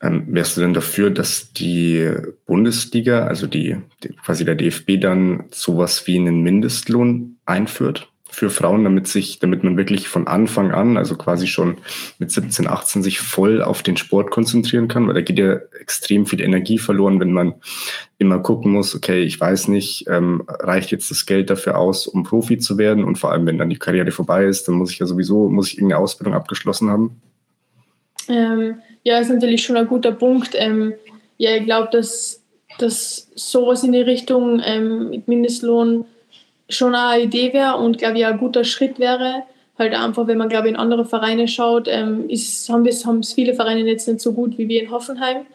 Ähm, 0.02 0.26
wärst 0.28 0.56
du 0.56 0.62
denn 0.62 0.74
dafür, 0.74 1.10
dass 1.10 1.54
die 1.54 2.08
Bundesliga, 2.46 3.26
also 3.26 3.48
die, 3.48 3.78
die, 4.04 4.10
quasi 4.10 4.46
der 4.46 4.56
DFB 4.56 5.00
dann 5.02 5.46
sowas 5.52 6.06
wie 6.06 6.18
einen 6.18 6.44
Mindestlohn 6.44 7.38
einführt? 7.46 8.08
Für 8.38 8.52
Frauen, 8.52 8.84
damit 8.84 9.08
sich, 9.08 9.40
damit 9.40 9.64
man 9.64 9.78
wirklich 9.78 10.08
von 10.08 10.28
Anfang 10.28 10.72
an, 10.72 10.96
also 10.96 11.16
quasi 11.16 11.48
schon 11.48 11.78
mit 12.20 12.30
17, 12.30 12.68
18 12.68 13.02
sich 13.02 13.20
voll 13.20 13.64
auf 13.64 13.82
den 13.82 13.98
Sport 13.98 14.30
konzentrieren 14.30 14.88
kann, 14.88 15.08
weil 15.08 15.16
da 15.16 15.22
geht 15.22 15.40
ja 15.40 15.54
extrem 15.82 16.28
viel 16.28 16.42
Energie 16.42 16.78
verloren, 16.78 17.20
wenn 17.20 17.34
man 17.34 17.56
immer 18.20 18.38
gucken 18.38 18.74
muss, 18.74 18.94
okay, 18.94 19.24
ich 19.24 19.42
weiß 19.42 19.70
nicht, 19.70 20.06
ähm, 20.08 20.44
reicht 20.48 20.92
jetzt 20.92 21.10
das 21.10 21.26
Geld 21.26 21.50
dafür 21.50 21.80
aus, 21.80 22.06
um 22.06 22.22
Profi 22.22 22.60
zu 22.60 22.78
werden? 22.78 23.06
Und 23.06 23.18
vor 23.18 23.32
allem, 23.32 23.48
wenn 23.48 23.58
dann 23.58 23.72
die 23.72 23.80
Karriere 23.80 24.12
vorbei 24.12 24.46
ist, 24.46 24.68
dann 24.68 24.76
muss 24.76 24.92
ich 24.92 25.00
ja 25.00 25.08
sowieso, 25.08 25.50
muss 25.50 25.70
ich 25.70 25.80
irgendeine 25.80 26.04
Ausbildung 26.04 26.36
abgeschlossen 26.36 26.92
haben. 26.92 27.20
Ähm, 28.30 28.76
ja, 29.02 29.18
ist 29.18 29.32
natürlich 29.32 29.64
schon 29.64 29.78
ein 29.78 29.88
guter 29.88 30.12
Punkt. 30.12 30.52
Ähm, 30.54 30.94
ja, 31.38 31.56
ich 31.56 31.66
glaube, 31.66 31.90
dass, 31.92 32.44
dass 32.78 33.32
sowas 33.34 33.84
in 33.84 33.94
die 33.94 34.02
Richtung 34.02 34.62
ähm, 34.64 35.10
mit 35.10 35.28
Mindestlohn 35.28 36.06
schon 36.70 36.96
eine 36.96 37.24
Idee 37.24 37.54
wäre 37.54 37.78
und 37.78 37.98
glaube 37.98 38.18
ich 38.18 38.26
ein 38.26 38.38
guter 38.38 38.64
Schritt 38.64 39.00
wäre. 39.00 39.44
Halt 39.78 39.94
einfach, 39.94 40.28
wenn 40.28 40.38
man 40.38 40.50
glaube 40.50 40.68
ich 40.68 40.74
in 40.74 40.80
andere 40.80 41.06
Vereine 41.06 41.48
schaut, 41.48 41.88
ähm, 41.88 42.30
ist, 42.30 42.70
haben 42.70 42.86
es 42.86 43.06
haben 43.06 43.24
viele 43.24 43.54
Vereine 43.54 43.82
jetzt 43.82 44.08
nicht 44.08 44.22
so 44.22 44.34
gut 44.34 44.58
wie 44.58 44.68
wir 44.68 44.82
in 44.82 44.92
Hoffenheim. 44.92 45.46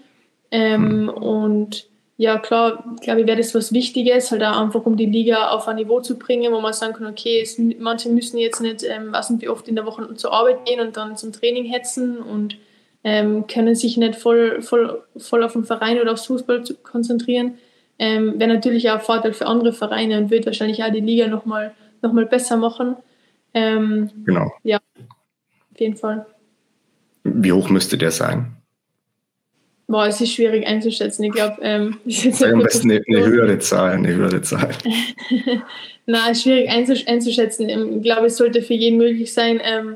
Ähm, 0.50 1.08
und 1.08 1.86
ja, 2.18 2.38
klar, 2.38 2.84
glaube 3.00 3.22
ich, 3.22 3.26
wäre 3.26 3.38
das 3.38 3.54
was 3.54 3.72
Wichtiges, 3.72 4.30
halt 4.30 4.44
auch 4.44 4.60
einfach, 4.60 4.86
um 4.86 4.96
die 4.96 5.06
Liga 5.06 5.48
auf 5.48 5.66
ein 5.66 5.76
Niveau 5.76 6.00
zu 6.00 6.18
bringen, 6.18 6.52
wo 6.52 6.60
man 6.60 6.72
sagen 6.72 6.92
kann, 6.92 7.06
okay, 7.06 7.40
es, 7.40 7.58
manche 7.58 8.10
müssen 8.10 8.38
jetzt 8.38 8.60
nicht, 8.60 8.84
ähm, 8.84 9.08
was 9.10 9.32
wie 9.40 9.48
oft 9.48 9.66
in 9.66 9.74
der 9.74 9.86
Woche 9.86 10.14
zur 10.14 10.32
Arbeit 10.32 10.64
gehen 10.66 10.78
und 10.78 10.96
dann 10.96 11.16
zum 11.16 11.32
Training 11.32 11.64
hetzen 11.64 12.18
und 12.18 12.58
ähm, 13.02 13.46
können 13.46 13.74
sich 13.74 13.96
nicht 13.96 14.14
voll, 14.14 14.62
voll, 14.62 15.02
voll 15.16 15.42
auf 15.42 15.54
den 15.54 15.64
Verein 15.64 16.00
oder 16.00 16.12
aufs 16.12 16.26
Fußball 16.26 16.62
konzentrieren. 16.82 17.58
Ähm, 18.04 18.40
Wäre 18.40 18.52
natürlich 18.52 18.90
auch 18.90 18.96
ein 18.96 19.00
Vorteil 19.00 19.32
für 19.32 19.46
andere 19.46 19.72
Vereine 19.72 20.18
und 20.18 20.32
wird 20.32 20.44
wahrscheinlich 20.44 20.82
auch 20.82 20.90
die 20.90 20.98
Liga 20.98 21.28
nochmal 21.28 21.72
noch 22.02 22.12
mal 22.12 22.26
besser 22.26 22.56
machen. 22.56 22.96
Ähm, 23.54 24.10
genau. 24.24 24.50
Ja, 24.64 24.78
auf 24.98 25.78
jeden 25.78 25.94
Fall. 25.94 26.26
Wie 27.22 27.52
hoch 27.52 27.70
müsste 27.70 27.96
der 27.96 28.10
sein? 28.10 28.56
Boah, 29.86 30.08
es 30.08 30.20
ist 30.20 30.32
schwierig 30.32 30.66
einzuschätzen. 30.66 31.22
Ich 31.22 31.30
glaube, 31.30 31.58
ähm, 31.62 31.98
am 32.42 32.58
besten 32.58 32.90
eine, 32.90 33.04
eine, 33.06 33.24
höhere 33.24 33.60
Zahl, 33.60 33.92
eine 33.92 34.08
höhere 34.08 34.42
Zahl. 34.42 34.70
Na, 36.06 36.28
es 36.28 36.38
ist 36.38 36.42
schwierig 36.42 36.70
einzuschätzen. 37.06 37.68
Ähm, 37.68 37.98
ich 37.98 38.02
glaube, 38.02 38.26
es 38.26 38.36
sollte 38.36 38.62
für 38.62 38.74
jeden 38.74 38.98
möglich 38.98 39.32
sein, 39.32 39.60
ähm, 39.62 39.94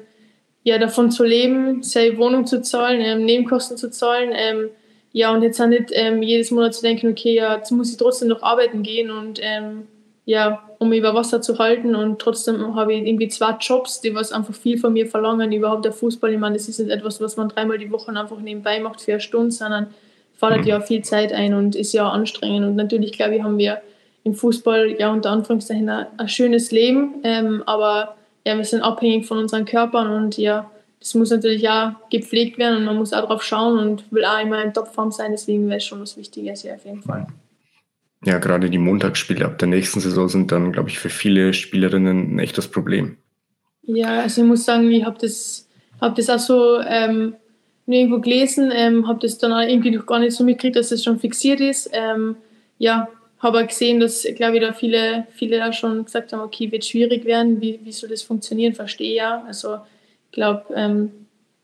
ja, 0.63 0.79
davon 0.79 1.11
zu 1.11 1.25
leben, 1.25 1.83
seine 1.83 2.17
Wohnung 2.19 2.47
zu 2.47 2.63
zahlen, 2.63 3.01
ähm, 3.01 3.25
Nebenkosten 3.25 3.77
zu 3.77 3.91
zahlen, 3.91 4.31
ähm, 4.33 4.69
ja, 5.17 5.33
und 5.33 5.41
jetzt 5.41 5.59
auch 5.63 5.67
nicht 5.67 5.93
ähm, 5.93 6.23
jedes 6.23 6.51
Monat 6.51 6.75
zu 6.75 6.83
denken, 6.83 7.09
okay, 7.09 7.37
ja, 7.37 7.57
jetzt 7.57 7.71
muss 7.71 7.91
ich 7.91 7.97
trotzdem 7.97 8.29
noch 8.29 8.43
arbeiten 8.43 8.83
gehen 8.83 9.11
und 9.11 9.41
ähm, 9.43 9.87
ja, 10.27 10.69
um 10.79 10.93
über 10.93 11.15
Wasser 11.15 11.41
zu 11.41 11.59
halten 11.59 11.97
und 11.97 12.19
trotzdem 12.19 12.75
habe 12.75 12.93
ich 12.93 13.07
irgendwie 13.07 13.29
zwei 13.29 13.57
Jobs, 13.59 14.03
die 14.03 14.15
was 14.15 14.31
einfach 14.31 14.53
viel 14.53 14.77
von 14.77 14.93
mir 14.93 15.07
verlangen. 15.07 15.53
Überhaupt 15.53 15.87
der 15.87 15.95
Fußball, 15.95 16.35
ich 16.35 16.39
meine, 16.39 16.57
das 16.57 16.69
ist 16.69 16.81
nicht 16.81 16.91
etwas, 16.91 17.19
was 17.19 17.39
man 17.39 17.49
dreimal 17.49 17.79
die 17.79 17.91
Woche 17.91 18.11
einfach 18.11 18.39
nebenbei 18.39 18.79
macht 18.79 19.01
für 19.01 19.13
eine 19.13 19.21
Stunde, 19.23 19.53
sondern 19.53 19.87
fordert 20.35 20.61
mhm. 20.61 20.67
ja 20.67 20.81
viel 20.81 21.01
Zeit 21.01 21.33
ein 21.33 21.55
und 21.55 21.77
ist 21.77 21.95
ja 21.95 22.11
anstrengend. 22.11 22.67
Und 22.67 22.77
natürlich, 22.77 23.13
glaube 23.13 23.37
ich, 23.37 23.43
haben 23.43 23.57
wir 23.57 23.81
im 24.23 24.35
Fußball 24.35 24.97
ja 24.99 25.11
unter 25.11 25.31
Anführungszeichen 25.31 25.89
ein, 25.89 26.09
ein 26.19 26.29
schönes 26.29 26.73
Leben, 26.73 27.23
ähm, 27.25 27.63
aber 27.65 28.17
ja, 28.45 28.55
wir 28.55 28.65
sind 28.67 28.83
abhängig 28.83 29.25
von 29.25 29.39
unseren 29.39 29.65
Körpern 29.65 30.11
und 30.13 30.37
ja, 30.37 30.71
das 31.07 31.15
muss 31.15 31.31
natürlich 31.31 31.69
auch 31.69 31.93
gepflegt 32.11 32.59
werden 32.59 32.79
und 32.79 32.85
man 32.85 32.97
muss 32.97 33.13
auch 33.13 33.25
drauf 33.27 33.45
schauen 33.45 33.79
und 33.79 34.11
will 34.11 34.25
auch 34.25 34.41
immer 34.43 34.61
in 34.65 34.75
Topform 34.75 35.13
sein, 35.13 35.31
deswegen 35.31 35.69
wäre 35.69 35.77
es 35.77 35.85
schon 35.85 36.01
was 36.01 36.17
Wichtiges, 36.17 36.65
ja, 36.65 36.75
auf 36.75 36.85
jeden 36.85 37.01
Fall. 37.01 37.29
Ja, 38.25 38.39
gerade 38.39 38.69
die 38.69 38.79
Montagsspiele 38.79 39.45
ab 39.45 39.57
der 39.59 39.69
nächsten 39.69 40.01
Saison 40.01 40.29
sind 40.29 40.51
dann, 40.51 40.73
glaube 40.73 40.89
ich, 40.89 40.99
für 40.99 41.09
viele 41.09 41.55
Spielerinnen 41.55 42.35
ein 42.35 42.39
echtes 42.41 42.67
Problem. 42.67 43.19
Ja, 43.85 44.23
also 44.23 44.43
ich 44.43 44.49
muss 44.49 44.65
sagen, 44.65 44.91
ich 44.91 45.05
habe 45.05 45.17
das, 45.21 45.69
hab 46.01 46.17
das 46.17 46.29
auch 46.29 46.41
so 46.41 46.81
ähm, 46.81 47.37
nur 47.87 47.97
irgendwo 47.97 48.19
gelesen, 48.19 48.73
ähm, 48.75 49.07
habe 49.07 49.21
das 49.21 49.39
dann 49.39 49.53
auch 49.53 49.61
irgendwie 49.61 49.93
noch 49.93 50.07
gar 50.07 50.19
nicht 50.19 50.33
so 50.33 50.43
mitgekriegt, 50.43 50.75
dass 50.75 50.89
das 50.89 51.05
schon 51.05 51.21
fixiert 51.21 51.61
ist. 51.61 51.89
Ähm, 51.93 52.35
ja, 52.79 53.07
habe 53.39 53.61
auch 53.63 53.67
gesehen, 53.69 54.01
dass, 54.01 54.27
glaube 54.35 54.57
ich, 54.57 54.61
da 54.61 54.73
viele, 54.73 55.29
viele 55.31 55.59
da 55.59 55.73
schon 55.73 56.05
gesagt 56.05 56.33
haben, 56.33 56.41
okay, 56.41 56.73
wird 56.73 56.85
schwierig 56.85 57.25
werden, 57.27 57.61
wie, 57.61 57.79
wie 57.85 57.93
soll 57.93 58.11
das 58.11 58.23
funktionieren, 58.23 58.75
verstehe 58.75 59.15
ja. 59.15 59.45
Also 59.47 59.79
glaube, 60.37 60.67
ähm, 60.75 61.11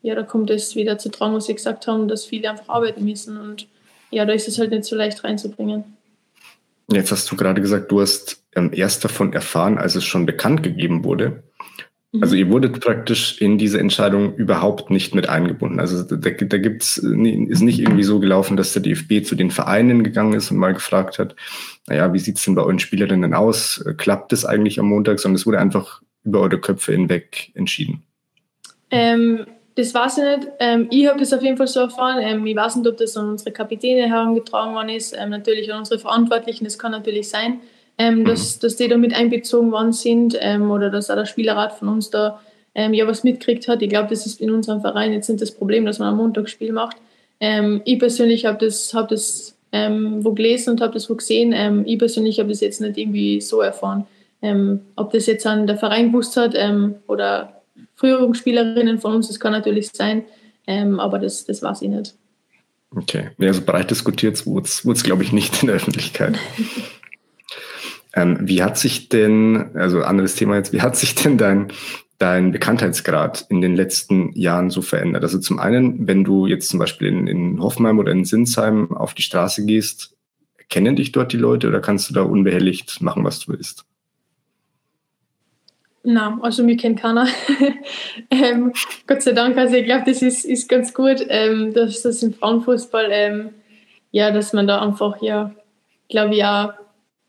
ja, 0.03 0.17
da 0.17 0.25
kommt 0.25 0.51
es 0.51 0.75
wieder 0.75 0.99
zu 0.99 1.11
tragen, 1.11 1.35
was 1.35 1.47
Sie 1.47 1.55
gesagt 1.55 1.87
haben, 1.87 2.09
dass 2.09 2.25
viele 2.25 2.51
einfach 2.51 2.69
arbeiten 2.69 3.05
müssen 3.05 3.37
und 3.37 3.69
ja, 4.11 4.25
da 4.27 4.33
ist 4.33 4.49
es 4.49 4.59
halt 4.59 4.71
nicht 4.71 4.85
so 4.85 4.97
leicht 4.97 5.23
reinzubringen. 5.23 5.85
Jetzt 6.91 7.13
hast 7.13 7.31
du 7.31 7.37
gerade 7.37 7.61
gesagt, 7.61 7.91
du 7.93 8.01
hast 8.01 8.43
ähm, 8.55 8.71
erst 8.75 9.05
davon 9.05 9.33
erfahren, 9.33 9.79
als 9.79 9.95
es 9.95 10.05
schon 10.05 10.27
bekannt 10.27 10.63
gegeben 10.63 11.05
wurde. 11.05 11.45
Mhm. 12.13 12.23
Also 12.23 12.35
ihr 12.35 12.51
wurdet 12.51 12.81
praktisch 12.81 13.41
in 13.41 13.57
diese 13.57 13.79
Entscheidung 13.79 14.35
überhaupt 14.35 14.91
nicht 14.91 15.15
mit 15.15 15.29
eingebunden. 15.29 15.81
Also 15.81 16.03
da, 16.03 16.17
da 16.17 16.59
gibt's, 16.59 16.99
ist 16.99 17.63
nicht 17.63 17.79
irgendwie 17.79 18.03
so 18.03 18.21
gelaufen, 18.21 18.57
dass 18.57 18.75
der 18.75 18.83
DFB 18.83 19.25
zu 19.25 19.35
den 19.35 19.51
Vereinen 19.51 20.05
gegangen 20.05 20.35
ist 20.35 20.51
und 20.51 20.59
mal 20.59 20.75
gefragt 20.75 21.19
hat, 21.19 21.37
naja, 21.87 22.13
wie 22.13 22.19
sieht's 22.19 22.45
denn 22.45 22.55
bei 22.55 22.63
euren 22.63 22.81
Spielerinnen 22.81 23.33
aus? 23.33 23.83
Klappt 23.97 24.33
es 24.33 24.45
eigentlich 24.45 24.79
am 24.79 24.87
Montag? 24.87 25.21
Sondern 25.21 25.37
es 25.37 25.47
wurde 25.47 25.61
einfach 25.61 26.03
über 26.25 26.41
eure 26.41 26.61
Köpfe 26.61 26.93
hinweg 26.93 27.51
entschieden. 27.55 28.03
Ähm, 28.93 29.47
das 29.75 29.95
weiß 29.95 30.19
ich 30.19 30.25
nicht. 30.25 30.49
Ähm, 30.61 30.87
ich 30.91 31.09
habe 31.09 31.19
das 31.19 31.33
auf 31.33 31.43
jeden 31.43 31.57
Fall 31.57 31.67
so 31.67 31.81
erfahren. 31.81 32.19
Ähm, 32.21 32.47
ich 32.47 32.55
weiß 32.55 32.77
nicht, 32.77 32.87
ob 32.87 32.99
das 32.99 33.17
an 33.17 33.31
unsere 33.31 33.51
Kapitäne 33.51 34.09
herangetragen 34.09 34.75
worden 34.75 34.91
ist. 34.91 35.17
Ähm, 35.19 35.31
natürlich 35.31 35.73
an 35.73 35.81
unsere 35.81 35.99
Verantwortlichen. 35.99 36.65
Das 36.65 36.79
kann 36.79 36.93
natürlich 36.93 37.29
sein, 37.29 37.61
ähm, 37.99 38.21
mhm. 38.21 38.25
dass, 38.27 38.59
dass 38.59 38.77
die 38.77 38.89
da 38.89 38.99
mit 38.99 39.15
einbezogen 39.15 39.73
worden 39.73 39.93
sind 39.93 40.37
ähm, 40.39 40.71
oder 40.71 40.91
dass 40.91 41.11
auch 41.11 41.17
der 41.17 41.25
Spielerrat 41.25 41.73
von 41.73 41.89
uns 41.89 42.11
da 42.11 42.41
ja 42.75 43.07
was 43.07 43.23
mitgekriegt 43.23 43.69
hat. 43.69 43.83
Ich 43.83 43.91
glaube, 43.91 44.09
das 44.09 44.25
ist 44.25 44.41
in 44.41 44.51
unserem 44.51 44.81
Verein 44.81 45.13
jetzt 45.13 45.29
nicht 45.29 45.43
das 45.43 45.51
Problem, 45.51 45.85
dass 45.85 45.99
man 45.99 46.09
am 46.09 46.17
Montag 46.17 46.49
Spiel 46.49 46.73
macht. 46.73 46.97
ich 47.85 47.99
persönlich 47.99 48.47
habe 48.47 48.65
das, 48.65 48.95
hab 48.95 49.09
das 49.09 49.59
wo 49.73 50.33
gelesen 50.33 50.71
und 50.71 50.81
habe 50.81 50.95
das 50.95 51.11
wo 51.11 51.15
gesehen. 51.15 51.85
Ich 51.85 51.99
persönlich 51.99 52.41
habe 52.41 52.49
das 52.49 52.63
jetzt 52.63 52.81
nicht 52.81 52.97
irgendwie 52.97 53.43
so 53.43 53.61
erfahren. 53.61 54.07
Ähm, 54.41 54.81
ob 54.97 55.13
das 55.13 55.27
jetzt 55.27 55.47
an 55.47 55.67
der 55.67 55.77
Verein 55.77 56.13
gewusst 56.13 56.37
hat 56.37 56.55
ähm, 56.57 56.95
oder 57.07 57.62
frühere 58.03 58.35
Spielerinnen 58.35 58.99
von 58.99 59.15
uns, 59.15 59.29
das 59.29 59.39
kann 59.39 59.53
natürlich 59.53 59.91
sein, 59.93 60.25
ähm, 60.67 60.99
aber 60.99 61.21
das, 61.21 61.45
das 61.45 61.63
weiß 61.63 61.83
ich 61.83 61.89
nicht. 61.89 62.15
Okay, 62.91 63.31
ja, 63.39 63.49
also 63.49 63.63
breit 63.63 63.91
diskutiert 63.91 64.45
wurde 64.45 64.67
es, 64.67 65.03
glaube 65.05 65.23
ich, 65.23 65.33
nicht 65.33 65.63
in 65.63 65.69
der 65.69 65.77
Öffentlichkeit. 65.77 66.37
ähm, 68.15 68.39
wie 68.41 68.63
hat 68.63 68.77
sich 68.77 69.09
denn, 69.09 69.71
also 69.75 70.03
anderes 70.03 70.35
Thema 70.35 70.57
jetzt, 70.57 70.73
wie 70.73 70.83
hat 70.83 70.97
sich 70.97 71.15
denn 71.15 71.39
dein, 71.39 71.69
dein 72.19 72.51
Bekanntheitsgrad 72.51 73.47
in 73.49 73.61
den 73.61 73.77
letzten 73.77 74.33
Jahren 74.33 74.69
so 74.69 74.83
verändert? 74.83 75.23
Also 75.23 75.39
zum 75.39 75.61
einen, 75.61 76.09
wenn 76.09 76.25
du 76.25 76.49
jetzt 76.49 76.69
zum 76.69 76.81
Beispiel 76.81 77.07
in, 77.07 77.29
in 77.29 77.63
Hoffenheim 77.63 78.01
oder 78.01 78.11
in 78.11 78.25
Sinsheim 78.25 78.93
auf 78.97 79.15
die 79.15 79.23
Straße 79.23 79.65
gehst, 79.65 80.17
kennen 80.69 80.97
dich 80.97 81.13
dort 81.13 81.33
die 81.33 81.39
Leute 81.39 81.69
oder 81.69 81.81
kannst 81.81 82.11
du 82.11 82.15
da 82.15 82.23
unbehelligt 82.23 83.01
machen, 83.01 83.23
was 83.23 83.39
du 83.39 83.53
willst? 83.53 83.85
Na, 86.05 86.39
also 86.43 86.65
mir 86.65 86.77
kennt 86.77 87.01
keiner. 87.01 87.29
ähm, 88.31 88.73
Gott 89.07 89.23
sei 89.23 89.33
Dank, 89.33 89.57
also 89.57 89.77
ich 89.77 89.85
glaube, 89.85 90.05
das 90.07 90.21
ist, 90.21 90.45
ist 90.45 90.69
ganz 90.69 90.93
gut, 90.93 91.25
ähm, 91.29 91.73
dass 91.73 92.03
das 92.03 92.23
im 92.23 92.35
Frauenfußball, 92.35 93.09
ähm, 93.11 93.51
ja, 94.11 94.33
dass 94.33 94.53
man 94.53 94.67
da 94.67 94.83
einfach, 94.83 95.23
ja, 95.23 95.55
glaube 96.09 96.35
ich, 96.35 96.45
auch 96.45 96.73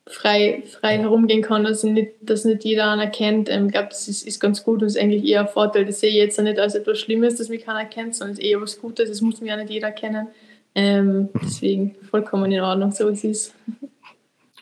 frei, 0.08 0.64
frei 0.66 0.98
herumgehen 0.98 1.42
kann, 1.42 1.64
dass 1.64 1.84
nicht, 1.84 2.14
dass 2.22 2.46
nicht 2.46 2.64
jeder 2.64 2.86
anerkennt. 2.86 3.48
Ähm, 3.50 3.68
ich 3.68 3.74
glaube, 3.74 3.90
das 3.90 4.08
ist, 4.08 4.26
ist 4.26 4.40
ganz 4.40 4.64
gut 4.64 4.82
und 4.82 4.88
ist 4.88 4.98
eigentlich 4.98 5.24
eher 5.24 5.42
ein 5.42 5.48
Vorteil. 5.48 5.86
Das 5.86 6.00
sehe 6.00 6.10
ich 6.10 6.16
jetzt 6.16 6.42
nicht 6.42 6.60
als 6.60 6.76
etwas 6.76 7.00
Schlimmes, 7.00 7.36
dass 7.36 7.50
mich 7.50 7.64
keiner 7.64 7.86
kennt, 7.86 8.16
sondern 8.16 8.38
eher 8.38 8.60
was 8.60 8.80
Gutes, 8.80 9.10
das 9.10 9.22
muss 9.22 9.40
mir 9.40 9.50
ja 9.50 9.58
nicht 9.58 9.70
jeder 9.70 9.92
kennen. 9.92 10.28
Ähm, 10.76 11.30
deswegen 11.44 11.96
vollkommen 12.10 12.52
in 12.52 12.62
Ordnung, 12.62 12.92
so 12.92 13.08
wie 13.08 13.14
es 13.14 13.24
ist. 13.24 13.56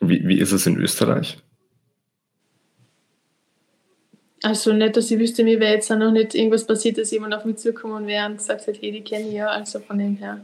Wie, 0.01 0.28
wie 0.28 0.39
ist 0.39 0.51
es 0.51 0.66
in 0.66 0.78
Österreich? 0.78 1.38
Also 4.44 4.74
nicht, 4.74 4.98
dass 4.98 5.12
ich 5.12 5.20
wüsste, 5.20 5.44
mir 5.44 5.60
wäre 5.60 5.74
jetzt 5.74 5.92
auch 5.92 5.98
noch 5.98 6.12
nicht 6.12 6.34
irgendwas 6.34 6.66
passiert, 6.66 6.98
dass 6.98 7.12
jemand 7.12 7.34
auf 7.34 7.46
mich 7.46 7.58
zugekommen 7.58 8.08
wäre 8.08 8.26
und 8.26 8.38
gesagt 8.38 8.68
hat, 8.68 8.76
hey, 8.82 8.92
die 8.92 9.02
kenne 9.02 9.28
ich 9.28 9.34
ja, 9.34 9.48
also 9.48 9.80
von 9.80 10.00
dem 10.00 10.16
her. 10.16 10.42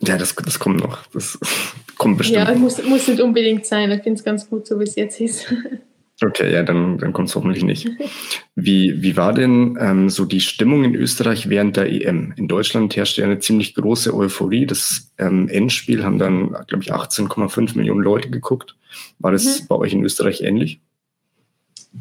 Ja, 0.00 0.18
das, 0.18 0.34
das 0.34 0.58
kommt 0.58 0.80
noch. 0.80 1.06
Das 1.08 1.38
kommt 1.98 2.18
bestimmt. 2.18 2.48
Ja, 2.48 2.54
muss, 2.54 2.82
muss 2.84 3.08
nicht 3.08 3.20
unbedingt 3.20 3.66
sein. 3.66 3.90
Ich 3.90 4.02
finde 4.02 4.18
es 4.18 4.24
ganz 4.24 4.48
gut, 4.48 4.66
so 4.66 4.78
wie 4.78 4.84
es 4.84 4.94
jetzt 4.96 5.20
ist. 5.20 5.52
Okay, 6.22 6.52
ja, 6.52 6.62
dann, 6.62 6.98
dann 6.98 7.12
kommt 7.12 7.28
es 7.28 7.34
hoffentlich 7.34 7.64
nicht. 7.64 7.88
Wie, 8.54 9.02
wie 9.02 9.16
war 9.16 9.32
denn 9.32 9.76
ähm, 9.80 10.08
so 10.08 10.24
die 10.24 10.40
Stimmung 10.40 10.84
in 10.84 10.94
Österreich 10.94 11.48
während 11.48 11.76
der 11.76 11.90
EM? 11.90 12.32
In 12.36 12.46
Deutschland 12.46 12.94
herrschte 12.94 13.20
ja 13.20 13.26
eine 13.26 13.40
ziemlich 13.40 13.74
große 13.74 14.14
Euphorie. 14.14 14.64
Das 14.64 15.12
ähm, 15.18 15.48
Endspiel 15.48 16.04
haben 16.04 16.18
dann, 16.18 16.52
glaube 16.68 16.84
ich, 16.84 16.92
18,5 16.92 17.76
Millionen 17.76 18.00
Leute 18.00 18.30
geguckt. 18.30 18.76
War 19.18 19.32
das 19.32 19.62
mhm. 19.62 19.66
bei 19.66 19.74
euch 19.74 19.92
in 19.92 20.04
Österreich 20.04 20.42
ähnlich? 20.42 20.80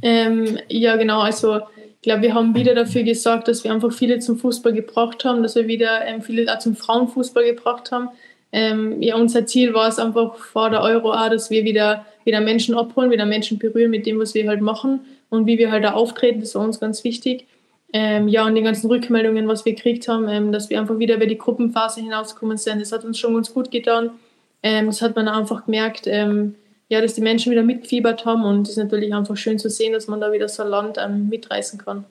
Ähm, 0.02 0.58
ja, 0.70 0.96
genau. 0.96 1.22
Also 1.22 1.58
ich 1.58 2.02
glaube, 2.02 2.24
wir 2.24 2.34
haben 2.34 2.56
wieder 2.56 2.76
dafür 2.76 3.04
gesorgt, 3.04 3.48
dass 3.48 3.64
wir 3.64 3.72
einfach 3.72 3.94
viele 3.94 4.20
zum 4.20 4.38
Fußball 4.38 4.74
gebracht 4.74 5.24
haben, 5.24 5.42
dass 5.44 5.56
wir 5.56 5.68
wieder 5.68 6.06
ähm, 6.06 6.22
viele 6.22 6.52
auch 6.54 6.60
zum 6.60 6.76
Frauenfußball 6.76 7.46
gebracht 7.46 7.92
haben. 7.92 8.10
Ähm, 8.52 9.02
ja, 9.02 9.16
unser 9.16 9.46
Ziel 9.46 9.74
war 9.74 9.88
es 9.88 10.00
einfach 10.00 10.36
vor 10.36 10.70
der 10.70 10.82
Euro 10.82 11.14
auch, 11.14 11.30
dass 11.30 11.50
wir 11.50 11.64
wieder, 11.64 12.06
wieder 12.24 12.42
Menschen 12.42 12.76
abholen, 12.76 13.10
wieder 13.10 13.26
Menschen 13.26 13.58
berühren 13.58 13.90
mit 13.90 14.06
dem, 14.06 14.20
was 14.20 14.34
wir 14.34 14.48
halt 14.48 14.62
machen 14.62 15.02
und 15.30 15.48
wie 15.48 15.58
wir 15.58 15.72
halt 15.72 15.84
da 15.84 15.94
auftreten. 15.94 16.42
Das 16.42 16.54
war 16.56 16.64
uns 16.64 16.80
ganz 16.80 17.04
wichtig. 17.04 17.48
Ähm, 17.94 18.28
ja, 18.28 18.46
und 18.46 18.56
die 18.56 18.62
ganzen 18.62 18.88
Rückmeldungen, 18.88 19.48
was 19.48 19.66
wir 19.66 19.74
gekriegt 19.74 20.08
haben, 20.08 20.28
ähm, 20.28 20.52
dass 20.52 20.70
wir 20.70 20.80
einfach 20.80 21.00
wieder 21.00 21.16
über 21.16 21.26
die 21.26 21.38
Gruppenphase 21.38 22.02
hinausgekommen 22.02 22.58
sind, 22.58 22.82
das 22.82 22.92
hat 22.92 23.06
uns 23.06 23.18
schon 23.18 23.34
ganz 23.36 23.54
gut 23.54 23.72
getan. 23.72 24.12
Ähm, 24.62 24.88
das 24.88 25.02
hat 25.02 25.16
man 25.16 25.28
einfach 25.28 25.66
gemerkt. 25.66 26.08
Ja, 26.90 27.02
dass 27.02 27.16
die 27.16 27.22
Menschen 27.22 27.52
wieder 27.52 27.64
mitgefiebert 27.64 28.26
haben 28.26 28.44
und 28.44 28.68
es 28.68 28.72
ist 28.72 28.84
natürlich 28.84 29.14
einfach 29.14 29.38
schön 29.38 29.58
zu 29.58 29.70
sehen, 29.70 29.94
dass 29.94 30.08
man 30.08 30.22
da 30.22 30.32
wieder 30.32 30.48
so 30.50 30.64
ein 30.64 30.70
Land 30.70 30.98
ähm, 31.00 31.30
mitreißen 31.30 31.80
kann. 31.80 32.06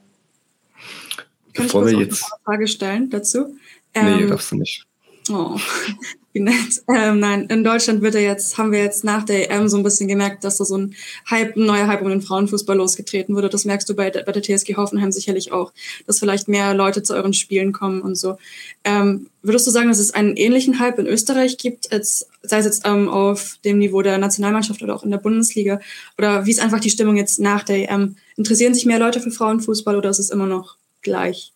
Kann 1.52 1.66
Bevor 1.66 1.86
ich 1.86 1.92
wir 1.92 2.04
jetzt 2.04 2.24
eine 2.24 2.42
Frage 2.44 2.66
stellen 2.68 3.10
dazu? 3.10 3.56
Nee, 3.94 4.22
ähm, 4.22 4.28
darfst 4.28 4.52
du 4.52 4.56
nicht. 4.56 4.86
Oh, 5.30 5.56
wie 6.32 6.40
nett. 6.40 6.82
Ähm, 6.88 7.20
nein, 7.20 7.46
in 7.46 7.62
Deutschland 7.62 8.00
wird 8.02 8.14
er 8.14 8.22
jetzt, 8.22 8.56
haben 8.56 8.72
wir 8.72 8.82
jetzt 8.82 9.04
nach 9.04 9.22
der 9.22 9.50
EM 9.50 9.68
so 9.68 9.76
ein 9.76 9.82
bisschen 9.82 10.08
gemerkt, 10.08 10.44
dass 10.44 10.56
da 10.56 10.64
so 10.64 10.78
ein 10.78 10.94
Hype, 11.30 11.56
ein 11.56 11.66
neuer 11.66 11.86
Hype 11.86 12.02
um 12.02 12.08
den 12.08 12.22
Frauenfußball 12.22 12.76
losgetreten 12.76 13.36
wurde. 13.36 13.48
Das 13.48 13.64
merkst 13.64 13.88
du 13.88 13.94
bei, 13.94 14.10
bei 14.10 14.32
der 14.32 14.42
TSG 14.42 14.76
Hoffenheim 14.76 15.12
sicherlich 15.12 15.52
auch, 15.52 15.72
dass 16.06 16.18
vielleicht 16.18 16.48
mehr 16.48 16.74
Leute 16.74 17.02
zu 17.02 17.14
euren 17.14 17.34
Spielen 17.34 17.72
kommen 17.72 18.00
und 18.00 18.16
so. 18.16 18.38
Ähm, 18.84 19.28
würdest 19.42 19.66
du 19.66 19.70
sagen, 19.70 19.88
dass 19.88 19.98
es 19.98 20.14
einen 20.14 20.36
ähnlichen 20.36 20.78
Hype 20.78 20.98
in 20.98 21.06
Österreich 21.06 21.58
gibt, 21.58 21.92
als, 21.92 22.26
sei 22.42 22.58
es 22.58 22.64
jetzt 22.64 22.82
ähm, 22.86 23.08
auf 23.08 23.58
dem 23.64 23.78
Niveau 23.78 24.02
der 24.02 24.18
Nationalmannschaft 24.18 24.82
oder 24.82 24.94
auch 24.94 25.04
in 25.04 25.10
der 25.10 25.18
Bundesliga? 25.18 25.80
Oder 26.16 26.46
wie 26.46 26.50
ist 26.50 26.60
einfach 26.60 26.80
die 26.80 26.90
Stimmung 26.90 27.16
jetzt 27.16 27.40
nach 27.40 27.62
der 27.62 27.90
EM? 27.90 28.16
Interessieren 28.36 28.74
sich 28.74 28.86
mehr 28.86 28.98
Leute 28.98 29.20
für 29.20 29.30
Frauenfußball 29.30 29.96
oder 29.96 30.10
ist 30.10 30.18
es 30.18 30.30
immer 30.30 30.46
noch 30.46 30.76
gleich? 31.02 31.52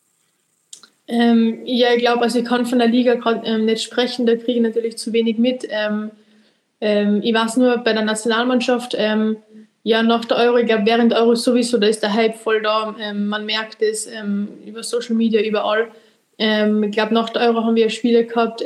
Ähm, 1.08 1.60
ja, 1.64 1.88
ich 1.94 2.00
glaube, 2.00 2.22
also 2.22 2.38
ich 2.38 2.44
kann 2.44 2.66
von 2.66 2.78
der 2.78 2.88
Liga 2.88 3.14
gerade 3.14 3.46
ähm, 3.46 3.64
nicht 3.64 3.82
sprechen, 3.82 4.26
da 4.26 4.34
kriege 4.34 4.52
ich 4.52 4.60
natürlich 4.60 4.98
zu 4.98 5.12
wenig 5.12 5.38
mit. 5.38 5.66
Ähm, 5.68 6.10
ähm 6.80 7.20
ich 7.22 7.32
weiß 7.32 7.58
nur 7.58 7.78
bei 7.78 7.92
der 7.92 8.04
Nationalmannschaft, 8.04 8.94
ähm, 8.98 9.36
ja, 9.84 10.02
nach 10.02 10.24
der 10.24 10.38
Euro, 10.38 10.56
ich 10.56 10.66
glaube, 10.66 10.84
während 10.84 11.12
der 11.12 11.20
Euro 11.20 11.36
sowieso, 11.36 11.78
da 11.78 11.86
ist 11.86 12.02
der 12.02 12.12
Hype 12.12 12.34
voll 12.34 12.60
da. 12.60 12.96
Ähm, 13.00 13.28
man 13.28 13.46
merkt 13.46 13.82
es 13.82 14.08
über 14.66 14.82
Social 14.82 15.14
Media, 15.14 15.40
überall. 15.40 15.88
ich 16.38 16.90
glaube, 16.90 17.14
nach 17.14 17.30
der 17.30 17.42
Euro 17.42 17.62
haben 17.62 17.76
wir 17.76 17.88
Spiele 17.88 18.24
gehabt. 18.24 18.64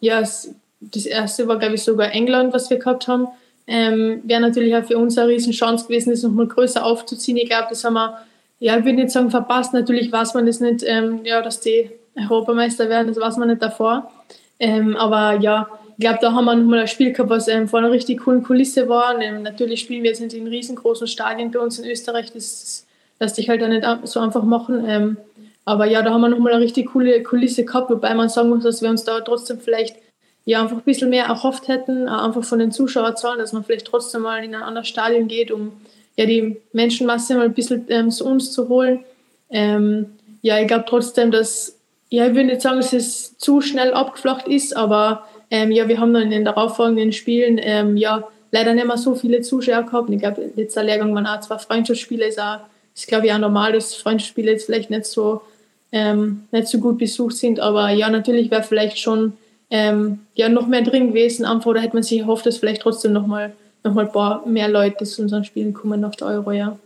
ja, 0.00 0.20
das 0.20 1.06
erste 1.06 1.48
war, 1.48 1.58
glaube 1.58 1.76
ich, 1.76 1.82
sogar 1.82 2.12
England, 2.12 2.52
was 2.52 2.68
wir 2.68 2.78
gehabt 2.78 3.08
haben. 3.08 3.26
Wäre 3.66 4.40
natürlich 4.40 4.76
auch 4.76 4.84
für 4.84 4.98
uns 4.98 5.16
eine 5.16 5.30
riesen 5.30 5.54
Chance 5.54 5.86
gewesen, 5.86 6.10
das 6.10 6.22
nochmal 6.22 6.46
größer 6.46 6.84
aufzuziehen. 6.84 7.38
Ich 7.38 7.48
glaube, 7.48 7.68
das 7.70 7.82
haben 7.82 7.94
wir 7.94 8.18
ja, 8.58 8.78
ich 8.78 8.84
würde 8.84 8.96
nicht 8.96 9.10
sagen 9.10 9.30
verpasst. 9.30 9.74
Natürlich 9.74 10.10
weiß 10.10 10.34
man 10.34 10.46
das 10.46 10.60
nicht, 10.60 10.84
ähm, 10.86 11.20
ja, 11.24 11.42
dass 11.42 11.60
die 11.60 11.90
Europameister 12.16 12.88
werden, 12.88 13.08
das 13.08 13.18
weiß 13.18 13.36
man 13.36 13.48
nicht 13.48 13.62
davor. 13.62 14.10
Ähm, 14.58 14.96
aber 14.96 15.40
ja, 15.40 15.68
ich 15.96 16.00
glaube, 16.00 16.18
da 16.20 16.32
haben 16.32 16.44
wir 16.44 16.54
nochmal 16.54 16.80
ein 16.80 16.88
Spiel 16.88 17.12
gehabt, 17.12 17.30
was 17.30 17.48
ähm, 17.48 17.68
vor 17.68 17.80
einer 17.80 17.90
richtig 17.90 18.20
coolen 18.20 18.42
Kulisse 18.42 18.88
war. 18.88 19.20
Ähm, 19.20 19.42
natürlich 19.42 19.80
spielen 19.80 20.02
wir 20.02 20.10
jetzt 20.10 20.20
in 20.20 20.46
riesengroßen 20.46 21.06
Stadien 21.06 21.50
bei 21.50 21.60
uns 21.60 21.78
in 21.78 21.88
Österreich. 21.90 22.32
Das, 22.32 22.42
das 22.60 22.86
lässt 23.20 23.36
sich 23.36 23.48
halt 23.48 23.62
auch 23.62 23.68
nicht 23.68 23.86
so 24.04 24.20
einfach 24.20 24.42
machen. 24.42 24.84
Ähm, 24.88 25.16
aber 25.64 25.86
ja, 25.86 26.02
da 26.02 26.12
haben 26.12 26.20
wir 26.20 26.28
nochmal 26.28 26.52
eine 26.52 26.64
richtig 26.64 26.92
coole 26.92 27.22
Kulisse 27.22 27.64
gehabt, 27.64 27.90
wobei 27.90 28.14
man 28.14 28.28
sagen 28.28 28.50
muss, 28.50 28.64
dass 28.64 28.82
wir 28.82 28.90
uns 28.90 29.04
da 29.04 29.20
trotzdem 29.20 29.60
vielleicht 29.60 29.96
ja, 30.44 30.60
einfach 30.60 30.76
ein 30.76 30.82
bisschen 30.82 31.10
mehr 31.10 31.24
erhofft 31.24 31.68
hätten, 31.68 32.08
einfach 32.08 32.44
von 32.44 32.58
den 32.58 32.70
Zuschauerzahlen, 32.70 33.38
dass 33.38 33.52
man 33.52 33.64
vielleicht 33.64 33.86
trotzdem 33.86 34.22
mal 34.22 34.44
in 34.44 34.54
ein 34.54 34.62
anderes 34.62 34.88
Stadion 34.88 35.26
geht, 35.26 35.50
um 35.50 35.72
ja, 36.16 36.26
die 36.26 36.56
Menschenmasse 36.72 37.34
mal 37.34 37.46
ein 37.46 37.54
bisschen 37.54 37.84
ähm, 37.88 38.10
zu 38.10 38.26
uns 38.26 38.52
zu 38.52 38.68
holen. 38.68 39.04
Ähm, 39.50 40.06
ja, 40.42 40.60
ich 40.60 40.66
glaube 40.66 40.84
trotzdem, 40.88 41.30
dass, 41.30 41.76
ja, 42.10 42.26
ich 42.26 42.34
würde 42.34 42.48
nicht 42.48 42.60
sagen, 42.60 42.76
dass 42.76 42.92
es 42.92 43.36
zu 43.38 43.60
schnell 43.60 43.92
abgeflacht 43.92 44.46
ist, 44.46 44.76
aber 44.76 45.26
ähm, 45.50 45.70
ja, 45.72 45.88
wir 45.88 45.98
haben 45.98 46.12
dann 46.12 46.24
in 46.24 46.30
den 46.30 46.44
darauffolgenden 46.44 47.12
Spielen 47.12 47.58
ähm, 47.62 47.96
ja 47.96 48.24
leider 48.50 48.74
nicht 48.74 48.86
mehr 48.86 48.96
so 48.96 49.14
viele 49.14 49.40
Zuschauer 49.40 49.82
gehabt. 49.82 50.10
ich 50.10 50.18
glaube, 50.18 50.52
letzter 50.54 50.84
Lehrgang 50.84 51.14
waren 51.14 51.26
auch 51.26 51.40
zwei 51.40 51.58
Freundschaftsspiele, 51.58 52.26
ist, 52.26 52.40
auch, 52.40 52.60
ist 52.94 53.08
glaube 53.08 53.26
ich 53.26 53.32
auch 53.32 53.38
normal, 53.38 53.72
dass 53.72 53.94
Freundschaftsspiele 53.94 54.52
jetzt 54.52 54.66
vielleicht 54.66 54.90
nicht 54.90 55.06
so, 55.06 55.40
ähm, 55.90 56.44
nicht 56.52 56.68
so 56.68 56.78
gut 56.78 56.98
besucht 56.98 57.36
sind, 57.36 57.58
aber 57.58 57.90
ja, 57.90 58.08
natürlich 58.08 58.50
wäre 58.50 58.62
vielleicht 58.62 58.98
schon 58.98 59.32
ähm, 59.70 60.20
ja, 60.34 60.48
noch 60.48 60.66
mehr 60.66 60.82
drin 60.82 61.08
gewesen, 61.08 61.44
einfach, 61.44 61.66
oder 61.66 61.80
hätte 61.80 61.94
man 61.94 62.02
sich 62.02 62.20
erhofft, 62.20 62.46
dass 62.46 62.58
vielleicht 62.58 62.82
trotzdem 62.82 63.12
nochmal 63.12 63.52
nochmal 63.84 64.06
paar 64.06 64.46
mehr 64.46 64.68
Leute 64.68 65.04
zu 65.04 65.22
unseren 65.22 65.44
Spielen 65.44 65.74
kommen 65.74 66.00
nach 66.00 66.14
der 66.14 66.28
Euro, 66.28 66.52
ja. 66.52 66.78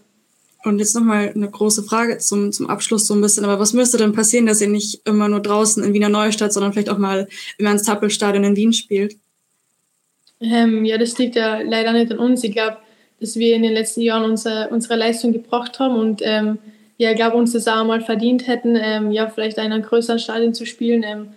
Und 0.64 0.80
jetzt 0.80 0.94
nochmal 0.94 1.32
eine 1.34 1.48
große 1.48 1.84
Frage 1.84 2.18
zum, 2.18 2.52
zum 2.52 2.68
Abschluss 2.68 3.06
so 3.06 3.14
ein 3.14 3.20
bisschen. 3.20 3.44
Aber 3.44 3.60
was 3.60 3.72
müsste 3.72 3.96
denn 3.96 4.12
passieren, 4.12 4.46
dass 4.46 4.60
ihr 4.60 4.68
nicht 4.68 5.00
immer 5.06 5.28
nur 5.28 5.40
draußen 5.40 5.82
in 5.84 5.94
Wiener 5.94 6.08
Neustadt, 6.08 6.52
sondern 6.52 6.72
vielleicht 6.72 6.90
auch 6.90 6.98
mal 6.98 7.28
im 7.58 7.66
Ernst-Happel-Stadion 7.66 8.44
in 8.44 8.56
Wien 8.56 8.72
spielt? 8.72 9.16
Ähm, 10.40 10.84
ja, 10.84 10.98
das 10.98 11.16
liegt 11.16 11.36
ja 11.36 11.60
leider 11.60 11.92
nicht 11.92 12.10
an 12.10 12.18
uns. 12.18 12.42
Ich 12.42 12.52
glaube, 12.52 12.78
dass 13.20 13.36
wir 13.36 13.54
in 13.54 13.62
den 13.62 13.72
letzten 13.72 14.00
Jahren 14.00 14.28
unsere, 14.28 14.68
unsere 14.70 14.96
Leistung 14.96 15.32
gebracht 15.32 15.78
haben 15.78 15.96
und 15.96 16.20
ähm, 16.22 16.58
ja, 16.96 17.10
ich 17.10 17.16
glaube, 17.16 17.36
uns 17.36 17.52
das 17.52 17.68
auch 17.68 17.84
mal 17.84 18.00
verdient 18.00 18.48
hätten, 18.48 18.76
ähm, 18.76 19.12
ja, 19.12 19.28
vielleicht 19.28 19.58
in 19.58 19.64
einem 19.64 19.82
größeren 19.82 20.18
Stadion 20.18 20.52
zu 20.52 20.66
spielen. 20.66 21.04
Ähm, 21.04 21.28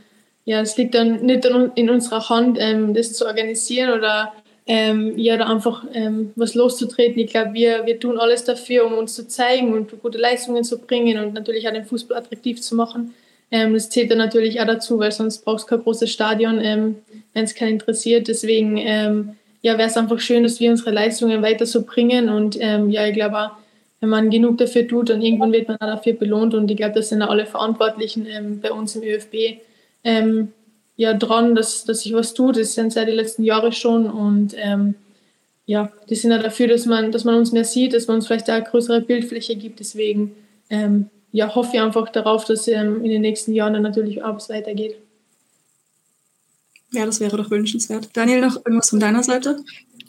ja, 0.43 0.61
es 0.61 0.75
liegt 0.75 0.95
dann 0.95 1.23
nicht 1.23 1.45
in 1.75 1.89
unserer 1.89 2.29
Hand, 2.29 2.57
ähm, 2.59 2.95
das 2.95 3.13
zu 3.13 3.27
organisieren 3.27 3.97
oder 3.97 4.33
ähm, 4.67 5.17
ja, 5.17 5.37
da 5.37 5.47
einfach 5.47 5.83
ähm, 5.93 6.31
was 6.35 6.53
loszutreten. 6.53 7.19
Ich 7.19 7.31
glaube, 7.31 7.53
wir, 7.53 7.85
wir 7.85 7.99
tun 7.99 8.19
alles 8.19 8.43
dafür, 8.43 8.85
um 8.85 8.93
uns 8.93 9.13
zu 9.13 9.27
zeigen 9.27 9.73
und 9.73 10.01
gute 10.01 10.17
Leistungen 10.17 10.63
zu 10.63 10.77
bringen 10.79 11.23
und 11.23 11.33
natürlich 11.33 11.67
auch 11.67 11.73
den 11.73 11.85
Fußball 11.85 12.17
attraktiv 12.17 12.61
zu 12.61 12.75
machen. 12.75 13.13
Ähm, 13.49 13.73
das 13.73 13.89
zählt 13.89 14.11
dann 14.11 14.19
natürlich 14.19 14.61
auch 14.61 14.67
dazu, 14.67 14.99
weil 14.99 15.11
sonst 15.11 15.43
brauchst 15.43 15.65
du 15.65 15.75
kein 15.75 15.83
großes 15.83 16.11
Stadion, 16.11 16.59
ähm, 16.59 16.97
wenn 17.33 17.43
es 17.43 17.55
keinen 17.55 17.73
interessiert. 17.73 18.27
Deswegen 18.27 18.77
ähm, 18.77 19.35
ja, 19.61 19.77
wäre 19.77 19.89
es 19.89 19.97
einfach 19.97 20.19
schön, 20.19 20.43
dass 20.43 20.59
wir 20.59 20.69
unsere 20.69 20.91
Leistungen 20.91 21.41
weiter 21.41 21.65
so 21.65 21.83
bringen 21.83 22.29
und 22.29 22.57
ähm, 22.59 22.89
ja, 22.89 23.05
ich 23.05 23.13
glaube 23.13 23.37
auch, 23.37 23.51
wenn 23.99 24.09
man 24.09 24.31
genug 24.31 24.57
dafür 24.57 24.87
tut, 24.87 25.09
dann 25.09 25.21
irgendwann 25.21 25.51
wird 25.51 25.67
man 25.67 25.77
auch 25.77 25.85
dafür 25.85 26.13
belohnt 26.13 26.55
und 26.55 26.71
ich 26.71 26.77
glaube, 26.77 26.95
das 26.95 27.09
sind 27.09 27.21
alle 27.21 27.45
Verantwortlichen 27.45 28.59
bei 28.59 28.71
uns 28.71 28.95
im 28.95 29.03
ÖFB 29.03 29.59
ja 31.01 31.13
dran, 31.15 31.55
dass, 31.55 31.83
dass 31.83 32.01
sich 32.01 32.13
was 32.13 32.33
tut. 32.33 32.57
Das 32.57 32.73
sind 32.73 32.93
ja 32.93 33.05
die 33.05 33.11
letzten 33.11 33.43
Jahre 33.43 33.71
schon 33.71 34.05
und 34.09 34.53
ähm, 34.57 34.95
ja, 35.65 35.91
die 36.09 36.15
sind 36.15 36.31
ja 36.31 36.37
dafür, 36.37 36.67
dass 36.67 36.85
man, 36.85 37.11
dass 37.11 37.23
man 37.23 37.35
uns 37.35 37.51
mehr 37.51 37.65
sieht, 37.65 37.93
dass 37.93 38.07
man 38.07 38.17
uns 38.17 38.27
vielleicht 38.27 38.49
eine 38.49 38.63
größere 38.63 39.01
Bildfläche 39.01 39.55
gibt. 39.55 39.79
Deswegen 39.79 40.35
ähm, 40.69 41.09
ja, 41.31 41.55
hoffe 41.55 41.71
ich 41.73 41.81
einfach 41.81 42.09
darauf, 42.09 42.45
dass 42.45 42.67
ähm, 42.67 43.03
in 43.03 43.09
den 43.09 43.21
nächsten 43.21 43.53
Jahren 43.53 43.73
dann 43.73 43.83
natürlich 43.83 44.23
auch 44.23 44.37
weitergeht. 44.49 44.95
Ja, 46.91 47.05
das 47.05 47.19
wäre 47.19 47.37
doch 47.37 47.49
wünschenswert. 47.49 48.09
Daniel, 48.13 48.41
noch 48.41 48.57
irgendwas 48.57 48.89
von 48.89 48.99
deiner 48.99 49.23
Seite? 49.23 49.57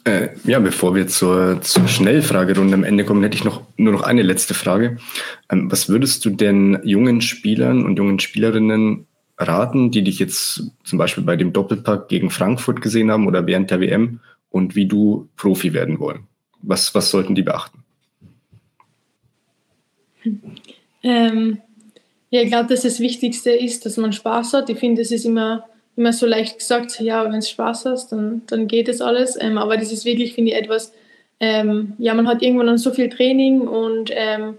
Äh, 0.03 0.29
ja, 0.43 0.59
bevor 0.59 0.93
wir 0.95 1.07
zur, 1.07 1.61
zur 1.61 1.87
Schnellfragerunde 1.87 2.73
am 2.73 2.83
Ende 2.83 3.05
kommen, 3.05 3.23
hätte 3.23 3.37
ich 3.37 3.45
noch 3.45 3.61
nur 3.77 3.93
noch 3.93 4.01
eine 4.03 4.21
letzte 4.21 4.53
Frage. 4.53 4.97
Ähm, 5.49 5.71
was 5.71 5.87
würdest 5.87 6.25
du 6.25 6.29
denn 6.29 6.79
jungen 6.83 7.21
Spielern 7.21 7.85
und 7.85 7.97
jungen 7.97 8.19
Spielerinnen 8.19 9.07
raten, 9.37 9.91
die 9.91 10.03
dich 10.03 10.19
jetzt 10.19 10.71
zum 10.83 10.99
Beispiel 10.99 11.23
bei 11.23 11.35
dem 11.35 11.53
Doppelpack 11.53 12.07
gegen 12.07 12.29
Frankfurt 12.29 12.81
gesehen 12.81 13.11
haben 13.11 13.27
oder 13.27 13.45
während 13.47 13.71
der 13.71 13.79
WM 13.79 14.19
und 14.49 14.75
wie 14.75 14.85
du 14.85 15.29
Profi 15.35 15.73
werden 15.73 15.99
wollen? 15.99 16.27
Was, 16.61 16.93
was 16.95 17.09
sollten 17.09 17.35
die 17.35 17.43
beachten? 17.43 17.83
Ähm, 21.01 21.57
ja, 22.29 22.41
ich 22.41 22.47
glaube, 22.47 22.69
dass 22.69 22.83
das 22.83 22.99
Wichtigste 22.99 23.51
ist, 23.51 23.85
dass 23.85 23.97
man 23.97 24.13
Spaß 24.13 24.53
hat. 24.53 24.69
Ich 24.69 24.79
finde, 24.79 25.01
es 25.01 25.11
ist 25.11 25.25
immer 25.25 25.65
immer 25.95 26.13
so 26.13 26.25
leicht 26.25 26.59
gesagt, 26.59 26.99
ja, 26.99 27.23
wenn 27.25 27.39
es 27.39 27.49
Spaß 27.49 27.85
hast, 27.85 28.11
dann, 28.11 28.41
dann 28.47 28.67
geht 28.67 28.89
es 28.89 29.01
alles. 29.01 29.37
Ähm, 29.39 29.57
aber 29.57 29.77
das 29.77 29.91
ist 29.91 30.05
wirklich, 30.05 30.33
finde 30.33 30.51
ich, 30.51 30.57
etwas, 30.57 30.93
ähm, 31.39 31.93
ja, 31.97 32.13
man 32.13 32.27
hat 32.27 32.41
irgendwann 32.41 32.67
dann 32.67 32.77
so 32.77 32.91
viel 32.91 33.09
Training 33.09 33.61
und 33.61 34.09
ähm, 34.13 34.55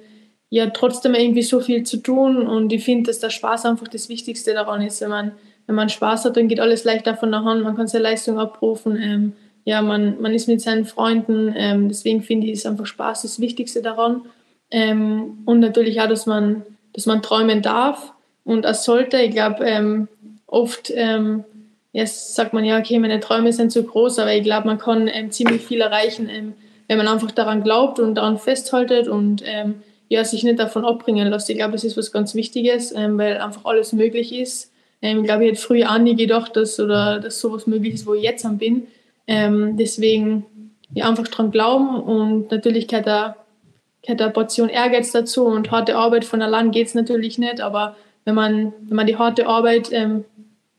ja, 0.54 0.70
trotzdem 0.70 1.16
irgendwie 1.16 1.42
so 1.42 1.58
viel 1.58 1.82
zu 1.82 1.96
tun. 1.96 2.46
Und 2.46 2.72
ich 2.72 2.84
finde, 2.84 3.10
dass 3.10 3.18
der 3.18 3.30
Spaß 3.30 3.66
einfach 3.66 3.88
das 3.88 4.08
Wichtigste 4.08 4.54
daran 4.54 4.82
ist. 4.82 5.00
Wenn 5.00 5.08
man, 5.08 5.32
wenn 5.66 5.74
man 5.74 5.88
Spaß 5.88 6.26
hat, 6.26 6.36
dann 6.36 6.46
geht 6.46 6.60
alles 6.60 6.84
leichter 6.84 7.16
von 7.16 7.32
der 7.32 7.42
Hand, 7.42 7.64
man 7.64 7.74
kann 7.74 7.88
seine 7.88 8.04
Leistung 8.04 8.38
abrufen. 8.38 8.96
Ähm, 8.96 9.32
ja, 9.64 9.82
man, 9.82 10.22
man 10.22 10.32
ist 10.32 10.46
mit 10.46 10.60
seinen 10.60 10.84
Freunden. 10.84 11.52
Ähm, 11.56 11.88
deswegen 11.88 12.22
finde 12.22 12.46
ich, 12.46 12.52
ist 12.52 12.66
einfach 12.68 12.86
Spaß 12.86 13.22
das 13.22 13.40
Wichtigste 13.40 13.82
daran. 13.82 14.26
Ähm, 14.70 15.38
und 15.44 15.58
natürlich 15.58 16.00
auch, 16.00 16.08
dass 16.08 16.24
man, 16.26 16.62
dass 16.92 17.06
man 17.06 17.20
träumen 17.20 17.60
darf 17.60 18.12
und 18.44 18.64
es 18.64 18.84
sollte. 18.84 19.18
Ich 19.22 19.32
glaube, 19.32 20.06
oft 20.46 20.92
ähm, 20.94 21.42
jetzt 21.90 22.36
sagt 22.36 22.52
man 22.52 22.64
ja, 22.64 22.78
okay, 22.78 23.00
meine 23.00 23.18
Träume 23.18 23.52
sind 23.52 23.72
zu 23.72 23.82
groß, 23.82 24.20
aber 24.20 24.32
ich 24.32 24.44
glaube, 24.44 24.68
man 24.68 24.78
kann 24.78 25.08
ähm, 25.08 25.32
ziemlich 25.32 25.62
viel 25.62 25.80
erreichen, 25.80 26.28
ähm, 26.30 26.52
wenn 26.86 26.98
man 26.98 27.08
einfach 27.08 27.32
daran 27.32 27.64
glaubt 27.64 27.98
und 27.98 28.14
daran 28.14 28.38
festhaltet 28.38 29.08
und 29.08 29.42
ähm, 29.44 29.82
ja, 30.08 30.24
sich 30.24 30.44
nicht 30.44 30.58
davon 30.58 30.84
abbringen 30.84 31.28
lässt. 31.28 31.50
Ich 31.50 31.56
glaube, 31.56 31.72
das 31.72 31.84
ist 31.84 31.96
was 31.96 32.12
ganz 32.12 32.34
Wichtiges, 32.34 32.92
ähm, 32.92 33.18
weil 33.18 33.38
einfach 33.38 33.64
alles 33.64 33.92
möglich 33.92 34.32
ist. 34.32 34.72
Ähm, 35.02 35.20
ich 35.20 35.24
glaube, 35.24 35.44
ich 35.44 35.50
hätte 35.52 35.60
früher 35.60 35.90
auch 35.90 35.98
nie 35.98 36.16
gedacht, 36.16 36.56
dass, 36.56 36.78
oder, 36.78 37.20
dass 37.20 37.40
sowas 37.40 37.66
möglich 37.66 37.94
ist, 37.94 38.06
wo 38.06 38.14
ich 38.14 38.22
jetzt 38.22 38.44
am 38.44 38.58
bin. 38.58 38.86
deswegen 39.26 40.44
ja, 40.92 41.08
einfach 41.08 41.28
dran 41.28 41.50
glauben 41.50 42.00
und 42.00 42.50
natürlich 42.50 42.88
gehört 42.88 43.06
da, 43.06 43.36
gehört 44.02 44.20
da 44.20 44.24
eine 44.24 44.32
Portion 44.32 44.68
Ehrgeiz 44.68 45.12
dazu 45.12 45.44
und 45.44 45.70
harte 45.70 45.96
Arbeit 45.96 46.24
von 46.24 46.42
allein 46.42 46.70
geht 46.70 46.88
es 46.88 46.94
natürlich 46.94 47.38
nicht, 47.38 47.60
aber 47.60 47.96
wenn 48.24 48.34
man, 48.34 48.72
wenn 48.82 48.96
man 48.96 49.06
die 49.06 49.16
harte 49.16 49.46
Arbeit 49.46 49.88
ähm, 49.92 50.24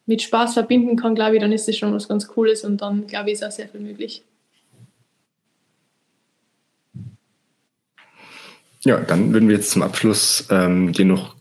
mit 0.06 0.22
Spaß 0.22 0.54
verbinden 0.54 0.96
kann, 0.96 1.16
glaube 1.16 1.36
ich, 1.36 1.42
dann 1.42 1.52
ist 1.52 1.68
das 1.68 1.76
schon 1.76 1.94
was 1.94 2.08
ganz 2.08 2.28
Cooles 2.28 2.64
und 2.64 2.82
dann, 2.82 3.08
glaube 3.08 3.30
ich, 3.30 3.34
ist 3.34 3.44
auch 3.44 3.52
sehr 3.52 3.68
viel 3.68 3.82
möglich. 3.82 4.24
Ja, 8.86 9.00
dann 9.00 9.34
würden 9.34 9.50
wir 9.50 9.56
jetzt 9.56 9.72
zum 9.72 9.82
Abschluss 9.82 10.46
ähm, 10.52 10.94
dir 10.94 11.06
noch 11.06 11.36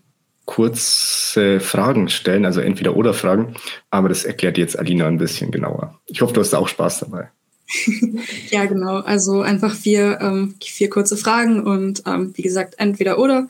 kurze 0.47 1.61
Fragen 1.61 2.09
stellen, 2.09 2.47
also 2.47 2.61
entweder 2.61 2.97
oder 2.97 3.14
Fragen, 3.14 3.55
aber 3.90 4.09
das 4.09 4.24
erklärt 4.24 4.59
jetzt 4.59 4.78
Alina 4.78 5.07
ein 5.07 5.18
bisschen 5.18 5.51
genauer. 5.51 6.01
Ich 6.07 6.22
hoffe, 6.22 6.32
du 6.32 6.40
hast 6.40 6.55
auch 6.55 6.68
Spaß 6.68 7.01
dabei. 7.01 7.30
ja, 8.51 8.64
genau. 8.64 9.01
Also 9.01 9.42
einfach 9.42 9.74
vier, 9.74 10.18
ähm, 10.20 10.55
vier 10.62 10.88
kurze 10.88 11.16
Fragen 11.16 11.62
und 11.62 12.03
ähm, 12.07 12.32
wie 12.34 12.42
gesagt, 12.42 12.74
entweder 12.78 13.18
oder. 13.18 13.49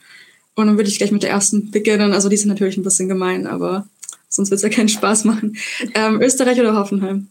Und 0.56 0.66
dann 0.66 0.76
würde 0.76 0.88
ich 0.90 0.98
gleich 0.98 1.12
mit 1.12 1.22
der 1.22 1.30
ersten 1.30 1.70
beginnen. 1.70 2.12
Also 2.12 2.28
die 2.28 2.36
sind 2.36 2.48
natürlich 2.48 2.76
ein 2.76 2.84
bisschen 2.84 3.08
gemein, 3.08 3.46
aber 3.46 3.86
sonst 4.28 4.50
wird 4.50 4.58
es 4.58 4.62
ja 4.62 4.68
keinen 4.70 4.88
Spaß 4.88 5.24
machen. 5.24 5.56
Ähm, 5.94 6.20
Österreich 6.20 6.58
oder 6.60 6.76
Hoffenheim? 6.76 7.28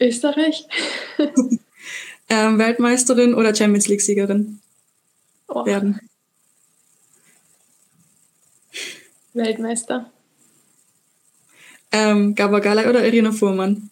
Österreich. 0.00 0.66
ähm, 2.30 2.58
Weltmeisterin 2.58 3.34
oder 3.34 3.54
Champions 3.54 3.88
League-Siegerin 3.88 4.60
oh. 5.48 5.66
werden? 5.66 6.00
Weltmeister. 9.34 10.10
Ähm, 11.92 12.34
Gabor 12.34 12.60
Galay 12.60 12.88
oder 12.88 13.04
Irina 13.04 13.32
Fuhrmann? 13.32 13.90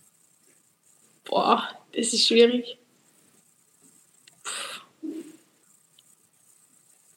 Boah, 1.25 1.69
das 1.95 2.13
ist 2.13 2.27
schwierig. 2.27 2.79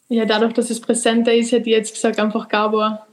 Ja, 0.09 0.25
dadurch, 0.25 0.53
dass 0.53 0.69
es 0.69 0.81
präsenter 0.81 1.33
ist, 1.33 1.51
hätte 1.51 1.69
ich 1.69 1.75
jetzt 1.75 1.93
gesagt 1.93 2.19
einfach 2.19 2.49
Gabor. 2.49 3.07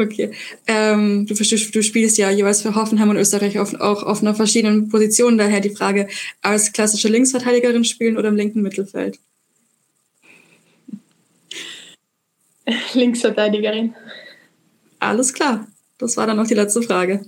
Okay. 0.00 0.30
Ähm, 0.66 1.26
du, 1.26 1.34
du, 1.34 1.82
spielst 1.82 2.16
ja 2.16 2.30
jeweils 2.30 2.62
für 2.62 2.74
Hoffenheim 2.74 3.10
und 3.10 3.18
Österreich 3.18 3.58
auf, 3.58 3.74
auch 3.74 4.02
auf 4.02 4.22
einer 4.22 4.34
verschiedenen 4.34 4.88
Position. 4.88 5.36
Daher 5.36 5.60
die 5.60 5.76
Frage, 5.76 6.08
als 6.40 6.72
klassische 6.72 7.08
Linksverteidigerin 7.08 7.84
spielen 7.84 8.16
oder 8.16 8.30
im 8.30 8.36
linken 8.36 8.62
Mittelfeld? 8.62 9.18
Linksverteidigerin. 12.94 13.94
Alles 15.00 15.34
klar. 15.34 15.66
Das 15.98 16.16
war 16.16 16.26
dann 16.26 16.38
noch 16.38 16.46
die 16.46 16.54
letzte 16.54 16.80
Frage. 16.80 17.26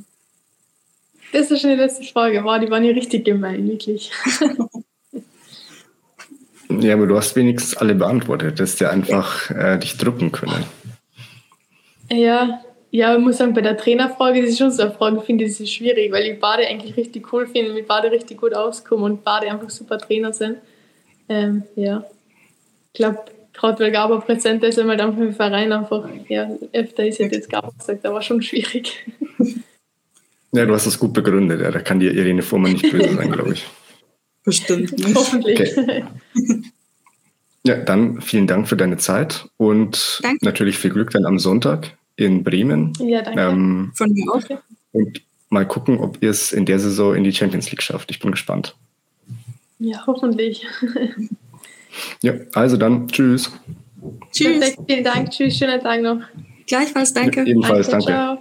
Das 1.33 1.51
ist 1.51 1.61
schon 1.61 1.71
die 1.71 1.77
letzte 1.77 2.05
Frage. 2.05 2.43
Wow, 2.43 2.59
die 2.59 2.71
waren 2.71 2.85
ja 2.85 2.93
richtig 2.93 3.27
gemein, 3.27 3.69
wirklich. 3.69 4.11
ja, 6.71 6.95
aber 6.95 7.07
du 7.07 7.17
hast 7.19 7.37
wenigstens 7.37 7.77
alle 7.77 7.95
beantwortet. 7.95 8.59
Du 8.59 8.63
hättest 8.63 8.81
ja 8.81 8.89
einfach 8.89 9.51
äh, 9.51 9.79
dich 9.79 9.99
drücken 9.99 10.33
können. 10.33 10.65
Ja, 12.13 12.63
ja, 12.91 13.17
ich 13.17 13.23
muss 13.23 13.39
sagen, 13.39 13.55
bei 13.55 13.63
der 13.63 13.77
Trainerfrage, 13.77 14.43
das 14.43 14.51
ist 14.51 14.59
schon 14.59 14.71
so 14.71 14.83
eine 14.83 14.93
Frage, 14.93 15.21
finde 15.23 15.45
ich, 15.45 15.53
das 15.53 15.61
ist 15.61 15.73
schwierig, 15.73 16.13
weil 16.13 16.27
ich 16.27 16.39
Bade 16.39 16.67
eigentlich 16.67 16.95
richtig 16.97 17.33
cool 17.33 17.47
finde, 17.47 17.73
mit 17.73 17.89
Bade 17.89 18.11
richtig 18.11 18.39
gut 18.39 18.53
auskomme 18.53 19.07
und 19.07 19.25
Bade 19.25 19.51
einfach 19.51 19.71
super 19.71 19.97
Trainer 19.97 20.33
sind. 20.33 20.59
Ähm, 21.29 21.63
ja, 21.75 22.05
ich 22.93 22.99
glaube, 22.99 23.21
gerade 23.55 23.83
weil 23.83 23.93
Gabo 23.93 24.19
präsent 24.21 24.63
ist, 24.63 24.77
wenn 24.77 24.87
man 24.87 24.99
dann 24.99 25.21
im 25.21 25.33
Verein 25.33 25.73
einfach, 25.73 26.07
ja, 26.29 26.51
öfter 26.75 27.07
ist 27.07 27.19
jetzt 27.19 27.49
Gabo 27.49 27.73
gesagt, 27.79 28.05
aber 28.05 28.21
schon 28.23 28.43
schwierig. 28.43 29.07
Ja, 30.55 30.67
du 30.67 30.75
hast 30.75 30.87
das 30.87 30.99
gut 30.99 31.15
begründet, 31.15 31.63
ja, 31.63 31.71
da 31.71 31.81
kann 31.81 31.99
dir 31.99 32.13
Irene 32.13 32.43
Fuhrmann 32.43 32.73
nicht 32.73 32.93
böse 32.93 33.15
sein, 33.15 33.33
glaube 33.33 33.55
ich. 33.55 33.65
Bestimmt 34.45 34.93
nicht. 34.99 35.15
Hoffentlich. 35.15 35.79
Okay. 35.79 36.05
Ja, 37.65 37.77
dann 37.77 38.21
vielen 38.21 38.47
Dank 38.47 38.69
für 38.69 38.77
deine 38.77 38.99
Zeit 38.99 39.49
und 39.57 40.21
danke. 40.23 40.45
natürlich 40.45 40.77
viel 40.77 40.91
Glück 40.91 41.11
dann 41.13 41.25
am 41.25 41.39
Sonntag 41.39 41.97
in 42.17 42.45
Bremen. 42.45 42.93
Ja, 42.99 43.23
danke. 43.23 43.41
Ähm, 43.41 43.93
Von 43.95 44.13
mir 44.13 44.33
auch. 44.33 44.43
Und 44.93 45.23
mal 45.49 45.67
gucken, 45.67 45.99
ob 45.99 46.23
ihr 46.23 46.31
es 46.31 46.53
in 46.53 46.67
der 46.67 46.79
Saison 46.79 47.15
in 47.15 47.25
die 47.25 47.33
Champions 47.33 47.71
League 47.71 47.83
schafft. 47.83 48.11
Ich 48.11 48.21
bin 48.21 48.31
gespannt. 48.31 48.77
Ja, 49.79 50.05
hoffentlich. 50.07 50.67
ja, 52.23 52.35
also 52.55 52.77
dann, 52.77 53.09
tschüss. 53.09 53.51
Tschüss. 54.31 54.77
Vielen 54.87 55.05
Dank, 55.05 55.31
tschüss, 55.31 55.57
schönen 55.57 55.81
Tag 55.81 56.01
noch. 56.03 56.21
Gleichfalls, 56.67 57.13
danke. 57.13 57.41
Ja, 57.41 57.47
ebenfalls, 57.47 57.89
danke. 57.89 58.07
danke. 58.07 58.41